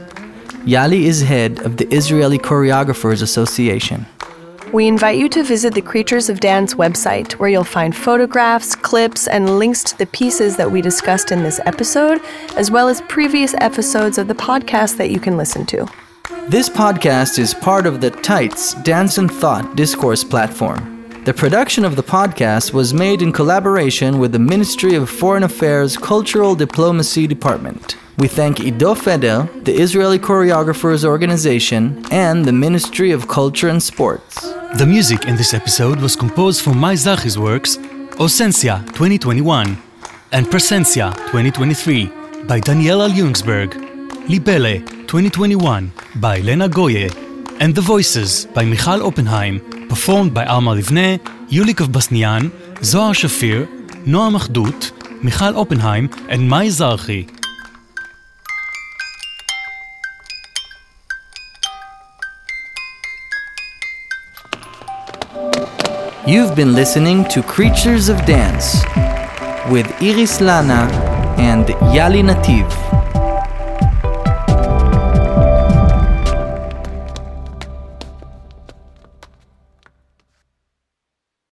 Yali 0.65 1.01
is 1.01 1.21
head 1.21 1.59
of 1.59 1.75
the 1.75 1.87
Israeli 1.93 2.37
Choreographers 2.37 3.21
Association. 3.21 4.05
We 4.71 4.87
invite 4.87 5.17
you 5.17 5.27
to 5.29 5.41
visit 5.41 5.73
the 5.73 5.81
Creatures 5.81 6.29
of 6.29 6.39
Dance 6.39 6.75
website, 6.75 7.31
where 7.33 7.49
you'll 7.49 7.63
find 7.63 7.95
photographs, 7.95 8.75
clips, 8.75 9.27
and 9.27 9.57
links 9.57 9.83
to 9.85 9.97
the 9.97 10.05
pieces 10.05 10.57
that 10.57 10.71
we 10.71 10.79
discussed 10.79 11.31
in 11.31 11.41
this 11.41 11.59
episode, 11.65 12.21
as 12.55 12.69
well 12.69 12.87
as 12.87 13.01
previous 13.01 13.55
episodes 13.55 14.19
of 14.19 14.27
the 14.27 14.35
podcast 14.35 14.97
that 14.97 15.09
you 15.09 15.19
can 15.19 15.37
listen 15.37 15.65
to. 15.65 15.87
This 16.49 16.69
podcast 16.69 17.39
is 17.39 17.55
part 17.55 17.87
of 17.87 17.99
the 17.99 18.11
Tights 18.11 18.75
Dance 18.83 19.17
and 19.17 19.31
Thought 19.31 19.75
discourse 19.75 20.23
platform. 20.23 21.03
The 21.25 21.33
production 21.33 21.83
of 21.83 21.95
the 21.95 22.03
podcast 22.03 22.71
was 22.71 22.93
made 22.93 23.23
in 23.23 23.31
collaboration 23.31 24.19
with 24.19 24.33
the 24.33 24.39
Ministry 24.39 24.93
of 24.93 25.09
Foreign 25.09 25.43
Affairs 25.43 25.97
Cultural 25.97 26.53
Diplomacy 26.53 27.25
Department. 27.25 27.97
We 28.19 28.27
thank 28.27 28.59
Ido 28.59 28.95
Feder, 28.95 29.47
the 29.63 29.71
Israeli 29.71 30.19
Choreographers 30.19 31.05
Organization, 31.05 32.03
and 32.11 32.43
the 32.43 32.51
Ministry 32.51 33.11
of 33.11 33.29
Culture 33.29 33.69
and 33.69 33.81
Sports. 33.81 34.41
The 34.77 34.85
music 34.85 35.23
in 35.23 35.37
this 35.37 35.53
episode 35.53 36.01
was 36.01 36.17
composed 36.17 36.61
from 36.61 36.81
May 36.81 36.97
works 37.37 37.77
Ausencia 38.19 38.83
2021 38.87 39.77
and 40.33 40.45
Presencia 40.47 41.13
2023 41.31 42.11
by 42.45 42.59
Daniela 42.59 43.07
Ljungsberg, 43.07 43.71
Libelle 44.27 44.85
2021 45.07 45.89
by 46.15 46.39
Lena 46.41 46.67
Goye, 46.67 47.09
and 47.61 47.73
The 47.73 47.79
Voices 47.79 48.47
by 48.53 48.65
Michal 48.65 49.01
Oppenheim, 49.01 49.61
performed 49.87 50.33
by 50.33 50.43
Alma 50.43 50.75
Livne, 50.75 51.19
Yulikov 51.47 51.87
Basnian, 51.87 52.51
Zohar 52.83 53.13
Shafir, 53.13 53.65
Noam 54.05 54.37
Achdut, 54.37 54.91
Michal 55.23 55.57
Oppenheim, 55.57 56.09
and 56.27 56.49
May. 56.49 56.69
You've 66.29 66.55
been 66.55 66.73
listening 66.75 67.25
to 67.29 67.41
Creatures 67.41 68.07
of 68.07 68.23
Dance 68.23 68.83
with 69.71 69.87
Iris 69.99 70.39
Lana 70.39 70.87
and 71.39 71.65
Yali 71.95 72.21
Nativ. 72.21 72.88